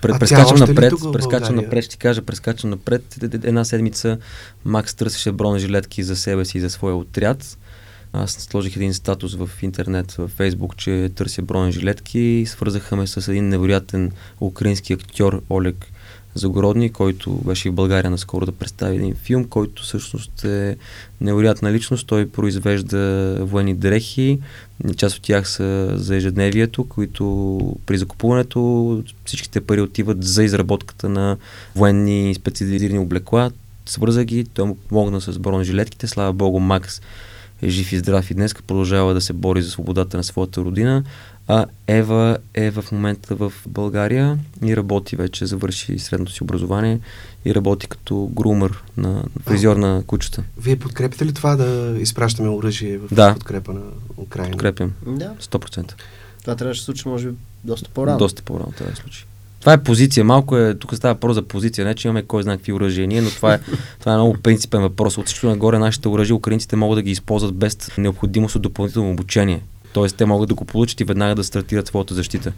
Пред, 0.00 0.18
прескачам 0.20 0.58
напред, 0.58 0.92
прескачам 1.12 1.56
напред, 1.56 1.84
ще 1.84 1.90
ти 1.90 1.98
кажа, 1.98 2.22
прескачам 2.22 2.70
напред. 2.70 3.02
Една 3.22 3.64
седмица 3.64 4.18
Макс 4.64 4.94
търсеше 4.94 5.32
бронежилетки 5.32 6.02
за 6.02 6.16
себе 6.16 6.44
си 6.44 6.58
и 6.58 6.60
за 6.60 6.70
своя 6.70 6.94
отряд. 6.94 7.58
Аз 8.12 8.32
сложих 8.32 8.76
един 8.76 8.94
статус 8.94 9.34
в 9.34 9.50
интернет, 9.62 10.12
в 10.12 10.28
Фейсбук, 10.28 10.76
че 10.76 11.10
търся 11.14 11.42
бронежилетки. 11.42 12.44
Свързаха 12.48 12.96
ме 12.96 13.06
с 13.06 13.28
един 13.28 13.48
невероятен 13.48 14.12
украински 14.40 14.92
актьор 14.92 15.42
Олег 15.50 15.86
Загородни, 16.34 16.92
който 16.92 17.32
беше 17.32 17.70
в 17.70 17.74
България 17.74 18.10
наскоро 18.10 18.46
да 18.46 18.52
представи 18.52 18.96
един 18.96 19.14
филм, 19.14 19.44
който 19.44 19.82
всъщност 19.82 20.44
е 20.44 20.76
невероятна 21.20 21.72
личност. 21.72 22.06
Той 22.06 22.28
произвежда 22.28 23.36
военни 23.40 23.74
дрехи. 23.74 24.38
Част 24.96 25.16
от 25.16 25.22
тях 25.22 25.50
са 25.50 25.92
за 25.96 26.16
ежедневието, 26.16 26.84
които 26.84 27.76
при 27.86 27.98
закупуването 27.98 29.02
всичките 29.24 29.60
пари 29.60 29.80
отиват 29.80 30.24
за 30.24 30.44
изработката 30.44 31.08
на 31.08 31.36
военни 31.76 32.34
специализирани 32.34 32.98
облекла. 32.98 33.50
Свърза 33.86 34.24
ги, 34.24 34.44
той 34.44 34.66
му 34.66 34.74
помогна 34.74 35.20
с 35.20 35.38
бронежилетките. 35.38 36.06
Слава 36.06 36.32
Богу, 36.32 36.60
Макс 36.60 37.00
е 37.62 37.68
жив 37.68 37.92
и 37.92 37.98
здрав 37.98 38.30
и 38.30 38.34
днес 38.34 38.54
продължава 38.54 39.14
да 39.14 39.20
се 39.20 39.32
бори 39.32 39.62
за 39.62 39.70
свободата 39.70 40.16
на 40.16 40.24
своята 40.24 40.60
родина. 40.60 41.04
А 41.48 41.66
Ева 41.86 42.38
е 42.54 42.70
в 42.70 42.84
момента 42.92 43.34
в 43.34 43.52
България 43.66 44.38
и 44.64 44.76
работи 44.76 45.16
вече, 45.16 45.46
завърши 45.46 45.98
средното 45.98 46.32
си 46.32 46.42
образование 46.42 47.00
и 47.44 47.54
работи 47.54 47.86
като 47.86 48.30
грумър 48.32 48.82
на 48.96 49.22
фризьор 49.42 49.76
на 49.76 50.02
кучета. 50.06 50.42
Вие 50.58 50.76
подкрепите 50.76 51.26
ли 51.26 51.32
това 51.32 51.56
да 51.56 51.96
изпращаме 52.00 52.48
оръжие 52.48 52.98
в 52.98 53.14
да. 53.14 53.34
подкрепа 53.34 53.72
на 53.72 53.80
Украина? 54.16 54.50
Подкрепям. 54.50 54.92
Да. 55.06 55.34
100%. 55.40 55.92
Това 56.40 56.56
трябваше 56.56 56.78
да 56.78 56.82
се 56.82 56.84
случи, 56.84 57.08
може 57.08 57.28
би, 57.28 57.36
доста 57.64 57.88
по-рано. 57.88 58.18
Доста 58.18 58.42
по-рано 58.42 58.72
трябва 58.76 58.90
да 58.90 58.96
се 58.96 59.02
случи. 59.02 59.26
Това 59.60 59.72
е 59.72 59.82
позиция. 59.82 60.24
Малко 60.24 60.56
е, 60.56 60.74
тук 60.74 60.94
става 60.94 61.14
въпрос 61.14 61.34
за 61.34 61.42
позиция. 61.42 61.84
Не, 61.84 61.94
че 61.94 62.08
имаме 62.08 62.22
кой 62.22 62.42
знае 62.42 62.56
какви 62.56 62.72
оръжия 62.72 63.06
ние, 63.06 63.20
но 63.20 63.30
това 63.30 63.54
е, 63.54 63.60
това 64.00 64.12
е 64.12 64.16
много 64.16 64.36
принципен 64.42 64.80
въпрос. 64.80 65.18
От 65.18 65.26
всичко 65.26 65.46
нагоре 65.46 65.78
нашите 65.78 66.08
оръжия, 66.08 66.36
украинците 66.36 66.76
могат 66.76 66.98
да 66.98 67.02
ги 67.02 67.10
използват 67.10 67.54
без 67.54 67.78
необходимост 67.98 68.56
от 68.56 68.62
допълнително 68.62 69.10
обучение. 69.10 69.62
Тоест, 69.92 70.16
те 70.16 70.26
могат 70.26 70.48
да 70.48 70.54
го 70.54 70.64
получат 70.64 71.00
и 71.00 71.04
веднага 71.04 71.34
да 71.34 71.44
стартират 71.44 71.86
своята 71.86 72.14
защита. 72.14 72.52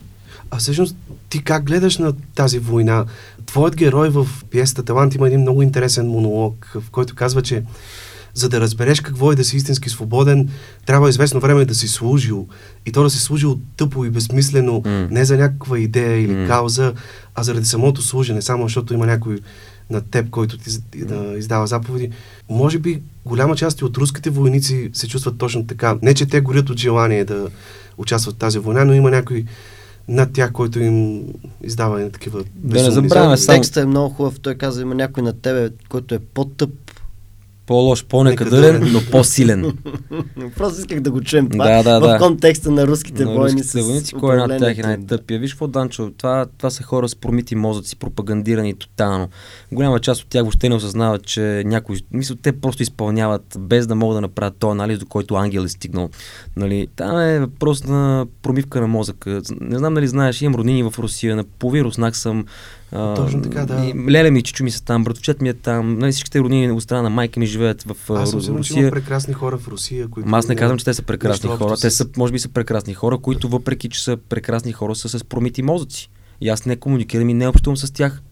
А 0.51 0.57
всъщност, 0.57 0.97
ти 1.29 1.45
как 1.45 1.65
гледаш 1.65 1.99
на 1.99 2.13
тази 2.35 2.59
война? 2.59 3.05
Твоят 3.47 3.77
герой 3.77 4.09
в 4.09 4.27
пиесата 4.51 4.83
Талант 4.83 5.15
има 5.15 5.27
един 5.27 5.41
много 5.41 5.63
интересен 5.63 6.09
монолог, 6.09 6.73
в 6.75 6.91
който 6.91 7.15
казва, 7.15 7.43
че 7.43 7.63
за 8.35 8.49
да 8.49 8.61
разбереш 8.61 9.01
какво 9.01 9.33
е 9.33 9.37
да 9.37 9.45
си 9.45 9.57
истински 9.57 9.91
свободен, 9.91 10.49
трябва 10.87 11.09
известно 11.09 11.41
време 11.41 11.65
да 11.65 11.75
си 11.75 11.89
служил. 11.89 12.49
И 12.87 12.93
то 12.93 13.03
да 13.03 13.11
си 13.11 13.19
служил 13.19 13.59
тъпо 13.77 14.05
и 14.05 14.11
безсмислено, 14.11 14.83
mm. 14.83 15.11
не 15.11 15.25
за 15.25 15.37
някаква 15.37 15.79
идея 15.79 16.23
или 16.23 16.33
mm. 16.33 16.47
кауза, 16.47 16.93
а 17.35 17.43
заради 17.43 17.67
самото 17.67 18.03
служене, 18.03 18.43
само 18.43 18.63
защото 18.63 18.95
има 18.95 19.07
някой 19.07 19.39
на 19.91 20.01
теб, 20.01 20.31
който 20.31 20.59
ти 20.59 20.71
да 21.05 21.35
издава 21.39 21.67
заповеди. 21.67 22.11
Може 22.49 22.79
би 22.79 23.03
голяма 23.25 23.57
част 23.57 23.83
от 23.83 23.97
руските 23.97 24.31
войници 24.31 24.91
се 24.93 25.09
чувстват 25.09 25.39
точно 25.39 25.67
така. 25.67 25.99
Не, 26.03 26.15
че 26.15 26.27
те 26.27 26.41
горят 26.41 26.71
от 26.71 26.79
желание 26.79 27.25
да 27.25 27.49
участват 27.99 28.35
в 28.35 28.39
тази 28.39 28.59
война, 28.59 28.85
но 28.85 28.93
има 28.93 29.11
някой 29.11 29.45
над 30.09 30.33
тях, 30.33 30.53
който 30.53 30.81
им 30.81 31.23
издава 31.65 32.11
такива 32.11 32.45
Да 32.55 32.83
не 32.83 32.91
забравяме 32.91 33.37
само... 33.37 33.59
Текстът 33.59 33.83
е 33.83 33.87
много 33.87 34.15
хубав. 34.15 34.41
Той 34.41 34.55
каза, 34.55 34.83
има 34.83 34.95
някой 34.95 35.23
на 35.23 35.33
тебе, 35.33 35.71
който 35.89 36.15
е 36.15 36.19
по-тъп 36.19 36.71
по-лош, 37.67 38.05
по-некадърен, 38.05 38.93
но 38.93 39.01
по-силен. 39.11 39.79
Просто 40.57 40.81
исках 40.81 41.01
да 41.01 41.11
го 41.11 41.21
чуем 41.21 41.49
това 41.51 41.65
да, 41.65 41.83
да, 41.83 42.01
в 42.01 42.13
да. 42.13 42.19
контекста 42.19 42.71
на 42.71 42.87
руските 42.87 43.25
на 43.25 43.31
войни. 43.31 43.61
Руските 43.61 43.83
войници, 43.83 44.15
кой 44.15 44.35
е 44.35 44.39
над 44.39 44.59
тях 44.59 44.79
е 44.79 44.83
най-тъпия? 44.83 45.41
Виж 45.41 45.53
какво, 45.53 45.67
Данчо, 45.67 46.11
това, 46.11 46.47
това 46.59 46.71
са 46.71 46.83
хора 46.83 47.09
с 47.09 47.17
промити 47.17 47.55
мозъци, 47.55 47.97
пропагандирани 47.97 48.75
тотално. 48.75 49.29
Голяма 49.73 50.01
част 50.01 50.23
от 50.23 50.29
тях 50.29 50.43
въобще 50.43 50.69
не 50.69 50.75
осъзнават, 50.75 51.27
че 51.27 51.63
някой, 51.67 51.97
мисля, 52.11 52.37
те 52.43 52.53
просто 52.53 52.83
изпълняват, 52.83 53.57
без 53.59 53.87
да 53.87 53.95
могат 53.95 54.17
да 54.17 54.21
направят 54.21 54.57
този 54.59 54.71
анализ, 54.71 54.99
до 54.99 55.07
който 55.07 55.35
ангел 55.35 55.61
е 55.61 55.69
стигнал. 55.69 56.11
Нали, 56.57 56.87
там 56.97 57.19
е 57.21 57.41
въпрос 57.41 57.85
на 57.85 58.27
промивка 58.43 58.81
на 58.81 58.87
мозъка. 58.87 59.43
Не 59.61 59.79
знам 59.79 59.95
дали 59.95 60.09
знаеш, 60.09 60.43
имам 60.43 60.55
роднини 60.55 60.83
в 60.83 60.95
Русия, 60.99 61.37
на 61.37 61.45
половин 61.45 61.83
руснак 61.85 62.17
съм, 62.17 62.45
точно 62.93 63.43
така, 63.43 63.67
да. 63.67 63.85
И 63.87 64.11
леля 64.11 64.31
ми 64.31 64.43
чичо 64.43 64.65
ми 64.65 64.71
са 64.71 64.85
там, 64.85 65.05
братовчет 65.05 65.41
ми 65.41 65.49
е 65.49 65.55
там, 65.55 65.99
нали, 65.99 66.13
всичките 66.13 66.41
роднини 66.41 66.73
от 66.73 66.83
страна 66.83 67.03
на 67.03 67.11
майка 67.11 67.41
ми 67.41 67.47
живеят 67.47 67.83
в 67.83 68.11
Аз 68.11 68.31
съм 68.31 68.39
Русия. 68.39 68.55
Русия. 68.55 68.91
прекрасни 68.91 69.35
хора 69.35 69.59
в 69.59 69.69
Русия, 69.69 70.09
които... 70.09 70.29
Аз 70.33 70.49
не 70.49 70.57
казвам, 70.57 70.79
че 70.79 70.85
те 70.85 70.95
са 70.95 71.03
прекрасни 71.03 71.51
Нищо 71.51 71.65
хора. 71.65 71.77
Те 71.77 71.91
са, 71.91 72.07
може 72.17 72.33
би 72.33 72.39
са 72.39 72.49
прекрасни 72.49 72.95
хора, 72.95 73.19
които 73.19 73.49
въпреки, 73.49 73.89
че 73.89 74.05
са 74.05 74.17
прекрасни 74.29 74.73
хора, 74.73 74.95
са 74.95 75.09
с 75.09 75.25
промити 75.25 75.63
мозъци. 75.63 76.11
И 76.41 76.49
аз 76.49 76.67
не 76.67 76.77
комуникирам 76.77 77.29
и 77.29 77.35
не 77.35 77.49
общувам 77.49 77.77
с 77.77 77.93
тях. 77.93 78.23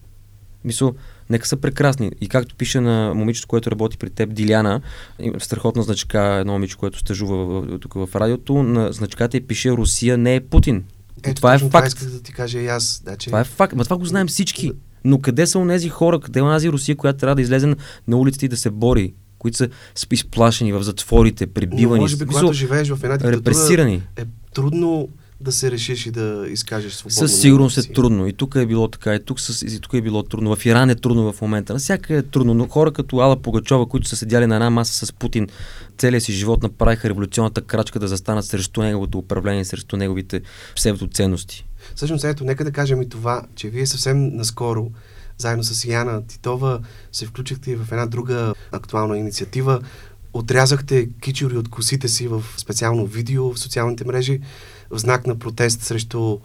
Мисъл, 0.63 0.93
Нека 1.31 1.47
са 1.47 1.57
прекрасни. 1.57 2.11
И 2.21 2.27
както 2.27 2.55
пише 2.55 2.79
на 2.79 3.13
момичето, 3.15 3.47
което 3.47 3.71
работи 3.71 3.97
при 3.97 4.09
теб, 4.09 4.33
Диляна, 4.33 4.81
страхотна 5.39 5.83
значка, 5.83 6.21
едно 6.21 6.53
момиче, 6.53 6.77
което 6.77 6.99
стъжува 6.99 7.79
тук 7.79 7.93
в 7.93 8.09
радиото, 8.15 8.63
на 8.63 8.91
значката 8.91 9.37
и 9.37 9.41
пише 9.41 9.71
Русия 9.71 10.17
не 10.17 10.35
е 10.35 10.41
Путин. 10.41 10.83
Ето, 11.23 11.35
това 11.35 11.53
е 11.53 11.59
факт. 11.59 11.95
Това 11.95 12.11
да 12.11 12.21
ти 12.21 12.33
кажа 12.33 12.59
и 12.59 12.67
аз. 12.67 13.03
Че... 13.17 13.25
Това 13.25 13.39
е 13.39 13.43
факт. 13.43 13.75
Ма 13.75 13.83
това 13.83 13.97
го 13.97 14.05
знаем 14.05 14.27
всички. 14.27 14.71
Но 15.03 15.21
къде 15.21 15.47
са 15.47 15.59
онези 15.59 15.89
хора, 15.89 16.19
къде 16.19 16.39
е 16.39 16.43
онази 16.43 16.69
Русия, 16.69 16.95
която 16.95 17.19
трябва 17.19 17.35
да 17.35 17.41
излезе 17.41 17.75
на 18.07 18.17
улиците 18.17 18.45
и 18.45 18.49
да 18.49 18.57
се 18.57 18.69
бори? 18.69 19.13
които 19.41 19.57
са 19.57 19.69
изплашени 20.11 20.73
в 20.73 20.83
затворите, 20.83 21.47
пребивани. 21.47 21.95
Но 21.95 22.01
може 22.01 22.17
би, 22.17 22.25
когато 22.25 22.53
живееш 22.53 22.89
в 22.89 23.03
една 23.03 23.17
диктатура, 23.17 23.37
репресирани. 23.37 24.01
е 24.15 24.25
трудно 24.53 25.09
да 25.41 25.51
се 25.51 25.71
решиш 25.71 26.05
и 26.05 26.11
да 26.11 26.45
изкажеш 26.49 26.93
свободно. 26.93 27.27
Със 27.27 27.41
сигурност 27.41 27.77
е 27.77 27.93
трудно. 27.93 28.27
И 28.27 28.33
тук 28.33 28.55
е 28.55 28.65
било 28.65 28.87
така, 28.87 29.15
и 29.15 29.25
тук, 29.25 29.39
с, 29.39 29.61
и 29.61 29.79
тук 29.79 29.93
е 29.93 30.01
било 30.01 30.23
трудно. 30.23 30.55
В 30.55 30.65
Иран 30.65 30.89
е 30.89 30.95
трудно 30.95 31.33
в 31.33 31.41
момента. 31.41 31.73
Навсякъде 31.73 32.19
е 32.19 32.23
трудно. 32.23 32.53
Но 32.53 32.67
хора 32.67 32.91
като 32.91 33.17
Ала 33.17 33.41
Погачова, 33.41 33.89
които 33.89 34.07
са 34.07 34.15
седяли 34.15 34.47
на 34.47 34.55
една 34.55 34.69
маса 34.69 35.05
с 35.05 35.13
Путин, 35.13 35.47
целият 35.97 36.23
си 36.23 36.33
живот 36.33 36.63
направиха 36.63 37.09
революционната 37.09 37.61
крачка 37.61 37.99
да 37.99 38.07
застанат 38.07 38.45
срещу 38.45 38.81
неговото 38.81 39.17
управление, 39.17 39.65
срещу 39.65 39.97
неговите 39.97 40.41
псевдоценности. 40.75 41.65
Всъщност, 41.95 42.23
ето, 42.23 42.43
нека 42.43 42.63
да 42.63 42.71
кажем 42.71 43.01
и 43.01 43.09
това, 43.09 43.43
че 43.55 43.69
вие 43.69 43.85
съвсем 43.85 44.35
наскоро 44.35 44.91
заедно 45.37 45.63
с 45.63 45.85
Яна 45.85 46.27
Титова 46.27 46.79
се 47.11 47.25
включихте 47.25 47.71
и 47.71 47.75
в 47.75 47.87
една 47.91 48.05
друга 48.05 48.53
актуална 48.71 49.17
инициатива. 49.17 49.81
Отрязахте 50.33 51.09
кичури 51.21 51.57
от 51.57 51.69
косите 51.69 52.07
си 52.07 52.27
в 52.27 52.43
специално 52.57 53.05
видео 53.05 53.53
в 53.53 53.59
социалните 53.59 54.05
мрежи 54.05 54.39
в 54.89 54.99
знак 54.99 55.27
на 55.27 55.39
протест 55.39 55.81
срещу 55.81 56.39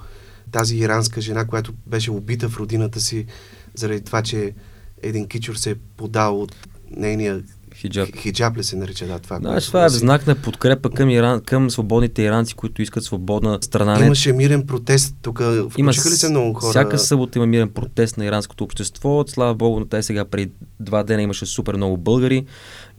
тази 0.53 0.77
иранска 0.77 1.21
жена, 1.21 1.47
която 1.47 1.73
беше 1.87 2.11
убита 2.11 2.49
в 2.49 2.57
родината 2.57 3.01
си 3.01 3.27
заради 3.75 4.01
това, 4.01 4.23
че 4.23 4.55
един 5.03 5.29
кичур 5.29 5.55
се 5.55 5.71
е 5.71 5.75
подал 5.75 6.43
от 6.43 6.57
нейния 6.91 7.43
Хиджаб. 7.77 8.17
Хиджаб 8.17 8.57
ли 8.57 8.65
се 8.65 8.77
нарича, 8.77 9.07
да, 9.07 9.19
това. 9.19 9.39
Да, 9.39 9.61
това 9.61 9.85
е 9.85 9.89
знак 9.89 10.27
на 10.27 10.35
подкрепа 10.35 10.91
към, 10.91 11.11
Иран, 11.11 11.41
към 11.41 11.71
свободните 11.71 12.23
иранци, 12.23 12.55
които 12.55 12.83
искат 12.83 13.05
свободна 13.05 13.59
страна. 13.63 14.05
Имаше 14.07 14.33
мирен 14.33 14.67
протест 14.67 15.17
тук. 15.23 15.43
Има, 15.77 15.91
ли 15.91 15.95
се 15.95 16.29
много 16.29 16.55
хора? 16.55 16.71
Всяка 16.71 16.99
събота 16.99 17.39
има 17.39 17.47
мирен 17.47 17.69
протест 17.69 18.17
на 18.17 18.25
иранското 18.25 18.65
общество. 18.65 19.25
Слава 19.29 19.55
Богу, 19.55 19.81
но 19.81 19.87
те 19.87 20.03
сега 20.03 20.25
преди 20.25 20.53
два 20.81 21.03
дена 21.03 21.23
имаше 21.23 21.47
супер 21.47 21.77
много 21.77 21.97
българи 21.97 22.47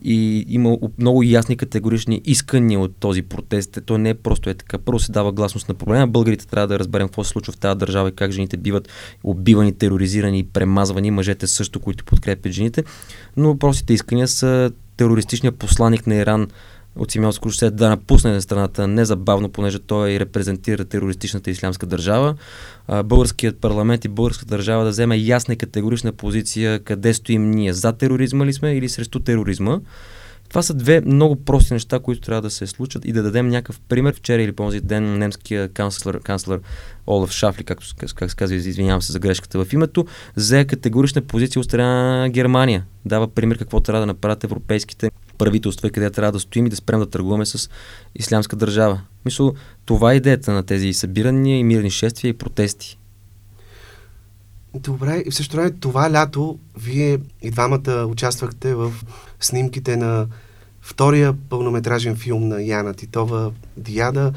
и 0.03 0.45
има 0.47 0.77
много 0.97 1.23
ясни 1.23 1.57
категорични 1.57 2.21
искания 2.25 2.79
от 2.79 2.95
този 2.99 3.21
протест. 3.21 3.79
То 3.85 3.97
не 3.97 4.09
е 4.09 4.13
просто 4.13 4.49
е 4.49 4.53
така. 4.53 4.77
Първо 4.77 4.99
се 4.99 5.11
дава 5.11 5.31
гласност 5.31 5.69
на 5.69 5.75
проблема. 5.75 6.07
Българите 6.07 6.47
трябва 6.47 6.67
да 6.67 6.79
разберем 6.79 7.07
какво 7.07 7.23
се 7.23 7.29
случва 7.29 7.53
в 7.53 7.57
тази 7.57 7.77
държава 7.79 8.09
и 8.09 8.15
как 8.15 8.31
жените 8.31 8.57
биват 8.57 8.89
убивани, 9.23 9.73
тероризирани 9.73 10.43
премазвани. 10.43 11.11
Мъжете 11.11 11.47
също, 11.47 11.79
които 11.79 12.05
подкрепят 12.05 12.51
жените. 12.51 12.83
Но 13.37 13.57
простите 13.57 13.93
искания 13.93 14.27
са 14.27 14.71
терористичният 14.97 15.55
посланник 15.55 16.07
на 16.07 16.15
Иран 16.15 16.47
от 16.99 17.11
Симеон 17.11 17.33
Скрушет 17.33 17.75
да 17.75 17.89
напусне 17.89 18.41
страната 18.41 18.87
незабавно, 18.87 19.49
понеже 19.49 19.79
той 19.79 20.19
репрезентира 20.19 20.85
терористичната 20.85 21.51
ислямска 21.51 21.85
държава. 21.85 22.35
Българският 23.03 23.59
парламент 23.59 24.05
и 24.05 24.07
българската 24.07 24.49
държава 24.49 24.83
да 24.83 24.89
вземе 24.89 25.17
ясна 25.17 25.53
и 25.53 25.57
категорична 25.57 26.11
позиция 26.11 26.79
къде 26.79 27.13
стоим 27.13 27.51
ние. 27.51 27.73
За 27.73 27.93
тероризма 27.93 28.45
ли 28.45 28.53
сме 28.53 28.73
или 28.73 28.89
срещу 28.89 29.19
тероризма? 29.19 29.79
Това 30.49 30.61
са 30.61 30.73
две 30.73 31.01
много 31.01 31.35
прости 31.35 31.73
неща, 31.73 31.99
които 31.99 32.21
трябва 32.21 32.41
да 32.41 32.49
се 32.49 32.67
случат 32.67 33.05
и 33.05 33.11
да 33.11 33.23
дадем 33.23 33.47
някакъв 33.47 33.79
пример. 33.79 34.15
Вчера 34.15 34.41
или 34.41 34.51
по 34.51 34.71
ден 34.83 35.17
немския 35.17 35.69
канцлер, 35.69 36.19
канцлер 36.19 36.59
Олаф 37.07 37.31
Шафли, 37.31 37.63
както 37.63 37.87
как 38.15 38.29
се 38.31 38.35
казва, 38.35 38.55
извинявам 38.55 39.01
се 39.01 39.11
за 39.11 39.19
грешката 39.19 39.65
в 39.65 39.73
името, 39.73 40.05
взе 40.35 40.65
категорична 40.65 41.21
позиция 41.21 41.59
от 41.59 41.65
страна 41.65 42.17
на 42.17 42.29
Германия. 42.29 42.85
Дава 43.05 43.27
пример 43.27 43.57
какво 43.57 43.79
трябва 43.79 43.99
да 43.99 44.05
направят 44.05 44.43
европейските 44.43 45.11
правителства 45.37 45.87
и 45.87 45.91
къде 45.91 46.09
трябва 46.09 46.31
да 46.31 46.39
стоим 46.39 46.65
и 46.65 46.69
да 46.69 46.75
спрем 46.75 46.99
да 46.99 47.09
търгуваме 47.09 47.45
с 47.45 47.69
ислямска 48.15 48.55
държава. 48.55 49.01
Мисля, 49.25 49.51
това 49.85 50.13
е 50.13 50.15
идеята 50.15 50.51
на 50.51 50.63
тези 50.63 50.93
събирания 50.93 51.59
и 51.59 51.63
мирни 51.63 51.91
шествия 51.91 52.29
и 52.29 52.37
протести. 52.37 52.97
Добре, 54.79 55.23
и 55.25 55.31
в 55.31 55.35
същото 55.35 55.57
време 55.57 55.71
това 55.71 56.11
лято 56.11 56.59
вие 56.77 57.19
и 57.41 57.51
двамата 57.51 58.05
участвахте 58.07 58.75
в 58.75 58.93
снимките 59.39 59.97
на 59.97 60.27
втория 60.81 61.33
пълнометражен 61.49 62.15
филм 62.15 62.47
на 62.47 62.63
Яна 62.63 62.93
Титова 62.93 63.51
Диада, 63.77 64.33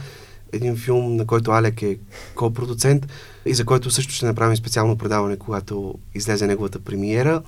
един 0.52 0.76
филм, 0.76 1.16
на 1.16 1.26
който 1.26 1.50
Алек 1.50 1.82
е 1.82 1.98
ко-продуцент 2.34 3.06
и 3.46 3.54
за 3.54 3.64
който 3.64 3.90
също 3.90 4.12
ще 4.12 4.26
направим 4.26 4.56
специално 4.56 4.96
предаване, 4.96 5.36
когато 5.36 5.94
излезе 6.14 6.46
неговата 6.46 6.78
премиера. 6.78 7.42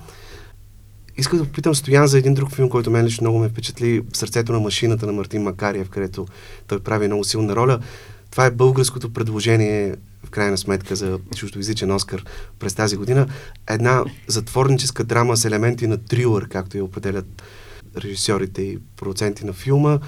Исках 1.17 1.39
да 1.39 1.45
попитам 1.45 1.75
Стоян 1.75 2.07
за 2.07 2.17
един 2.17 2.33
друг 2.33 2.51
филм, 2.51 2.69
който 2.69 2.91
мен 2.91 3.05
лично 3.05 3.23
много 3.23 3.39
ме 3.39 3.49
впечатли 3.49 4.03
в 4.13 4.17
сърцето 4.17 4.53
на 4.53 4.59
машината 4.59 5.05
на 5.05 5.13
Мартин 5.13 5.43
Макариев, 5.43 5.89
където 5.89 6.27
той 6.67 6.79
прави 6.79 7.07
много 7.07 7.23
силна 7.23 7.55
роля. 7.55 7.79
Това 8.31 8.45
е 8.45 8.51
българското 8.51 9.13
предложение 9.13 9.95
в 10.25 10.29
крайна 10.29 10.57
сметка 10.57 10.95
за 10.95 11.19
чуждоязичен 11.35 11.91
Оскар 11.91 12.23
през 12.59 12.75
тази 12.75 12.97
година. 12.97 13.27
Една 13.69 14.03
затворническа 14.27 15.03
драма 15.03 15.37
с 15.37 15.45
елементи 15.45 15.87
на 15.87 15.97
трилър, 15.97 16.47
както 16.47 16.77
я 16.77 16.83
определят 16.83 17.43
режисьорите 17.97 18.61
и 18.61 18.79
продуценти 18.97 19.45
на 19.45 19.53
филма. 19.53 19.99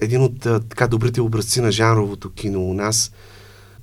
Един 0.00 0.22
от 0.22 0.46
а, 0.46 0.60
така 0.60 0.86
добрите 0.86 1.20
образци 1.20 1.60
на 1.60 1.72
жанровото 1.72 2.30
кино 2.30 2.70
у 2.70 2.74
нас, 2.74 3.12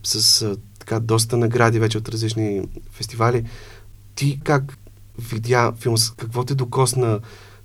с 0.03 0.41
а, 0.41 0.57
така 0.79 0.99
доста 0.99 1.37
награди 1.37 1.79
вече 1.79 1.97
от 1.97 2.09
различни 2.09 2.61
фестивали. 2.91 3.45
Ти 4.15 4.39
как 4.43 4.77
видя 5.31 5.73
филма, 5.79 5.97
какво 6.17 6.43
те 6.43 6.55
докосна 6.55 7.19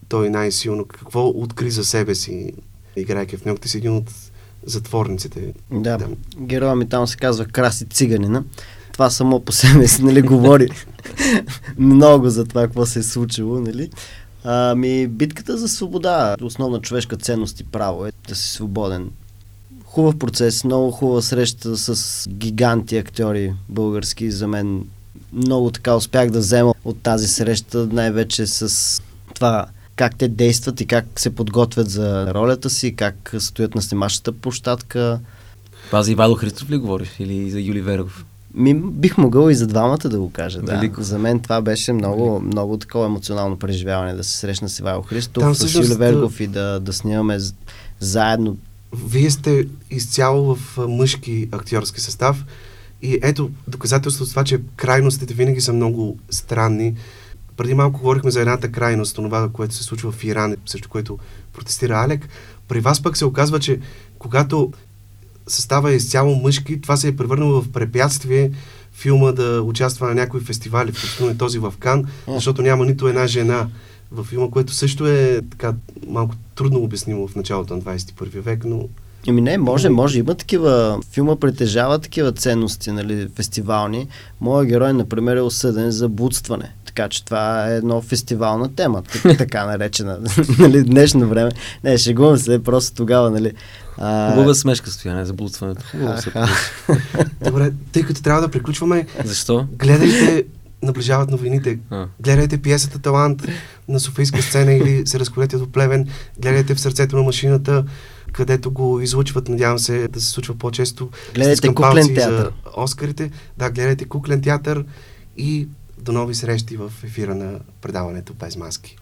той 0.09 0.31
най-силно, 0.31 0.85
какво 0.85 1.29
откри 1.29 1.71
за 1.71 1.85
себе 1.85 2.15
си, 2.15 2.53
играйки 2.97 3.37
в 3.37 3.45
него? 3.45 3.59
Ти 3.59 3.69
си 3.69 3.79
един 3.79 3.97
от 3.97 4.11
затворниците. 4.67 5.55
Да, 5.73 5.99
да. 5.99 6.07
героя 6.37 6.77
ми 6.77 6.89
там 6.89 7.07
се 7.07 7.17
казва 7.17 7.45
Краси 7.45 7.85
Циганина. 7.85 8.45
Това 8.93 9.11
само 9.11 9.41
по 9.41 9.53
себе 9.53 9.89
си, 9.89 10.03
нали, 10.03 10.23
говори 10.23 10.69
много 11.79 12.29
за 12.29 12.45
това, 12.45 12.63
какво 12.63 12.87
се 12.87 12.99
е 12.99 13.03
случило, 13.03 13.61
нали. 13.61 13.91
Ами, 14.45 15.07
битката 15.07 15.59
за 15.59 15.69
свобода, 15.69 16.37
основна 16.43 16.81
човешка 16.81 17.17
ценност 17.17 17.61
и 17.61 17.65
право 17.65 18.07
е 18.07 18.13
да 18.29 18.35
си 18.35 18.49
свободен. 18.49 19.11
Хубав 19.85 20.19
процес, 20.19 20.65
много 20.65 20.91
хубава 20.91 21.23
среща 21.23 21.77
с 21.77 22.29
гиганти 22.29 22.99
актьори 22.99 23.55
български. 23.69 24.31
За 24.31 24.47
мен 24.49 24.85
много 25.33 25.71
така 25.71 25.95
успях 25.95 26.31
да 26.31 26.39
взема 26.39 26.75
от 26.85 27.03
тази 27.03 27.29
среща, 27.29 27.89
най-вече 27.93 28.47
с 28.47 29.03
това 29.35 29.67
как 30.01 30.17
те 30.17 30.29
действат 30.29 30.81
и 30.81 30.87
как 30.87 31.21
се 31.21 31.35
подготвят 31.35 31.91
за 31.91 32.35
ролята 32.35 32.71
си, 32.71 32.97
как 32.97 33.35
стоят 33.39 33.75
на 33.75 33.83
снимащата 33.83 34.33
площадка. 34.33 35.21
Това 35.87 36.03
за 36.03 36.13
Ивайло 36.13 36.35
Христов 36.35 36.71
ли 36.71 36.77
говориш 36.77 37.09
или 37.19 37.51
за 37.51 37.61
Юли 37.61 37.81
Веров? 37.81 38.25
Ми, 38.55 38.75
бих 38.75 39.19
могъл 39.19 39.51
и 39.51 39.55
за 39.55 39.67
двамата 39.67 39.99
да 39.99 40.19
го 40.19 40.33
кажа. 40.33 40.61
Да. 40.63 40.91
За 40.99 41.19
мен 41.19 41.41
това 41.41 41.61
беше 41.61 41.93
много, 41.93 42.33
Велико. 42.33 42.47
много 42.47 42.77
такова 42.77 43.07
емоционално 43.07 43.59
преживяване 43.59 44.15
да 44.15 44.25
се 44.25 44.39
срещна 44.39 44.69
с 44.69 44.79
Ивайло 44.79 45.03
Христов, 45.03 45.43
Там, 45.43 45.55
с 45.55 45.75
Юли 45.75 45.95
Вергов 45.95 46.41
и 46.41 46.47
да, 46.47 46.81
да 46.81 46.93
снимаме 46.93 47.39
заедно. 47.99 48.57
Вие 49.07 49.31
сте 49.31 49.67
изцяло 49.91 50.55
в 50.55 50.89
мъжки 50.89 51.49
актьорски 51.53 52.01
състав 52.01 52.45
и 53.03 53.19
ето 53.23 53.51
доказателство 53.69 54.25
за 54.25 54.31
това, 54.31 54.45
че 54.45 54.61
крайностите 54.77 55.35
винаги 55.35 55.61
са 55.61 55.73
много 55.73 56.19
странни. 56.31 56.95
Преди 57.61 57.75
малко 57.75 57.99
говорихме 57.99 58.31
за 58.31 58.41
едната 58.41 58.73
крайност, 58.73 59.17
това, 59.17 59.49
което 59.53 59.75
се 59.75 59.83
случва 59.83 60.13
в 60.13 60.25
Иран, 60.25 60.57
също 60.67 60.89
което 60.89 61.19
протестира 61.53 61.95
Алек. 61.95 62.29
При 62.69 62.81
вас 62.81 63.03
пък 63.03 63.17
се 63.17 63.25
оказва, 63.25 63.61
че 63.61 63.79
когато 64.19 64.73
състава 65.47 65.93
е 65.93 65.95
изцяло 65.95 66.35
мъжки, 66.35 66.81
това 66.81 66.97
се 66.97 67.09
е 67.09 67.17
превърнало 67.17 67.63
в 67.63 67.73
препятствие 67.73 68.51
филма 68.93 69.33
да 69.33 69.63
участва 69.63 70.09
на 70.09 70.15
някои 70.15 70.41
фестивали, 70.41 70.93
включително 70.93 71.33
и 71.33 71.39
този 71.39 71.59
в 71.59 71.75
Кан, 71.79 72.05
защото 72.29 72.63
няма 72.63 72.87
нито 72.87 73.09
една 73.09 73.27
жена 73.27 73.69
в 74.13 74.25
филма, 74.25 74.51
което 74.51 74.73
също 74.73 75.07
е 75.07 75.41
така 75.51 75.75
малко 76.07 76.35
трудно 76.55 76.83
обяснимо 76.83 77.29
в 77.29 77.37
началото 77.37 77.77
на 77.77 77.83
21 77.83 78.41
век, 78.41 78.65
но 78.65 78.89
Ами 79.29 79.41
не, 79.41 79.59
може, 79.59 79.89
може. 79.89 80.19
Има 80.19 80.35
такива. 80.35 81.01
Филма 81.11 81.37
притежава 81.37 81.99
такива 81.99 82.33
ценности, 82.33 82.93
нали, 82.93 83.29
фестивални. 83.35 84.07
Моя 84.41 84.65
герой, 84.65 84.93
например, 84.93 85.37
е 85.37 85.41
осъден 85.41 85.91
за 85.91 86.09
будстване. 86.09 86.73
Така 87.01 87.09
че 87.09 87.25
това 87.25 87.71
е 87.71 87.77
едно 87.77 88.03
фестивална 88.03 88.75
тема, 88.75 89.03
така 89.39 89.67
наречена, 89.67 90.19
нали, 90.59 90.83
днешно 90.83 91.29
време. 91.29 91.51
Не, 91.85 91.99
шегувам 91.99 92.37
се, 92.37 92.63
просто 92.63 92.97
тогава, 92.97 93.31
нали. 93.31 93.53
А... 93.99 94.31
Хубава 94.31 94.55
смешка 94.55 94.91
стояне 94.91 95.25
за 95.25 95.33
блудстването. 95.33 95.85
се 96.17 96.33
Добре, 97.45 97.73
тъй 97.93 98.03
като 98.03 98.23
трябва 98.23 98.43
да 98.43 98.49
приключваме. 98.49 99.07
Защо? 99.25 99.67
Гледайте 99.73 100.45
наближават 100.83 101.31
новините. 101.31 101.79
А. 101.91 102.07
Гледайте 102.21 102.63
пиесата 102.63 102.99
Талант 102.99 103.47
на 103.89 104.01
Софийска 104.01 104.43
сцена 104.43 104.73
или 104.73 105.07
се 105.07 105.19
разколете 105.19 105.57
до 105.57 105.67
Плевен. 105.73 106.09
Гледайте 106.39 106.75
в 106.75 106.81
сърцето 106.81 107.17
на 107.17 107.23
машината 107.23 107.85
където 108.33 108.71
го 108.71 109.01
излучват. 109.01 109.49
Надявам 109.49 109.79
се 109.79 110.09
да 110.09 110.21
се 110.21 110.27
случва 110.27 110.55
по-често. 110.55 111.09
Гледайте 111.35 111.75
куклен 111.75 112.15
театър. 112.15 112.45
За 112.45 112.51
Оскарите. 112.77 113.31
Да, 113.59 113.71
гледайте 113.71 114.05
куклен 114.05 114.43
театър 114.43 114.85
и 115.37 115.69
До 116.03 116.13
нови 116.13 116.35
срещи 116.35 116.77
в 116.77 116.93
ефира 117.05 117.35
на 117.35 117.61
предаването 117.81 118.35
без 118.35 118.57
маски. 118.57 118.97